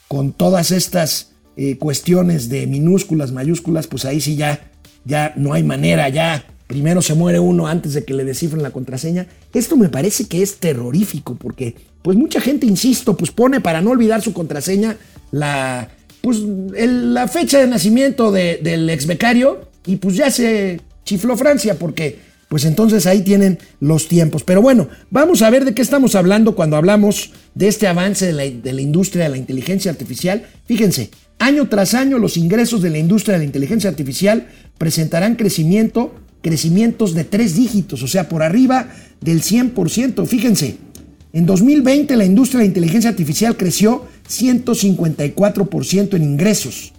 con 0.08 0.32
todas 0.32 0.72
estas 0.72 1.33
eh, 1.58 1.78
cuestiones 1.78 2.50
de 2.50 2.68
minúsculas, 2.68 3.32
mayúsculas, 3.32 3.88
pues 3.88 4.06
ahí 4.06 4.22
sí 4.22 4.36
ya 4.36 4.70
ya 5.06 5.34
no 5.36 5.54
hay 5.54 5.64
manera, 5.64 6.10
ya 6.10 6.46
primero 6.68 7.02
se 7.02 7.14
muere 7.14 7.40
uno 7.40 7.68
antes 7.68 7.94
de 7.94 8.04
que 8.04 8.14
le 8.14 8.24
descifren 8.24 8.64
la 8.64 8.72
contraseña. 8.72 9.28
Esto 9.54 9.78
me 9.78 9.90
parece 9.90 10.26
que 10.26 10.42
es 10.42 10.58
terrorífico 10.58 11.36
porque 11.36 11.76
pues 12.02 12.18
mucha 12.18 12.42
gente, 12.42 12.66
insisto, 12.66 13.16
pues 13.16 13.32
pone 13.32 13.62
para 13.62 13.82
no 13.82 13.92
olvidar 13.92 14.22
su 14.22 14.34
contraseña 14.34 14.98
la, 15.32 15.90
pues, 16.22 16.40
la 16.40 17.28
fecha 17.28 17.60
de 17.60 17.68
nacimiento 17.68 18.32
del 18.32 18.90
ex 18.90 19.06
becario 19.06 19.68
y 19.86 19.98
pues 19.98 20.16
ya 20.16 20.32
se 20.32 20.82
chifló 21.04 21.38
Francia 21.38 21.76
porque 21.78 22.34
pues 22.48 22.66
entonces 22.66 23.08
ahí 23.08 23.22
tienen 23.22 23.58
los 23.80 24.08
tiempos. 24.08 24.44
Pero 24.44 24.62
bueno, 24.62 24.88
vamos 25.10 25.42
a 25.42 25.50
ver 25.50 25.66
de 25.66 25.74
qué 25.74 25.82
estamos 25.82 26.14
hablando 26.14 26.56
cuando 26.56 26.78
hablamos 26.78 27.32
de 27.56 27.68
este 27.68 27.88
avance 27.88 28.28
de 28.28 28.34
la, 28.34 28.44
de 28.44 28.74
la 28.74 28.82
industria 28.82 29.24
de 29.24 29.32
la 29.32 29.38
inteligencia 29.38 29.90
artificial. 29.90 30.46
Fíjense, 30.68 31.10
Año 31.44 31.68
tras 31.68 31.94
año 31.94 32.20
los 32.20 32.38
ingresos 32.38 32.82
de 32.82 32.90
la 32.90 33.00
industria 33.00 33.34
de 33.34 33.40
la 33.40 33.44
inteligencia 33.44 33.90
artificial 33.90 34.48
presentarán 34.78 35.36
crecimiento, 35.36 36.16
crecimientos 36.42 37.14
de 37.14 37.26
tres 37.26 37.58
dígitos, 37.58 38.02
o 38.02 38.08
sea, 38.08 38.30
por 38.30 38.44
arriba 38.44 38.88
del 39.20 39.42
100%. 39.42 40.26
Fíjense, 40.26 40.78
en 41.34 41.46
2020 41.46 42.16
la 42.16 42.24
industria 42.24 42.60
de 42.60 42.64
la 42.64 42.70
inteligencia 42.70 43.10
artificial 43.10 43.58
creció 43.58 44.06
154% 44.30 46.16
en 46.16 46.24
ingresos. 46.24 46.94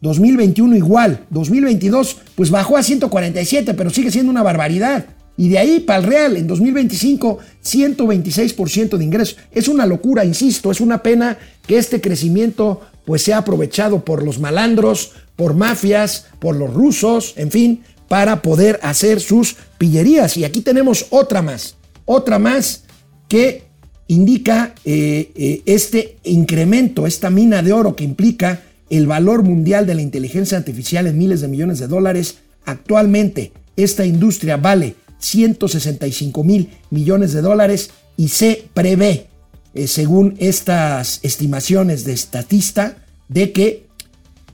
2021 0.00 0.76
igual, 0.76 1.26
2022 1.30 2.18
pues 2.36 2.50
bajó 2.50 2.76
a 2.76 2.84
147, 2.84 3.74
pero 3.74 3.90
sigue 3.90 4.12
siendo 4.12 4.30
una 4.30 4.44
barbaridad. 4.44 5.06
Y 5.36 5.48
de 5.48 5.58
ahí 5.58 5.80
para 5.80 5.98
el 5.98 6.04
real, 6.04 6.36
en 6.36 6.46
2025, 6.46 7.38
126% 7.64 8.96
de 8.96 9.04
ingresos. 9.04 9.38
Es 9.50 9.66
una 9.66 9.86
locura, 9.86 10.24
insisto, 10.24 10.70
es 10.70 10.80
una 10.80 11.02
pena 11.02 11.36
que 11.66 11.78
este 11.78 12.00
crecimiento 12.00 12.82
pues 13.04 13.22
se 13.22 13.32
ha 13.32 13.38
aprovechado 13.38 14.04
por 14.04 14.22
los 14.22 14.38
malandros, 14.38 15.12
por 15.36 15.54
mafias, 15.54 16.26
por 16.38 16.56
los 16.56 16.72
rusos, 16.72 17.34
en 17.36 17.50
fin, 17.50 17.82
para 18.08 18.42
poder 18.42 18.78
hacer 18.82 19.20
sus 19.20 19.56
pillerías. 19.78 20.36
Y 20.36 20.44
aquí 20.44 20.60
tenemos 20.60 21.06
otra 21.10 21.42
más, 21.42 21.76
otra 22.04 22.38
más 22.38 22.84
que 23.28 23.64
indica 24.08 24.74
eh, 24.84 25.32
eh, 25.34 25.62
este 25.66 26.18
incremento, 26.24 27.06
esta 27.06 27.30
mina 27.30 27.62
de 27.62 27.72
oro 27.72 27.96
que 27.96 28.04
implica 28.04 28.62
el 28.90 29.06
valor 29.06 29.42
mundial 29.42 29.86
de 29.86 29.94
la 29.94 30.02
inteligencia 30.02 30.58
artificial 30.58 31.06
en 31.06 31.16
miles 31.16 31.40
de 31.40 31.48
millones 31.48 31.78
de 31.78 31.88
dólares. 31.88 32.38
Actualmente 32.66 33.52
esta 33.76 34.04
industria 34.04 34.58
vale 34.58 34.96
165 35.18 36.44
mil 36.44 36.68
millones 36.90 37.32
de 37.32 37.40
dólares 37.40 37.90
y 38.16 38.28
se 38.28 38.64
prevé 38.74 39.28
eh, 39.74 39.86
según 39.86 40.36
estas 40.38 41.20
estimaciones 41.22 42.04
de 42.04 42.16
Statista, 42.16 42.96
de 43.28 43.52
que 43.52 43.86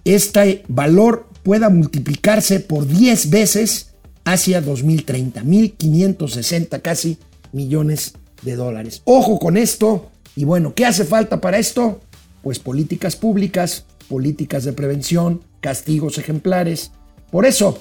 este 0.05 0.65
valor 0.69 1.29
pueda 1.43 1.69
multiplicarse 1.69 2.61
por 2.61 2.87
10 2.87 3.31
veces 3.31 3.95
hacia 4.25 4.61
2030, 4.61 5.43
1.560 5.43 6.83
casi 6.83 7.19
millones 7.53 8.15
de 8.43 8.57
dólares. 8.57 9.03
Ojo 9.05 9.39
con 9.39 9.57
esto. 9.57 10.11
Y 10.37 10.45
bueno, 10.45 10.75
¿qué 10.75 10.87
hace 10.87 11.05
falta 11.05 11.41
para 11.41 11.59
esto? 11.59 12.01
Pues 12.43 12.59
políticas 12.59 13.17
públicas, 13.17 13.87
políticas 14.09 14.65
de 14.65 14.73
prevención, 14.73 15.43
castigos 15.61 16.19
ejemplares. 16.19 16.93
Por 17.31 17.45
eso, 17.45 17.79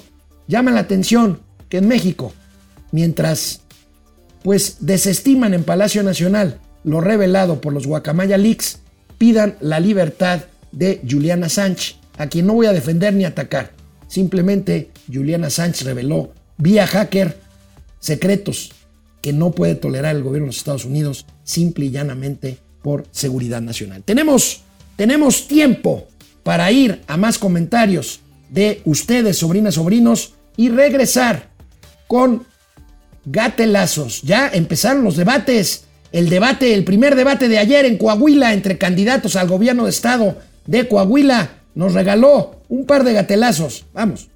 llama 0.48 0.72
la 0.72 0.80
atención 0.80 1.40
que 1.68 1.78
en 1.78 1.88
México, 1.88 2.32
mientras 2.90 3.60
pues 4.42 4.78
desestiman 4.80 5.54
en 5.54 5.64
Palacio 5.64 6.02
Nacional 6.02 6.60
lo 6.84 7.00
revelado 7.00 7.60
por 7.60 7.72
los 7.72 7.86
Guacamaya 7.86 8.38
Leaks, 8.38 8.78
pidan 9.18 9.56
la 9.60 9.80
libertad 9.80 10.42
de 10.72 11.00
Juliana 11.08 11.48
Sánchez, 11.48 11.96
a 12.16 12.28
quien 12.28 12.46
no 12.46 12.54
voy 12.54 12.66
a 12.66 12.72
defender 12.72 13.14
ni 13.14 13.24
atacar. 13.24 13.72
Simplemente 14.06 14.90
Juliana 15.12 15.50
Sánchez 15.50 15.84
reveló 15.86 16.32
vía 16.56 16.86
hacker 16.86 17.38
secretos 18.00 18.72
que 19.20 19.32
no 19.32 19.50
puede 19.50 19.74
tolerar 19.74 20.16
el 20.16 20.22
gobierno 20.22 20.46
de 20.46 20.48
los 20.48 20.58
Estados 20.58 20.84
Unidos, 20.84 21.26
simple 21.44 21.86
y 21.86 21.90
llanamente 21.90 22.58
por 22.82 23.06
Seguridad 23.10 23.60
Nacional. 23.60 24.02
Tenemos, 24.04 24.62
tenemos 24.96 25.48
tiempo 25.48 26.06
para 26.42 26.70
ir 26.72 27.02
a 27.06 27.16
más 27.16 27.38
comentarios 27.38 28.20
de 28.48 28.80
ustedes, 28.84 29.38
sobrinas, 29.38 29.74
sobrinos, 29.74 30.34
y 30.56 30.70
regresar 30.70 31.50
con 32.06 32.44
gatelazos. 33.24 34.22
Ya 34.22 34.48
empezaron 34.48 35.04
los 35.04 35.16
debates. 35.16 35.84
El 36.12 36.28
debate, 36.30 36.74
el 36.74 36.84
primer 36.84 37.16
debate 37.16 37.48
de 37.48 37.58
ayer 37.58 37.84
en 37.84 37.98
Coahuila 37.98 38.54
entre 38.54 38.78
candidatos 38.78 39.36
al 39.36 39.48
gobierno 39.48 39.84
de 39.84 39.90
estado 39.90 40.36
de 40.66 40.88
Coahuila 40.88 41.50
nos 41.74 41.94
regaló 41.94 42.62
un 42.68 42.86
par 42.86 43.04
de 43.04 43.12
gatelazos. 43.12 43.86
Vamos. 43.92 44.28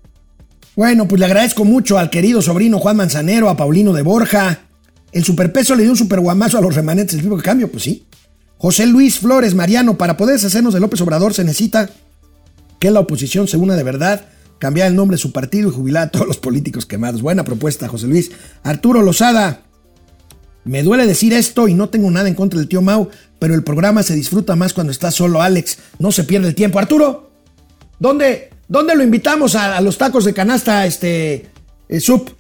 Bueno, 0.77 1.07
pues 1.07 1.19
le 1.19 1.27
agradezco 1.27 1.65
mucho 1.65 1.99
al 1.99 2.11
querido 2.11 2.41
sobrino 2.41 2.79
Juan 2.79 2.97
Manzanero, 2.97 3.51
a 3.51 3.57
Paulino 3.57 3.93
de 3.93 4.03
Borja. 4.03 4.61
El 5.13 5.25
superpeso 5.25 5.75
le 5.75 5.83
dio 5.83 5.93
un 5.93 5.99
superguamazo 5.99 6.57
a 6.57 6.63
los 6.63 6.75
remanentes 6.75 7.17
del 7.17 7.25
tipo 7.25 7.37
de 7.37 7.43
cambio, 7.43 7.71
pues 7.71 7.85
sí. 7.85 8.07
José 8.57 8.87
Luis 8.87 9.19
Flores 9.19 9.55
Mariano, 9.55 9.99
para 9.99 10.17
poder 10.17 10.37
deshacernos 10.37 10.73
de 10.73 10.81
López 10.81 11.01
Obrador 11.01 11.35
se 11.35 11.45
necesita 11.45 11.91
que 12.79 12.91
la 12.91 13.01
oposición 13.01 13.49
se 13.49 13.57
una 13.57 13.77
de 13.77 13.83
verdad, 13.83 14.25
cambiar 14.59 14.89
el 14.89 14.97
nombre 14.97 15.17
de 15.17 15.21
su 15.21 15.33
partido 15.33 15.69
y 15.69 15.73
jubilar 15.73 16.05
a 16.05 16.11
todos 16.11 16.27
los 16.27 16.39
políticos 16.39 16.87
quemados. 16.87 17.21
Buena 17.21 17.45
propuesta, 17.45 17.89
José 17.89 18.07
Luis. 18.07 18.31
Arturo 18.63 19.03
Lozada, 19.03 19.63
me 20.65 20.83
duele 20.83 21.07
decir 21.07 21.33
esto 21.33 21.67
y 21.67 21.75
no 21.75 21.89
tengo 21.89 22.11
nada 22.11 22.29
en 22.29 22.35
contra 22.35 22.59
del 22.59 22.69
tío 22.69 22.83
Mau, 22.83 23.09
pero 23.39 23.55
el 23.55 23.65
programa 23.65 24.03
se 24.03 24.15
disfruta 24.15 24.55
más 24.55 24.73
cuando 24.73 24.93
está 24.93 25.11
solo 25.11 25.43
Alex. 25.43 25.79
No 25.99 26.13
se 26.13 26.25
pierde 26.25 26.49
el 26.49 26.55
tiempo. 26.55 26.79
Arturo, 26.79 27.31
¿dónde, 27.99 28.51
dónde 28.69 28.95
lo 28.95 29.03
invitamos 29.03 29.57
a, 29.57 29.81
los 29.81 29.99
tacos 29.99 30.25
de 30.25 30.33
canasta, 30.33 30.87
este, 30.87 31.47
eh, 31.89 32.01
Sup? 32.01 32.31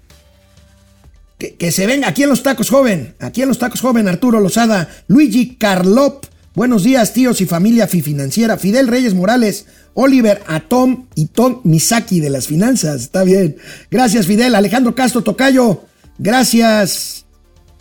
Que, 1.38 1.72
se 1.72 1.88
venga 1.88 2.06
aquí 2.06 2.22
en 2.22 2.28
los 2.28 2.44
tacos 2.44 2.70
joven, 2.70 3.16
aquí 3.18 3.42
en 3.42 3.48
los 3.48 3.58
tacos 3.58 3.80
joven, 3.80 4.06
Arturo 4.06 4.38
Lozada, 4.38 4.88
Luigi 5.08 5.56
Carlop, 5.56 6.24
buenos 6.54 6.84
días 6.84 7.12
tíos 7.14 7.40
y 7.40 7.46
familia 7.46 7.88
financiera, 7.88 8.58
Fidel 8.58 8.86
Reyes 8.86 9.14
Morales, 9.14 9.66
Oliver 9.94 10.40
Atom 10.46 11.08
y 11.16 11.26
Tom 11.26 11.60
Misaki 11.64 12.20
de 12.20 12.30
las 12.30 12.46
finanzas, 12.46 13.02
está 13.02 13.24
bien, 13.24 13.56
gracias 13.90 14.28
Fidel, 14.28 14.54
Alejandro 14.54 14.94
Castro 14.94 15.22
Tocayo, 15.22 15.82
gracias, 16.16 17.21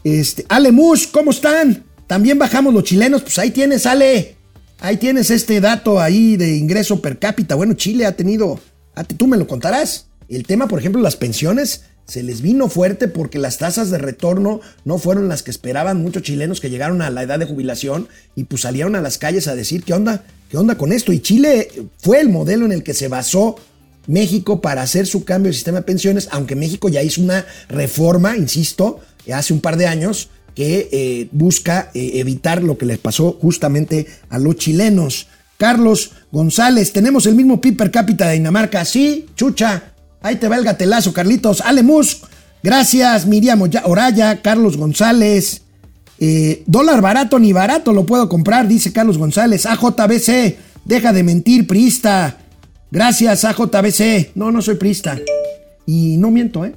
este, 0.03 0.45
Ale 0.49 0.71
Mush, 0.71 1.07
¿cómo 1.11 1.31
están? 1.31 1.83
También 2.07 2.37
bajamos 2.37 2.73
los 2.73 2.83
chilenos, 2.83 3.21
pues 3.21 3.39
ahí 3.39 3.51
tienes, 3.51 3.85
Ale, 3.85 4.35
ahí 4.79 4.97
tienes 4.97 5.31
este 5.31 5.61
dato 5.61 5.99
ahí 5.99 6.37
de 6.37 6.55
ingreso 6.57 7.01
per 7.01 7.19
cápita, 7.19 7.55
bueno, 7.55 7.73
Chile 7.73 8.05
ha 8.05 8.15
tenido, 8.15 8.59
tú 9.17 9.27
me 9.27 9.37
lo 9.37 9.47
contarás, 9.47 10.07
el 10.27 10.45
tema, 10.45 10.67
por 10.67 10.79
ejemplo, 10.79 11.01
las 11.01 11.15
pensiones, 11.15 11.83
se 12.11 12.23
les 12.23 12.41
vino 12.41 12.67
fuerte 12.67 13.07
porque 13.07 13.39
las 13.39 13.57
tasas 13.57 13.89
de 13.89 13.97
retorno 13.97 14.59
no 14.83 14.97
fueron 14.97 15.29
las 15.29 15.43
que 15.43 15.51
esperaban 15.51 16.01
muchos 16.01 16.23
chilenos 16.23 16.59
que 16.59 16.69
llegaron 16.69 17.01
a 17.01 17.09
la 17.09 17.23
edad 17.23 17.39
de 17.39 17.45
jubilación 17.45 18.09
y 18.35 18.43
pues 18.45 18.63
salieron 18.63 18.95
a 18.95 19.01
las 19.01 19.17
calles 19.17 19.47
a 19.47 19.55
decir 19.55 19.83
qué 19.83 19.93
onda, 19.93 20.25
qué 20.49 20.57
onda 20.57 20.75
con 20.75 20.91
esto. 20.91 21.13
Y 21.13 21.21
Chile 21.21 21.69
fue 21.99 22.19
el 22.19 22.27
modelo 22.27 22.65
en 22.65 22.73
el 22.73 22.83
que 22.83 22.93
se 22.93 23.07
basó 23.07 23.55
México 24.07 24.61
para 24.61 24.81
hacer 24.81 25.07
su 25.07 25.23
cambio 25.23 25.49
de 25.49 25.53
sistema 25.53 25.79
de 25.79 25.85
pensiones, 25.85 26.27
aunque 26.31 26.55
México 26.55 26.89
ya 26.89 27.01
hizo 27.01 27.21
una 27.21 27.45
reforma, 27.69 28.35
insisto, 28.35 28.99
hace 29.33 29.53
un 29.53 29.61
par 29.61 29.77
de 29.77 29.87
años, 29.87 30.29
que 30.55 30.89
eh, 30.91 31.29
busca 31.31 31.91
eh, 31.93 32.11
evitar 32.15 32.61
lo 32.63 32.77
que 32.77 32.85
les 32.85 32.97
pasó 32.97 33.37
justamente 33.41 34.07
a 34.29 34.37
los 34.37 34.55
chilenos. 34.57 35.27
Carlos 35.57 36.11
González, 36.31 36.91
tenemos 36.91 37.25
el 37.25 37.35
mismo 37.35 37.61
PIB 37.61 37.77
per 37.77 37.91
cápita 37.91 38.27
de 38.27 38.33
Dinamarca. 38.33 38.83
Sí, 38.83 39.27
chucha, 39.35 39.91
Ahí 40.21 40.35
te 40.35 40.47
va 40.47 40.57
el 40.57 40.63
gatelazo, 40.63 41.13
Carlitos. 41.13 41.61
Alemus, 41.61 42.21
gracias. 42.61 43.25
Miriam 43.25 43.61
Oraya, 43.85 44.41
Carlos 44.41 44.77
González. 44.77 45.63
Eh, 46.19 46.63
dólar 46.67 47.01
barato 47.01 47.39
ni 47.39 47.51
barato 47.51 47.91
lo 47.93 48.05
puedo 48.05 48.29
comprar, 48.29 48.67
dice 48.67 48.93
Carlos 48.93 49.17
González. 49.17 49.65
AJBC, 49.65 50.57
deja 50.85 51.11
de 51.11 51.23
mentir, 51.23 51.65
priista. 51.65 52.37
Gracias, 52.91 53.45
AJBC. 53.45 54.31
No, 54.35 54.51
no 54.51 54.61
soy 54.61 54.75
priista. 54.75 55.17
Y 55.87 56.17
no 56.17 56.29
miento, 56.29 56.65
¿eh? 56.65 56.75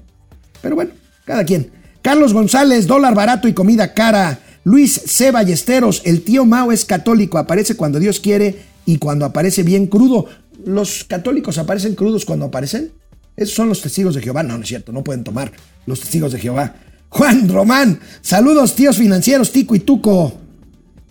Pero 0.63 0.75
bueno, 0.77 0.93
cada 1.27 1.45
quien. 1.45 1.71
Carlos 2.05 2.35
González, 2.35 2.87
dólar 2.87 3.15
barato 3.15 3.49
y 3.49 3.55
comida 3.55 3.95
cara. 3.95 4.39
Luis 4.63 5.01
C. 5.07 5.31
Ballesteros, 5.31 6.03
el 6.05 6.21
tío 6.21 6.45
Mao 6.45 6.71
es 6.71 6.85
católico, 6.85 7.39
aparece 7.39 7.77
cuando 7.77 7.99
Dios 7.99 8.21
quiere 8.21 8.59
y 8.85 8.99
cuando 8.99 9.25
aparece 9.25 9.63
bien 9.63 9.87
crudo. 9.87 10.27
¿Los 10.67 11.05
católicos 11.05 11.57
aparecen 11.57 11.95
crudos 11.95 12.27
cuando 12.27 12.45
aparecen? 12.45 12.93
Esos 13.39 13.55
son 13.55 13.71
los 13.71 13.81
testigos 13.81 14.15
de 14.15 14.21
Jehová. 14.21 14.43
No, 14.43 14.59
no 14.59 14.65
es 14.65 14.69
cierto, 14.69 14.93
no 14.93 15.03
pueden 15.03 15.25
tomar 15.25 15.51
los 15.87 16.01
testigos 16.01 16.31
de 16.33 16.41
Jehová. 16.41 16.75
Juan 17.09 17.49
Román, 17.49 17.99
saludos 18.21 18.75
tíos 18.75 18.99
financieros, 18.99 19.51
Tico 19.51 19.75
y 19.75 19.81
Tuco. 19.81 20.35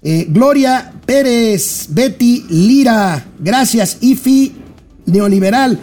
Eh, 0.03 0.27
Gloria 0.29 0.93
Pérez, 1.07 1.87
Betty 1.89 2.45
Lira, 2.49 3.25
gracias. 3.39 3.97
Ifi 4.01 4.53
Neoliberal, 5.07 5.79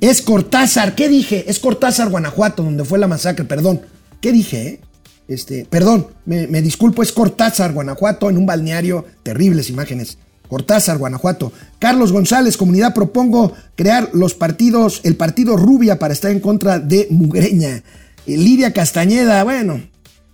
es 0.00 0.22
Cortázar. 0.22 0.94
¿Qué 0.94 1.10
dije? 1.10 1.44
Es 1.48 1.58
Cortázar, 1.58 2.08
Guanajuato, 2.08 2.62
donde 2.62 2.86
fue 2.86 2.98
la 2.98 3.08
masacre, 3.08 3.44
perdón. 3.44 3.92
¿Qué 4.24 4.32
dije? 4.32 4.66
Eh? 4.66 4.80
Este, 5.28 5.66
perdón, 5.68 6.06
me, 6.24 6.46
me 6.46 6.62
disculpo, 6.62 7.02
es 7.02 7.12
Cortázar, 7.12 7.74
Guanajuato, 7.74 8.30
en 8.30 8.38
un 8.38 8.46
balneario, 8.46 9.04
terribles 9.22 9.68
imágenes. 9.68 10.16
Cortázar, 10.48 10.96
Guanajuato. 10.96 11.52
Carlos 11.78 12.10
González, 12.10 12.56
comunidad, 12.56 12.94
propongo 12.94 13.52
crear 13.76 14.08
los 14.14 14.32
partidos, 14.32 15.02
el 15.04 15.16
partido 15.16 15.58
Rubia 15.58 15.98
para 15.98 16.14
estar 16.14 16.30
en 16.30 16.40
contra 16.40 16.78
de 16.78 17.06
Mugreña. 17.10 17.82
Eh, 18.26 18.38
Lidia 18.38 18.72
Castañeda, 18.72 19.44
bueno, 19.44 19.82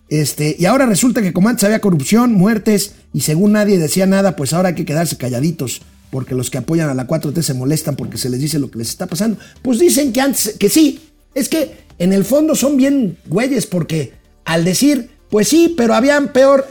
este, 0.08 0.54
y 0.56 0.66
ahora 0.66 0.86
resulta 0.86 1.20
que 1.20 1.32
como 1.32 1.48
antes 1.48 1.64
había 1.64 1.80
corrupción, 1.80 2.32
muertes, 2.34 2.94
y 3.12 3.22
según 3.22 3.50
nadie 3.50 3.76
decía 3.76 4.06
nada, 4.06 4.36
pues 4.36 4.52
ahora 4.52 4.68
hay 4.68 4.76
que 4.76 4.84
quedarse 4.84 5.16
calladitos, 5.16 5.82
porque 6.12 6.36
los 6.36 6.48
que 6.48 6.58
apoyan 6.58 6.90
a 6.90 6.94
la 6.94 7.08
4T 7.08 7.42
se 7.42 7.54
molestan 7.54 7.96
porque 7.96 8.18
se 8.18 8.30
les 8.30 8.38
dice 8.38 8.60
lo 8.60 8.70
que 8.70 8.78
les 8.78 8.90
está 8.90 9.08
pasando. 9.08 9.36
Pues 9.62 9.80
dicen 9.80 10.12
que 10.12 10.20
antes, 10.20 10.54
que 10.60 10.68
sí, 10.68 11.09
es 11.34 11.48
que 11.48 11.76
en 11.98 12.12
el 12.12 12.24
fondo 12.24 12.54
son 12.54 12.76
bien 12.76 13.18
güeyes, 13.26 13.66
porque 13.66 14.14
al 14.44 14.64
decir, 14.64 15.10
pues 15.28 15.48
sí, 15.48 15.74
pero 15.76 15.94
habían 15.94 16.32
peor, 16.32 16.66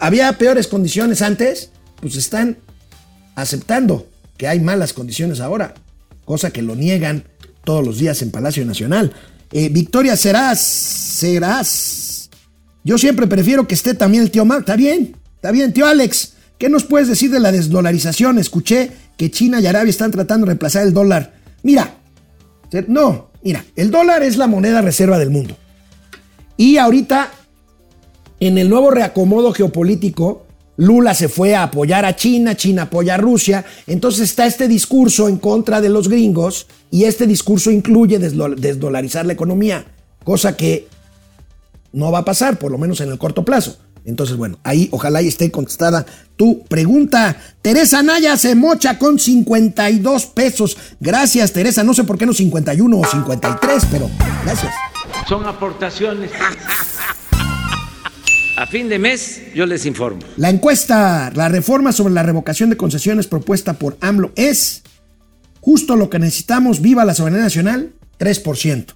había 0.00 0.36
peores 0.36 0.66
condiciones 0.66 1.22
antes, 1.22 1.70
pues 2.00 2.16
están 2.16 2.58
aceptando 3.34 4.08
que 4.36 4.48
hay 4.48 4.60
malas 4.60 4.92
condiciones 4.92 5.40
ahora, 5.40 5.74
cosa 6.24 6.50
que 6.50 6.62
lo 6.62 6.74
niegan 6.74 7.24
todos 7.64 7.84
los 7.84 7.98
días 7.98 8.22
en 8.22 8.30
Palacio 8.30 8.64
Nacional. 8.64 9.12
Eh, 9.52 9.68
Victoria 9.70 10.16
Serás, 10.16 10.60
Serás. 10.60 12.30
Yo 12.84 12.98
siempre 12.98 13.26
prefiero 13.26 13.66
que 13.66 13.74
esté 13.74 13.94
también 13.94 14.22
el 14.22 14.30
tío 14.30 14.44
Mark. 14.44 14.60
Está 14.60 14.76
bien, 14.76 15.16
está 15.34 15.50
bien, 15.50 15.72
tío 15.72 15.86
Alex. 15.86 16.34
¿Qué 16.58 16.68
nos 16.68 16.84
puedes 16.84 17.08
decir 17.08 17.30
de 17.30 17.40
la 17.40 17.52
desdolarización? 17.52 18.38
Escuché 18.38 18.90
que 19.16 19.30
China 19.30 19.60
y 19.60 19.66
Arabia 19.66 19.90
están 19.90 20.10
tratando 20.10 20.44
de 20.44 20.50
reemplazar 20.50 20.84
el 20.84 20.92
dólar. 20.92 21.34
Mira, 21.62 21.98
no, 22.86 23.27
mira, 23.42 23.64
el 23.76 23.90
dólar 23.90 24.22
es 24.22 24.36
la 24.36 24.46
moneda 24.46 24.80
reserva 24.80 25.18
del 25.18 25.30
mundo. 25.30 25.56
Y 26.56 26.78
ahorita, 26.78 27.30
en 28.40 28.58
el 28.58 28.68
nuevo 28.68 28.90
reacomodo 28.90 29.52
geopolítico, 29.52 30.46
Lula 30.76 31.12
se 31.12 31.28
fue 31.28 31.56
a 31.56 31.64
apoyar 31.64 32.04
a 32.04 32.14
China, 32.14 32.56
China 32.56 32.82
apoya 32.82 33.14
a 33.14 33.18
Rusia, 33.18 33.64
entonces 33.88 34.30
está 34.30 34.46
este 34.46 34.68
discurso 34.68 35.28
en 35.28 35.38
contra 35.38 35.80
de 35.80 35.88
los 35.88 36.08
gringos 36.08 36.68
y 36.90 37.04
este 37.04 37.26
discurso 37.26 37.72
incluye 37.72 38.18
desdolarizar 38.18 39.26
la 39.26 39.32
economía, 39.32 39.84
cosa 40.24 40.56
que 40.56 40.86
no 41.92 42.12
va 42.12 42.20
a 42.20 42.24
pasar, 42.24 42.58
por 42.60 42.70
lo 42.70 42.78
menos 42.78 43.00
en 43.00 43.10
el 43.10 43.18
corto 43.18 43.44
plazo. 43.44 43.76
Entonces, 44.04 44.36
bueno, 44.36 44.58
ahí 44.64 44.88
ojalá 44.92 45.22
y 45.22 45.28
esté 45.28 45.50
contestada 45.50 46.06
tu 46.36 46.64
pregunta. 46.64 47.36
Teresa 47.62 48.02
Naya 48.02 48.36
se 48.36 48.54
mocha 48.54 48.98
con 48.98 49.18
52 49.18 50.26
pesos. 50.26 50.76
Gracias, 51.00 51.52
Teresa. 51.52 51.84
No 51.84 51.94
sé 51.94 52.04
por 52.04 52.18
qué 52.18 52.26
no 52.26 52.32
51 52.32 52.98
o 52.98 53.04
53, 53.04 53.86
pero 53.90 54.10
gracias. 54.44 54.72
Son 55.28 55.46
aportaciones. 55.46 56.30
A 58.56 58.66
fin 58.66 58.88
de 58.88 58.98
mes 58.98 59.40
yo 59.54 59.66
les 59.66 59.86
informo. 59.86 60.20
La 60.36 60.50
encuesta, 60.50 61.30
la 61.34 61.48
reforma 61.48 61.92
sobre 61.92 62.12
la 62.12 62.24
revocación 62.24 62.70
de 62.70 62.76
concesiones 62.76 63.28
propuesta 63.28 63.74
por 63.74 63.96
AMLO 64.00 64.32
es 64.34 64.82
justo 65.60 65.96
lo 65.96 66.10
que 66.10 66.18
necesitamos, 66.18 66.80
viva 66.80 67.04
la 67.04 67.14
soberanía 67.14 67.44
nacional, 67.44 67.92
3%. 68.18 68.86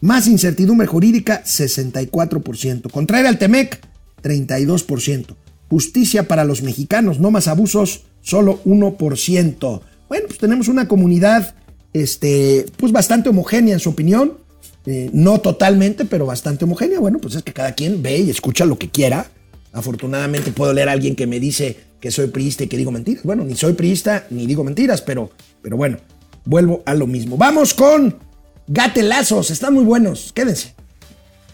Más 0.00 0.28
incertidumbre 0.28 0.86
jurídica, 0.86 1.42
64%. 1.44 2.90
Contraer 2.90 3.26
al 3.26 3.38
TEMEC, 3.38 3.80
32%. 4.22 5.36
Justicia 5.68 6.28
para 6.28 6.44
los 6.44 6.62
mexicanos, 6.62 7.18
no 7.18 7.30
más 7.30 7.48
abusos, 7.48 8.04
solo 8.20 8.62
1%. 8.64 9.80
Bueno, 10.08 10.26
pues 10.26 10.38
tenemos 10.38 10.68
una 10.68 10.88
comunidad 10.88 11.54
este, 11.92 12.66
pues 12.76 12.92
bastante 12.92 13.28
homogénea 13.28 13.74
en 13.74 13.80
su 13.80 13.90
opinión. 13.90 14.38
Eh, 14.84 15.10
no 15.12 15.40
totalmente, 15.40 16.04
pero 16.04 16.26
bastante 16.26 16.64
homogénea. 16.64 16.98
Bueno, 16.98 17.18
pues 17.18 17.34
es 17.34 17.42
que 17.42 17.52
cada 17.52 17.72
quien 17.72 18.02
ve 18.02 18.18
y 18.18 18.30
escucha 18.30 18.64
lo 18.64 18.78
que 18.78 18.90
quiera. 18.90 19.30
Afortunadamente 19.72 20.52
puedo 20.52 20.72
leer 20.72 20.88
a 20.88 20.92
alguien 20.92 21.16
que 21.16 21.26
me 21.26 21.40
dice 21.40 21.78
que 22.00 22.10
soy 22.10 22.26
priista 22.26 22.64
y 22.64 22.66
que 22.66 22.76
digo 22.76 22.90
mentiras. 22.90 23.22
Bueno, 23.24 23.44
ni 23.44 23.54
soy 23.54 23.72
priista 23.74 24.26
ni 24.30 24.46
digo 24.46 24.64
mentiras, 24.64 25.00
pero, 25.00 25.30
pero 25.62 25.76
bueno, 25.76 25.98
vuelvo 26.44 26.82
a 26.84 26.94
lo 26.94 27.06
mismo. 27.06 27.36
Vamos 27.36 27.72
con 27.72 28.18
gatelazos, 28.66 29.50
están 29.50 29.74
muy 29.74 29.84
buenos, 29.84 30.32
quédense. 30.32 30.74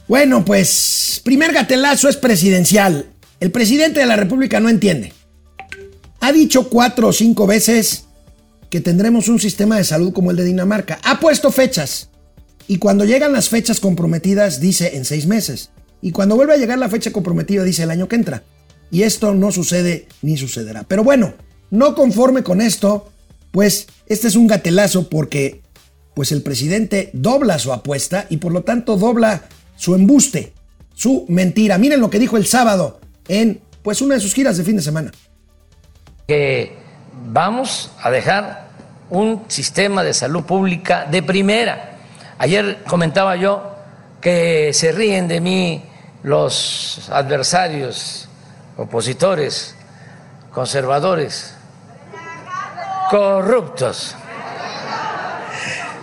Bueno, 0.09 0.43
pues 0.43 1.21
primer 1.23 1.53
gatelazo 1.53 2.09
es 2.09 2.17
presidencial. 2.17 3.11
El 3.41 3.51
presidente 3.51 4.01
de 4.01 4.07
la 4.07 4.17
República 4.17 4.59
no 4.59 4.71
entiende. 4.71 5.13
Ha 6.21 6.33
dicho 6.33 6.71
cuatro 6.71 7.09
o 7.09 7.13
cinco 7.13 7.47
veces 7.47 8.05
que 8.71 8.81
tendremos 8.81 9.29
un 9.29 9.39
sistema 9.39 9.77
de 9.77 9.85
salud 9.85 10.15
como 10.15 10.31
el 10.31 10.39
de 10.39 10.45
Dinamarca. 10.45 10.99
Ha 11.05 11.21
puesto 11.21 11.53
fechas. 11.53 12.09
Y 12.67 12.79
cuando 12.79 13.05
llegan 13.05 13.33
las 13.33 13.51
fechas 13.51 13.81
comprometidas, 13.81 14.61
dice 14.61 14.97
en 14.97 15.05
seis 15.05 15.27
meses. 15.27 15.71
Y 16.01 16.13
cuando 16.13 16.37
vuelve 16.37 16.55
a 16.55 16.59
llegar 16.59 16.79
la 16.79 16.89
fecha 16.89 17.13
comprometida, 17.13 17.63
dice 17.63 17.83
el 17.83 17.91
año 17.91 18.09
que 18.09 18.17
entra. 18.17 18.45
Y 18.91 19.03
esto 19.03 19.35
no 19.35 19.53
sucede 19.53 20.09
ni 20.23 20.39
sucederá. 20.39 20.85
Pero 20.85 21.05
bueno, 21.05 21.35
no 21.71 21.95
conforme 21.95 22.43
con 22.43 22.63
esto, 22.63 23.13
pues 23.51 23.87
este 24.07 24.29
es 24.29 24.37
un 24.37 24.47
gatelazo 24.47 25.11
porque 25.11 25.61
pues 26.15 26.33
el 26.33 26.43
presidente 26.43 27.11
dobla 27.13 27.59
su 27.59 27.73
apuesta 27.73 28.27
y 28.31 28.39
por 28.39 28.53
lo 28.53 28.65
tanto 28.65 28.97
dobla 28.97 29.45
su 29.79 29.95
embuste, 29.95 30.53
su 30.93 31.25
mentira. 31.29 31.79
Miren 31.79 32.01
lo 32.01 32.11
que 32.11 32.19
dijo 32.19 32.37
el 32.37 32.47
sábado 32.47 33.01
en 33.29 33.61
pues 33.83 34.03
una 34.03 34.17
de 34.17 34.21
sus 34.21 34.35
giras 34.35 34.57
de 34.57 34.65
fin 34.65 34.77
de 34.77 34.83
semana. 34.83 35.13
Que 36.27 36.77
vamos 37.27 37.93
a 38.03 38.11
dejar 38.11 38.69
un 39.09 39.45
sistema 39.47 40.03
de 40.03 40.13
salud 40.13 40.43
pública 40.43 41.07
de 41.07 41.23
primera. 41.23 41.97
Ayer 42.39 42.83
comentaba 42.89 43.37
yo 43.37 43.77
que 44.21 44.73
se 44.75 44.91
ríen 44.91 45.29
de 45.29 45.41
mí 45.41 45.85
los 46.25 47.09
adversarios, 47.11 48.29
opositores, 48.77 49.77
conservadores, 50.53 51.55
corruptos. 53.11 54.17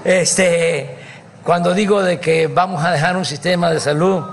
Este, 0.05 1.04
cuando 1.45 1.75
digo 1.75 2.01
de 2.01 2.19
que 2.19 2.47
vamos 2.47 2.83
a 2.83 2.89
dejar 2.89 3.15
un 3.15 3.23
sistema 3.23 3.69
de 3.69 3.79
salud 3.79 4.25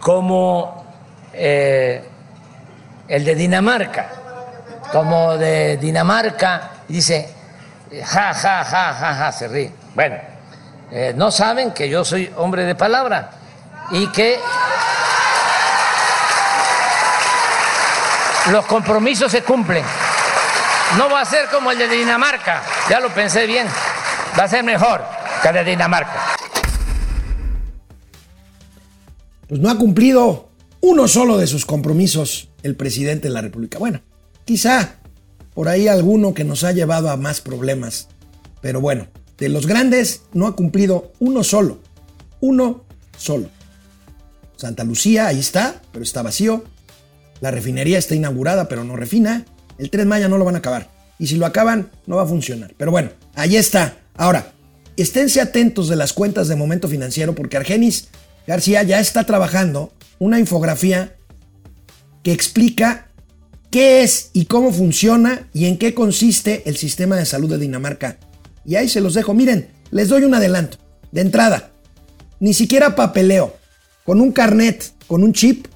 como 0.00 0.86
eh, 1.34 2.02
el 3.06 3.24
de 3.26 3.34
Dinamarca, 3.34 4.08
como 4.90 5.36
de 5.36 5.76
Dinamarca, 5.76 6.70
dice, 6.88 7.30
ja, 8.06 8.32
ja, 8.32 8.64
ja, 8.64 8.94
ja, 8.94 9.14
ja, 9.16 9.32
se 9.32 9.48
ríe. 9.48 9.70
Bueno, 9.94 10.16
eh, 10.90 11.12
no 11.14 11.30
saben 11.30 11.72
que 11.72 11.90
yo 11.90 12.02
soy 12.06 12.32
hombre 12.38 12.64
de 12.64 12.74
palabra 12.74 13.28
y 13.90 14.06
que 14.06 14.40
los 18.50 18.64
compromisos 18.64 19.30
se 19.30 19.42
cumplen. 19.42 19.84
No 20.96 21.10
va 21.10 21.20
a 21.20 21.26
ser 21.26 21.48
como 21.48 21.70
el 21.70 21.76
de 21.76 21.86
Dinamarca, 21.86 22.62
ya 22.88 22.98
lo 22.98 23.10
pensé 23.10 23.44
bien, 23.44 23.68
va 24.38 24.44
a 24.44 24.48
ser 24.48 24.64
mejor 24.64 25.17
de 25.42 25.64
Dinamarca. 25.64 26.36
Pues 29.48 29.60
no 29.60 29.70
ha 29.70 29.78
cumplido 29.78 30.50
uno 30.80 31.08
solo 31.08 31.38
de 31.38 31.46
sus 31.46 31.64
compromisos 31.64 32.50
el 32.62 32.76
presidente 32.76 33.28
de 33.28 33.34
la 33.34 33.40
República. 33.40 33.78
Bueno, 33.78 34.02
quizá 34.44 34.96
por 35.54 35.68
ahí 35.68 35.88
alguno 35.88 36.34
que 36.34 36.44
nos 36.44 36.64
ha 36.64 36.72
llevado 36.72 37.10
a 37.10 37.16
más 37.16 37.40
problemas. 37.40 38.08
Pero 38.60 38.80
bueno, 38.80 39.06
de 39.38 39.48
los 39.48 39.66
grandes 39.66 40.22
no 40.32 40.46
ha 40.46 40.56
cumplido 40.56 41.12
uno 41.18 41.44
solo. 41.44 41.78
Uno 42.40 42.84
solo. 43.16 43.48
Santa 44.56 44.84
Lucía, 44.84 45.28
ahí 45.28 45.38
está, 45.38 45.80
pero 45.92 46.02
está 46.02 46.22
vacío. 46.22 46.64
La 47.40 47.50
refinería 47.50 47.98
está 47.98 48.14
inaugurada, 48.14 48.68
pero 48.68 48.84
no 48.84 48.96
refina. 48.96 49.46
El 49.78 49.90
3 49.90 50.04
Maya 50.04 50.28
no 50.28 50.36
lo 50.36 50.44
van 50.44 50.56
a 50.56 50.58
acabar. 50.58 50.90
Y 51.18 51.28
si 51.28 51.36
lo 51.36 51.46
acaban, 51.46 51.90
no 52.06 52.16
va 52.16 52.24
a 52.24 52.26
funcionar. 52.26 52.74
Pero 52.76 52.90
bueno, 52.90 53.10
ahí 53.34 53.56
está. 53.56 53.98
Ahora, 54.16 54.52
esténse 55.02 55.40
atentos 55.40 55.88
de 55.88 55.96
las 55.96 56.12
cuentas 56.12 56.48
de 56.48 56.56
momento 56.56 56.88
financiero 56.88 57.34
porque 57.34 57.56
Argenis 57.56 58.08
García 58.46 58.82
ya 58.82 58.98
está 58.98 59.24
trabajando 59.24 59.92
una 60.18 60.38
infografía 60.38 61.16
que 62.22 62.32
explica 62.32 63.08
qué 63.70 64.02
es 64.02 64.30
y 64.32 64.46
cómo 64.46 64.72
funciona 64.72 65.48
y 65.52 65.66
en 65.66 65.78
qué 65.78 65.94
consiste 65.94 66.62
el 66.66 66.76
sistema 66.76 67.16
de 67.16 67.26
salud 67.26 67.50
de 67.50 67.58
Dinamarca. 67.58 68.18
Y 68.64 68.76
ahí 68.76 68.88
se 68.88 69.00
los 69.00 69.14
dejo. 69.14 69.34
Miren, 69.34 69.68
les 69.90 70.08
doy 70.08 70.24
un 70.24 70.34
adelanto. 70.34 70.78
De 71.12 71.20
entrada, 71.20 71.70
ni 72.40 72.54
siquiera 72.54 72.96
papeleo. 72.96 73.56
Con 74.04 74.20
un 74.20 74.32
carnet, 74.32 74.92
con 75.06 75.22
un 75.22 75.32
chip, 75.32 75.66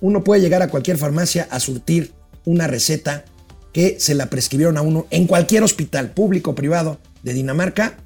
uno 0.00 0.22
puede 0.22 0.40
llegar 0.40 0.62
a 0.62 0.68
cualquier 0.68 0.98
farmacia 0.98 1.48
a 1.50 1.60
surtir 1.60 2.12
una 2.44 2.66
receta 2.66 3.24
que 3.72 3.98
se 3.98 4.14
la 4.14 4.26
prescribieron 4.26 4.76
a 4.76 4.82
uno 4.82 5.06
en 5.10 5.26
cualquier 5.26 5.62
hospital 5.62 6.10
público 6.10 6.52
o 6.52 6.54
privado 6.54 6.98
de 7.22 7.34
Dinamarca 7.34 7.96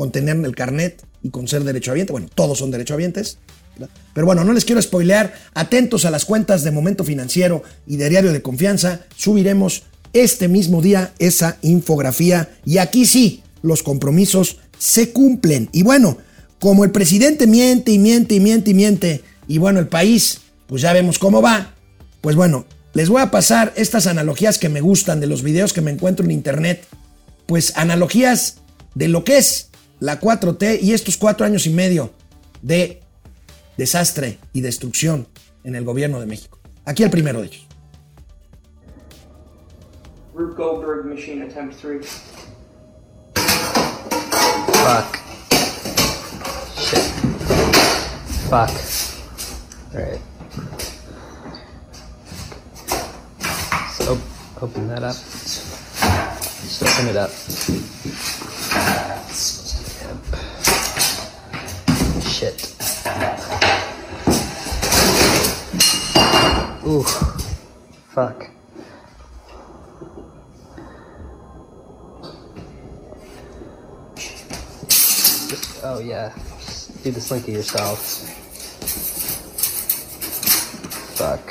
con 0.00 0.12
tener 0.12 0.34
el 0.34 0.56
carnet 0.56 1.04
y 1.22 1.28
con 1.28 1.46
ser 1.46 1.62
derechohabiente. 1.62 2.10
Bueno, 2.10 2.30
todos 2.34 2.60
son 2.60 2.70
derechohabientes. 2.70 3.36
Pero 4.14 4.26
bueno, 4.26 4.44
no 4.44 4.54
les 4.54 4.64
quiero 4.64 4.80
spoilear. 4.80 5.34
Atentos 5.52 6.06
a 6.06 6.10
las 6.10 6.24
cuentas 6.24 6.64
de 6.64 6.70
Momento 6.70 7.04
Financiero 7.04 7.62
y 7.86 7.98
de 7.98 8.08
Diario 8.08 8.32
de 8.32 8.40
Confianza. 8.40 9.00
Subiremos 9.14 9.82
este 10.14 10.48
mismo 10.48 10.80
día 10.80 11.12
esa 11.18 11.58
infografía. 11.60 12.48
Y 12.64 12.78
aquí 12.78 13.04
sí, 13.04 13.42
los 13.60 13.82
compromisos 13.82 14.56
se 14.78 15.12
cumplen. 15.12 15.68
Y 15.70 15.82
bueno, 15.82 16.16
como 16.60 16.84
el 16.84 16.92
presidente 16.92 17.46
miente 17.46 17.92
y 17.92 17.98
miente 17.98 18.36
y 18.36 18.40
miente 18.40 18.70
y 18.70 18.74
miente, 18.74 19.20
y 19.48 19.58
bueno, 19.58 19.80
el 19.80 19.88
país, 19.88 20.40
pues 20.66 20.80
ya 20.80 20.94
vemos 20.94 21.18
cómo 21.18 21.42
va. 21.42 21.74
Pues 22.22 22.36
bueno, 22.36 22.64
les 22.94 23.10
voy 23.10 23.20
a 23.20 23.30
pasar 23.30 23.74
estas 23.76 24.06
analogías 24.06 24.56
que 24.56 24.70
me 24.70 24.80
gustan 24.80 25.20
de 25.20 25.26
los 25.26 25.42
videos 25.42 25.74
que 25.74 25.82
me 25.82 25.90
encuentro 25.90 26.24
en 26.24 26.30
internet. 26.30 26.86
Pues 27.44 27.76
analogías 27.76 28.56
de 28.94 29.08
lo 29.08 29.24
que 29.24 29.36
es 29.36 29.69
la 30.00 30.20
4T 30.20 30.80
y 30.82 30.92
estos 30.92 31.16
cuatro 31.16 31.46
años 31.46 31.66
y 31.66 31.70
medio 31.70 32.10
de 32.62 33.00
desastre 33.76 34.38
y 34.52 34.60
destrucción 34.60 35.26
en 35.64 35.74
el 35.74 35.84
gobierno 35.84 36.20
de 36.20 36.26
México. 36.26 36.58
Aquí 36.84 37.02
el 37.02 37.10
primero 37.10 37.40
de 37.40 37.46
ellos. 37.48 37.66
Rube 40.34 40.54
Goldberg, 40.56 41.04
machine 41.06 41.42
attempt 41.42 41.74
three. 41.80 42.00
Fuck. 44.82 45.18
Shit. 46.78 47.02
Fuck. 48.48 48.70
Alright. 49.94 50.20
So 53.98 54.12
op- 54.12 54.62
open 54.62 54.88
that 54.88 55.02
up. 55.02 55.16
Just 56.62 56.82
open 56.82 57.08
it 57.08 57.16
up. 57.16 57.30
Shit. 62.40 62.74
Ooh. 66.86 67.02
Fuck. 68.14 68.48
Oh 75.82 76.00
yeah. 76.02 76.32
Do 77.02 77.10
the 77.10 77.20
slinky 77.20 77.52
yourself. 77.52 77.98
Fuck. 81.18 81.46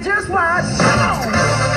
Just 0.00 0.28
watch. 0.30 1.67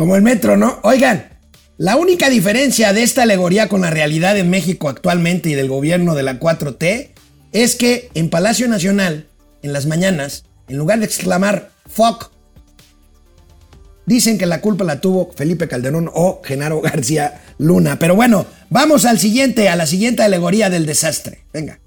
Como 0.00 0.16
el 0.16 0.22
metro, 0.22 0.56
¿no? 0.56 0.78
Oigan, 0.82 1.28
la 1.76 1.96
única 1.96 2.30
diferencia 2.30 2.94
de 2.94 3.02
esta 3.02 3.24
alegoría 3.24 3.68
con 3.68 3.82
la 3.82 3.90
realidad 3.90 4.38
en 4.38 4.48
México 4.48 4.88
actualmente 4.88 5.50
y 5.50 5.54
del 5.54 5.68
gobierno 5.68 6.14
de 6.14 6.22
la 6.22 6.40
4T 6.40 7.10
es 7.52 7.76
que 7.76 8.08
en 8.14 8.30
Palacio 8.30 8.66
Nacional, 8.66 9.26
en 9.62 9.74
las 9.74 9.84
mañanas, 9.84 10.44
en 10.68 10.78
lugar 10.78 11.00
de 11.00 11.04
exclamar 11.04 11.68
fuck, 11.86 12.30
dicen 14.06 14.38
que 14.38 14.46
la 14.46 14.62
culpa 14.62 14.84
la 14.84 15.02
tuvo 15.02 15.32
Felipe 15.36 15.68
Calderón 15.68 16.10
o 16.14 16.40
Genaro 16.42 16.80
García 16.80 17.42
Luna. 17.58 17.98
Pero 17.98 18.14
bueno, 18.14 18.46
vamos 18.70 19.04
al 19.04 19.18
siguiente, 19.18 19.68
a 19.68 19.76
la 19.76 19.84
siguiente 19.84 20.22
alegoría 20.22 20.70
del 20.70 20.86
desastre. 20.86 21.44
Venga. 21.52 21.78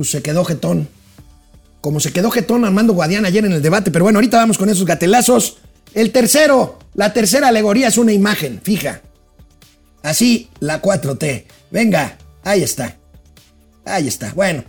Pues 0.00 0.12
se 0.12 0.22
quedó 0.22 0.46
jetón. 0.46 0.88
Como 1.82 2.00
se 2.00 2.10
quedó 2.10 2.30
jetón 2.30 2.64
Armando 2.64 2.94
Guadiana 2.94 3.28
ayer 3.28 3.44
en 3.44 3.52
el 3.52 3.60
debate, 3.60 3.90
pero 3.90 4.02
bueno, 4.02 4.16
ahorita 4.16 4.38
vamos 4.38 4.56
con 4.56 4.70
esos 4.70 4.86
gatelazos. 4.86 5.58
El 5.92 6.10
tercero, 6.10 6.78
la 6.94 7.12
tercera 7.12 7.48
alegoría 7.48 7.88
es 7.88 7.98
una 7.98 8.10
imagen, 8.10 8.62
fija. 8.62 9.02
Así, 10.02 10.48
la 10.58 10.80
4T. 10.80 11.44
Venga, 11.70 12.16
ahí 12.44 12.62
está. 12.62 12.96
Ahí 13.84 14.08
está, 14.08 14.32
bueno. 14.32 14.64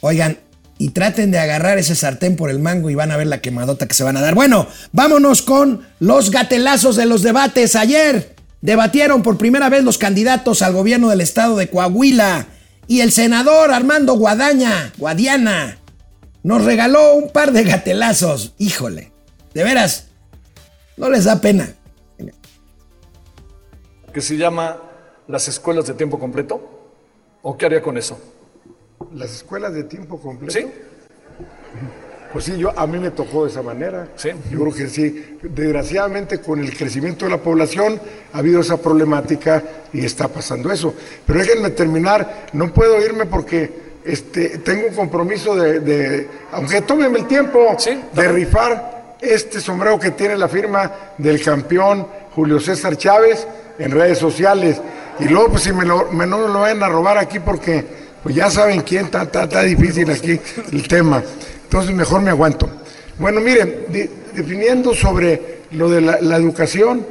Oigan, 0.00 0.38
y 0.76 0.88
traten 0.88 1.30
de 1.30 1.38
agarrar 1.38 1.78
ese 1.78 1.94
sartén 1.94 2.34
por 2.34 2.50
el 2.50 2.58
mango 2.58 2.90
y 2.90 2.96
van 2.96 3.12
a 3.12 3.16
ver 3.16 3.28
la 3.28 3.40
quemadota 3.40 3.86
que 3.86 3.94
se 3.94 4.02
van 4.02 4.16
a 4.16 4.20
dar. 4.20 4.34
Bueno, 4.34 4.66
vámonos 4.90 5.42
con 5.42 5.86
los 6.00 6.32
gatelazos 6.32 6.96
de 6.96 7.06
los 7.06 7.22
debates. 7.22 7.76
Ayer, 7.76 8.34
debatieron 8.60 9.22
por 9.22 9.38
primera 9.38 9.68
vez 9.68 9.84
los 9.84 9.98
candidatos 9.98 10.62
al 10.62 10.72
gobierno 10.72 11.10
del 11.10 11.20
estado 11.20 11.56
de 11.56 11.70
Coahuila 11.70 12.48
y 12.86 13.00
el 13.00 13.12
senador 13.12 13.72
Armando 13.72 14.14
Guadaña, 14.14 14.92
Guadiana, 14.98 15.78
nos 16.42 16.64
regaló 16.64 17.14
un 17.14 17.30
par 17.30 17.52
de 17.52 17.64
gatelazos. 17.64 18.54
Híjole, 18.58 19.12
de 19.54 19.64
veras, 19.64 20.08
no 20.96 21.08
les 21.08 21.24
da 21.24 21.40
pena. 21.40 21.74
que 24.12 24.20
se 24.20 24.36
llama 24.36 24.78
las 25.26 25.48
escuelas 25.48 25.86
de 25.86 25.94
tiempo 25.94 26.18
completo? 26.18 26.60
¿O 27.40 27.56
qué 27.56 27.66
haría 27.66 27.82
con 27.82 27.96
eso? 27.96 28.18
¿Las 29.14 29.32
escuelas 29.32 29.72
de 29.72 29.84
tiempo 29.84 30.20
completo? 30.20 30.52
¿Sí? 30.52 30.66
Pues 32.32 32.46
sí, 32.46 32.56
yo, 32.56 32.72
a 32.78 32.86
mí 32.86 32.98
me 32.98 33.10
tocó 33.10 33.44
de 33.44 33.50
esa 33.50 33.62
manera. 33.62 34.08
Sí. 34.16 34.30
Yo 34.50 34.60
creo 34.60 34.72
que 34.74 34.88
sí. 34.88 35.38
Desgraciadamente, 35.42 36.40
con 36.40 36.60
el 36.60 36.76
crecimiento 36.76 37.26
de 37.26 37.30
la 37.32 37.38
población, 37.38 38.00
ha 38.32 38.38
habido 38.38 38.60
esa 38.60 38.76
problemática 38.78 39.62
y 39.92 40.04
está 40.04 40.28
pasando 40.28 40.72
eso. 40.72 40.94
Pero 41.26 41.38
déjenme 41.40 41.70
terminar. 41.70 42.46
No 42.54 42.72
puedo 42.72 43.04
irme 43.04 43.26
porque 43.26 43.70
este, 44.04 44.58
tengo 44.58 44.88
un 44.88 44.94
compromiso 44.94 45.54
de, 45.54 45.80
de- 45.80 46.28
aunque 46.52 46.80
tómenme 46.82 47.18
el 47.20 47.26
tiempo, 47.26 47.76
Sí, 47.78 48.00
de 48.12 48.28
rifar 48.28 49.16
este 49.20 49.60
sombrero 49.60 49.98
que 50.00 50.10
tiene 50.12 50.36
la 50.36 50.48
firma 50.48 50.90
del 51.18 51.40
campeón 51.42 52.06
Julio 52.34 52.58
César 52.58 52.96
Chávez 52.96 53.46
en 53.78 53.90
redes 53.92 54.18
sociales. 54.18 54.80
Y 55.20 55.24
luego, 55.24 55.50
pues 55.50 55.62
si 55.64 55.72
me, 55.72 55.84
lo, 55.84 56.10
me 56.10 56.26
no 56.26 56.48
lo 56.48 56.60
vayan 56.60 56.82
a 56.82 56.88
robar 56.88 57.18
aquí 57.18 57.38
porque 57.38 57.84
pues 58.22 58.34
ya 58.34 58.50
saben 58.50 58.80
quién, 58.82 59.04
está, 59.06 59.22
está, 59.22 59.44
está 59.44 59.62
difícil 59.62 60.10
aquí 60.10 60.40
el 60.72 60.88
tema. 60.88 61.22
Entonces 61.72 61.94
mejor 61.94 62.20
me 62.20 62.28
aguanto. 62.28 62.68
Bueno, 63.18 63.40
miren, 63.40 63.86
de- 63.88 64.10
definiendo 64.34 64.92
sobre 64.94 65.60
lo 65.70 65.88
de 65.88 66.02
la, 66.02 66.20
la 66.20 66.36
educación, 66.36 67.06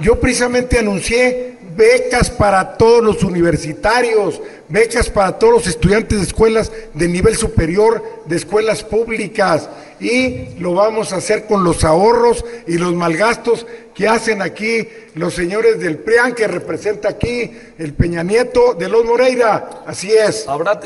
yo 0.00 0.18
precisamente 0.18 0.80
anuncié 0.80 1.54
becas 1.76 2.28
para 2.28 2.76
todos 2.76 3.00
los 3.00 3.22
universitarios, 3.22 4.42
becas 4.68 5.08
para 5.08 5.38
todos 5.38 5.52
los 5.52 5.66
estudiantes 5.68 6.18
de 6.18 6.24
escuelas 6.24 6.72
de 6.94 7.06
nivel 7.06 7.36
superior, 7.36 8.02
de 8.26 8.34
escuelas 8.34 8.82
públicas, 8.82 9.68
y 10.00 10.48
lo 10.58 10.74
vamos 10.74 11.12
a 11.12 11.18
hacer 11.18 11.44
con 11.44 11.62
los 11.62 11.84
ahorros 11.84 12.44
y 12.66 12.78
los 12.78 12.92
malgastos 12.94 13.68
que 13.94 14.08
hacen 14.08 14.42
aquí 14.42 14.88
los 15.14 15.32
señores 15.32 15.78
del 15.78 15.98
PRIAN, 15.98 16.34
que 16.34 16.48
representa 16.48 17.08
aquí 17.10 17.52
el 17.78 17.92
Peña 17.94 18.24
Nieto 18.24 18.74
de 18.74 18.88
los 18.88 19.04
Moreira. 19.04 19.84
Así 19.86 20.10
es. 20.12 20.48
Habrá 20.48 20.80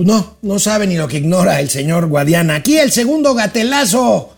Pues 0.00 0.08
no, 0.08 0.38
no 0.40 0.58
sabe 0.58 0.86
ni 0.86 0.96
lo 0.96 1.06
que 1.08 1.18
ignora 1.18 1.60
el 1.60 1.68
señor 1.68 2.06
Guadiana. 2.06 2.54
Aquí 2.54 2.78
el 2.78 2.90
segundo 2.90 3.34
gatelazo. 3.34 4.34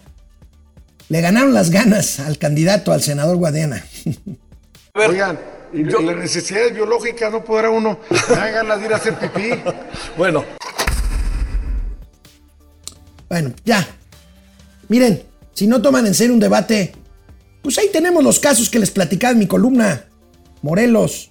Le 1.09 1.21
ganaron 1.21 1.55
las 1.55 1.71
ganas 1.71 2.19
al 2.19 2.37
candidato, 2.37 2.91
al 2.91 3.01
senador 3.01 3.37
Guadiana. 3.37 3.85
Oigan, 4.95 5.39
y 5.73 5.89
yo- 5.89 6.01
las 6.01 6.17
necesidades 6.17 6.75
biológicas 6.75 7.31
no 7.31 7.45
podrá 7.45 7.71
uno, 7.71 7.97
me 8.11 8.35
dan 8.35 8.53
ganas 8.55 8.81
de 8.81 8.87
ir 8.87 8.93
a 8.93 8.97
hacer 8.97 9.17
pipí. 9.21 9.51
Bueno, 10.19 10.45
Bueno, 13.29 13.53
ya. 13.65 13.87
Miren, 14.89 15.23
si 15.55 15.69
no 15.69 15.81
toman 15.81 16.09
en 16.09 16.15
serio 16.15 16.35
un 16.35 16.41
debate, 16.41 16.93
pues 17.63 17.79
ahí 17.79 17.87
tenemos 17.93 18.25
los 18.25 18.41
casos 18.41 18.69
que 18.69 18.81
les 18.81 18.91
platicaba 18.91 19.31
en 19.31 19.39
mi 19.39 19.47
columna. 19.47 20.07
Morelos, 20.63 21.31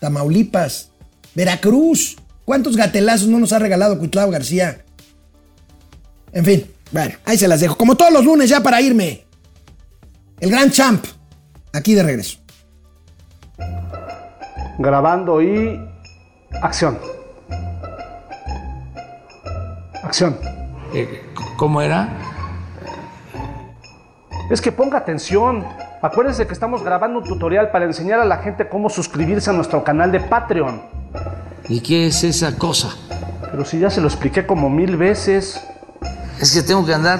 Tamaulipas, 0.00 0.88
Veracruz. 1.34 2.16
¿Cuántos 2.46 2.76
gatelazos 2.76 3.26
no 3.26 3.40
nos 3.40 3.52
ha 3.52 3.58
regalado 3.58 3.98
Cuitlao 3.98 4.30
García? 4.30 4.84
En 6.30 6.44
fin, 6.44 6.70
bueno, 6.92 7.16
ahí 7.24 7.36
se 7.36 7.48
las 7.48 7.60
dejo. 7.60 7.76
Como 7.76 7.96
todos 7.96 8.12
los 8.12 8.24
lunes 8.24 8.48
ya 8.48 8.62
para 8.62 8.80
irme. 8.80 9.26
El 10.38 10.52
gran 10.52 10.70
champ, 10.70 11.04
aquí 11.72 11.94
de 11.94 12.04
regreso. 12.04 12.38
Grabando 14.78 15.42
y 15.42 15.80
acción. 16.62 16.98
Acción. 20.04 20.38
Eh, 20.94 21.24
¿Cómo 21.56 21.82
era? 21.82 22.08
Es 24.50 24.60
que 24.60 24.70
ponga 24.70 24.98
atención. 24.98 25.66
Acuérdense 26.00 26.46
que 26.46 26.52
estamos 26.52 26.84
grabando 26.84 27.18
un 27.18 27.24
tutorial 27.24 27.72
para 27.72 27.86
enseñar 27.86 28.20
a 28.20 28.24
la 28.24 28.36
gente 28.38 28.68
cómo 28.68 28.88
suscribirse 28.88 29.50
a 29.50 29.52
nuestro 29.52 29.82
canal 29.82 30.12
de 30.12 30.20
Patreon. 30.20 30.82
¿Y 31.68 31.80
qué 31.80 32.06
es 32.06 32.22
esa 32.22 32.56
cosa? 32.56 32.96
Pero 33.50 33.64
si 33.64 33.78
ya 33.78 33.90
se 33.90 34.00
lo 34.00 34.06
expliqué 34.06 34.46
como 34.46 34.70
mil 34.70 34.96
veces. 34.96 35.60
Es 36.40 36.52
que 36.52 36.62
tengo 36.62 36.84
que 36.84 36.92
andar 36.92 37.18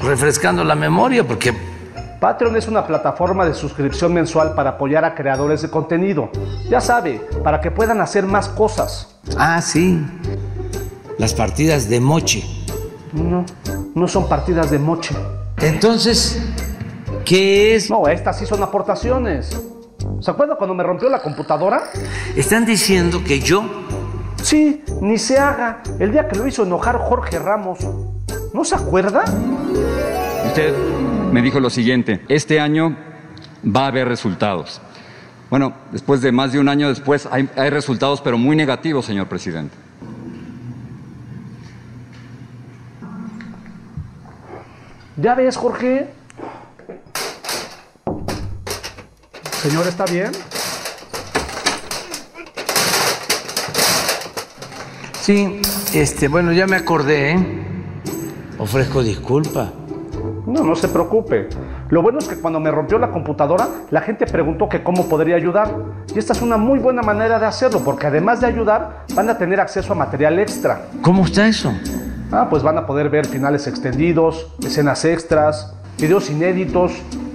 refrescando 0.00 0.62
la 0.64 0.76
memoria 0.76 1.26
porque 1.26 1.52
Patreon 2.20 2.56
es 2.56 2.68
una 2.68 2.86
plataforma 2.86 3.44
de 3.44 3.54
suscripción 3.54 4.12
mensual 4.12 4.54
para 4.54 4.70
apoyar 4.70 5.04
a 5.04 5.14
creadores 5.14 5.62
de 5.62 5.70
contenido. 5.70 6.30
Ya 6.68 6.80
sabe, 6.80 7.20
para 7.42 7.60
que 7.60 7.70
puedan 7.70 8.00
hacer 8.00 8.24
más 8.26 8.48
cosas. 8.48 9.16
Ah, 9.36 9.60
sí. 9.60 10.04
Las 11.18 11.34
partidas 11.34 11.88
de 11.88 11.98
moche. 11.98 12.44
No, 13.12 13.44
no 13.94 14.06
son 14.06 14.28
partidas 14.28 14.70
de 14.70 14.78
moche. 14.78 15.16
Entonces, 15.58 16.40
¿qué 17.24 17.74
es? 17.74 17.90
No, 17.90 18.06
estas 18.06 18.38
sí 18.38 18.46
son 18.46 18.62
aportaciones. 18.62 19.58
¿Se 20.20 20.30
acuerda 20.30 20.56
cuando 20.56 20.74
me 20.74 20.82
rompió 20.82 21.08
la 21.08 21.20
computadora? 21.20 21.84
Están 22.36 22.66
diciendo 22.66 23.22
que 23.24 23.40
yo 23.40 23.64
Sí, 24.42 24.82
ni 25.00 25.18
se 25.18 25.38
haga. 25.38 25.82
El 25.98 26.12
día 26.12 26.26
que 26.28 26.36
lo 26.36 26.46
hizo 26.46 26.62
enojar 26.62 26.96
Jorge 26.98 27.38
Ramos. 27.38 27.78
¿No 28.52 28.64
se 28.64 28.74
acuerda? 28.74 29.24
Usted 30.46 30.74
me 31.30 31.42
dijo 31.42 31.60
lo 31.60 31.70
siguiente, 31.70 32.24
este 32.28 32.58
año 32.58 32.96
va 33.64 33.84
a 33.84 33.86
haber 33.88 34.08
resultados. 34.08 34.80
Bueno, 35.50 35.74
después 35.92 36.22
de 36.22 36.32
más 36.32 36.52
de 36.52 36.58
un 36.58 36.68
año 36.68 36.88
después 36.88 37.28
hay, 37.30 37.48
hay 37.56 37.70
resultados, 37.70 38.20
pero 38.20 38.38
muy 38.38 38.56
negativos, 38.56 39.04
señor 39.04 39.28
presidente. 39.28 39.74
Ya 45.16 45.34
ves, 45.34 45.56
Jorge. 45.56 46.08
Señor, 49.62 49.86
¿está 49.86 50.06
bien? 50.06 50.30
Sí, 55.20 55.60
este, 55.92 56.28
bueno, 56.28 56.50
ya 56.52 56.66
me 56.66 56.76
acordé, 56.76 57.32
¿eh? 57.32 57.66
Ofrezco 58.58 59.02
disculpa. 59.02 59.70
No, 60.46 60.64
no 60.64 60.74
se 60.74 60.88
preocupe. 60.88 61.50
Lo 61.90 62.00
bueno 62.00 62.20
es 62.20 62.28
que 62.28 62.36
cuando 62.36 62.58
me 62.58 62.70
rompió 62.70 62.98
la 62.98 63.10
computadora, 63.10 63.68
la 63.90 64.00
gente 64.00 64.24
preguntó 64.24 64.66
que 64.66 64.82
cómo 64.82 65.10
podría 65.10 65.36
ayudar. 65.36 65.74
Y 66.14 66.18
esta 66.18 66.32
es 66.32 66.40
una 66.40 66.56
muy 66.56 66.78
buena 66.78 67.02
manera 67.02 67.38
de 67.38 67.44
hacerlo, 67.44 67.80
porque 67.84 68.06
además 68.06 68.40
de 68.40 68.46
ayudar, 68.46 69.04
van 69.14 69.28
a 69.28 69.36
tener 69.36 69.60
acceso 69.60 69.92
a 69.92 69.96
material 69.96 70.38
extra. 70.38 70.86
¿Cómo 71.02 71.26
está 71.26 71.46
eso? 71.46 71.70
Ah, 72.32 72.46
pues 72.48 72.62
van 72.62 72.78
a 72.78 72.86
poder 72.86 73.10
ver 73.10 73.26
finales 73.26 73.66
extendidos, 73.66 74.46
escenas 74.64 75.04
extras, 75.04 75.74
videos 76.00 76.30
inéditos, 76.30 76.92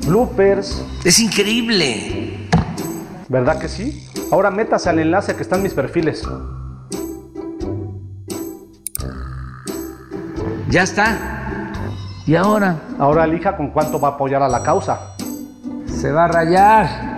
bloopers. 0.08 0.84
Es 1.04 1.20
increíble. 1.20 2.48
¿Verdad 3.30 3.60
que 3.60 3.70
sí? 3.70 4.08
Ahora 4.32 4.50
métase 4.50 4.90
al 4.90 5.00
enlace 5.00 5.36
que 5.36 5.44
está 5.44 5.56
en 5.58 5.64
mis 5.64 5.74
perfiles. 5.74 6.24
Ya 10.70 10.84
está. 10.84 11.72
¿Y 12.26 12.36
ahora? 12.36 12.82
Ahora 12.98 13.26
elija 13.26 13.56
con 13.56 13.70
cuánto 13.70 14.00
va 14.00 14.10
a 14.10 14.12
apoyar 14.12 14.42
a 14.42 14.50
la 14.50 14.64
causa. 14.64 15.16
Se 15.86 16.12
va 16.12 16.26
a 16.26 16.28
rayar. 16.28 17.16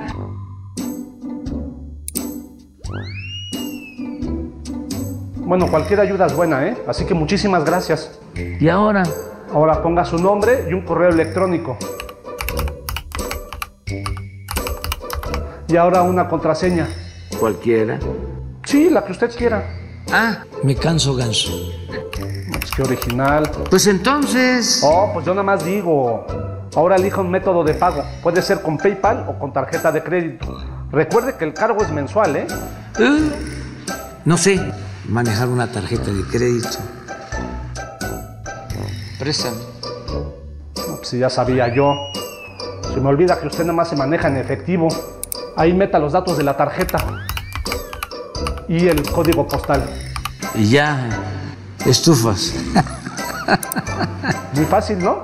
Bueno, 5.37 5.67
cualquier 5.71 6.01
ayuda 6.01 6.25
es 6.25 6.35
buena, 6.35 6.67
¿eh? 6.67 6.77
Así 6.87 7.05
que 7.05 7.13
muchísimas 7.13 7.63
gracias. 7.63 8.19
¿Y 8.35 8.67
ahora? 8.67 9.03
Ahora 9.53 9.81
ponga 9.81 10.03
su 10.05 10.17
nombre 10.17 10.65
y 10.69 10.73
un 10.73 10.81
correo 10.81 11.09
electrónico. 11.09 11.77
Y 15.67 15.75
ahora 15.75 16.01
una 16.01 16.27
contraseña. 16.27 16.87
Cualquiera. 17.39 17.99
Sí, 18.63 18.89
la 18.89 19.03
que 19.03 19.11
usted 19.11 19.35
quiera. 19.35 19.63
Ah, 20.11 20.43
me 20.63 20.75
canso 20.75 21.15
ganso. 21.15 21.51
Pues 21.87 22.71
qué 22.75 22.81
original. 22.81 23.49
Pues 23.69 23.87
entonces. 23.87 24.81
Oh, 24.83 25.11
pues 25.13 25.25
yo 25.25 25.33
nada 25.33 25.43
más 25.43 25.63
digo. 25.63 26.25
Ahora 26.75 26.95
elija 26.95 27.21
un 27.21 27.29
método 27.29 27.63
de 27.63 27.73
pago. 27.73 28.03
Puede 28.21 28.41
ser 28.41 28.61
con 28.61 28.77
PayPal 28.77 29.25
o 29.27 29.39
con 29.39 29.51
tarjeta 29.51 29.91
de 29.91 30.03
crédito. 30.03 30.57
Recuerde 30.91 31.35
que 31.35 31.45
el 31.45 31.53
cargo 31.53 31.81
es 31.81 31.91
mensual, 31.91 32.35
¿eh? 32.35 32.47
Eh, 32.99 33.31
no 34.25 34.37
sé 34.37 34.59
manejar 35.09 35.49
una 35.49 35.71
tarjeta 35.71 36.11
de 36.11 36.23
crédito. 36.23 36.77
No, 39.27 40.95
pues 40.97 41.09
si 41.09 41.19
ya 41.19 41.29
sabía 41.29 41.73
yo. 41.73 41.93
Se 42.93 43.01
me 43.01 43.09
olvida 43.09 43.37
que 43.41 43.47
usted 43.47 43.63
nada 43.65 43.73
más 43.73 43.89
se 43.89 43.97
maneja 43.97 44.29
en 44.29 44.37
efectivo. 44.37 44.87
Ahí 45.57 45.73
meta 45.73 45.99
los 45.99 46.13
datos 46.13 46.37
de 46.37 46.43
la 46.43 46.55
tarjeta. 46.55 46.97
Y 48.69 48.87
el 48.87 49.03
código 49.11 49.45
postal. 49.45 49.83
Y 50.55 50.69
ya 50.69 51.09
estufas. 51.85 52.53
Muy 54.53 54.65
fácil, 54.65 54.99
¿no? 54.99 55.23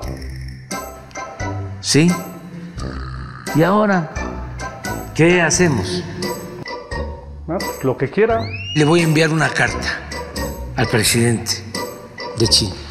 ¿Sí? 1.80 2.10
¿Y 3.54 3.62
ahora 3.62 4.10
qué 5.14 5.40
hacemos? 5.40 6.02
Ah, 7.48 7.56
pues, 7.58 7.84
lo 7.84 7.96
que 7.96 8.10
quiera. 8.10 8.40
Le 8.74 8.84
voy 8.84 9.00
a 9.00 9.04
enviar 9.04 9.30
una 9.30 9.48
carta 9.48 10.00
al 10.76 10.88
presidente 10.88 11.64
de 12.38 12.48
China. 12.48 12.83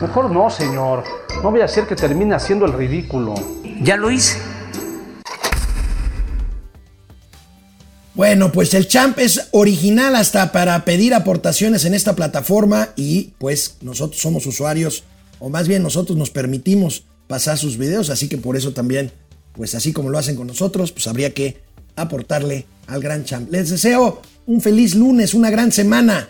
Mejor 0.00 0.30
no, 0.30 0.50
señor. 0.50 1.04
No 1.42 1.50
voy 1.50 1.60
a 1.60 1.66
hacer 1.66 1.86
que 1.86 1.96
termine 1.96 2.34
haciendo 2.34 2.66
el 2.66 2.72
ridículo. 2.72 3.34
Ya 3.82 3.96
lo 3.96 4.10
hice. 4.10 4.38
Bueno, 8.14 8.52
pues 8.52 8.74
el 8.74 8.86
champ 8.86 9.18
es 9.18 9.48
original 9.50 10.14
hasta 10.14 10.52
para 10.52 10.84
pedir 10.84 11.14
aportaciones 11.14 11.84
en 11.84 11.94
esta 11.94 12.14
plataforma 12.14 12.90
y 12.94 13.32
pues 13.38 13.76
nosotros 13.80 14.22
somos 14.22 14.46
usuarios, 14.46 15.02
o 15.40 15.48
más 15.48 15.66
bien 15.66 15.82
nosotros 15.82 16.16
nos 16.16 16.30
permitimos 16.30 17.06
pasar 17.26 17.58
sus 17.58 17.76
videos, 17.76 18.10
así 18.10 18.28
que 18.28 18.38
por 18.38 18.56
eso 18.56 18.72
también, 18.72 19.10
pues 19.52 19.74
así 19.74 19.92
como 19.92 20.10
lo 20.10 20.18
hacen 20.18 20.36
con 20.36 20.46
nosotros, 20.46 20.92
pues 20.92 21.08
habría 21.08 21.34
que 21.34 21.60
aportarle 21.96 22.66
al 22.86 23.00
gran 23.00 23.24
champ. 23.24 23.50
Les 23.50 23.70
deseo 23.70 24.22
un 24.46 24.60
feliz 24.60 24.94
lunes, 24.94 25.34
una 25.34 25.50
gran 25.50 25.72
semana. 25.72 26.28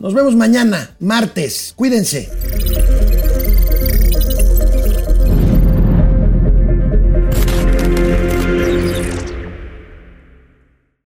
Nos 0.00 0.14
vemos 0.14 0.34
mañana, 0.34 0.96
martes. 0.98 1.74
Cuídense. 1.76 2.30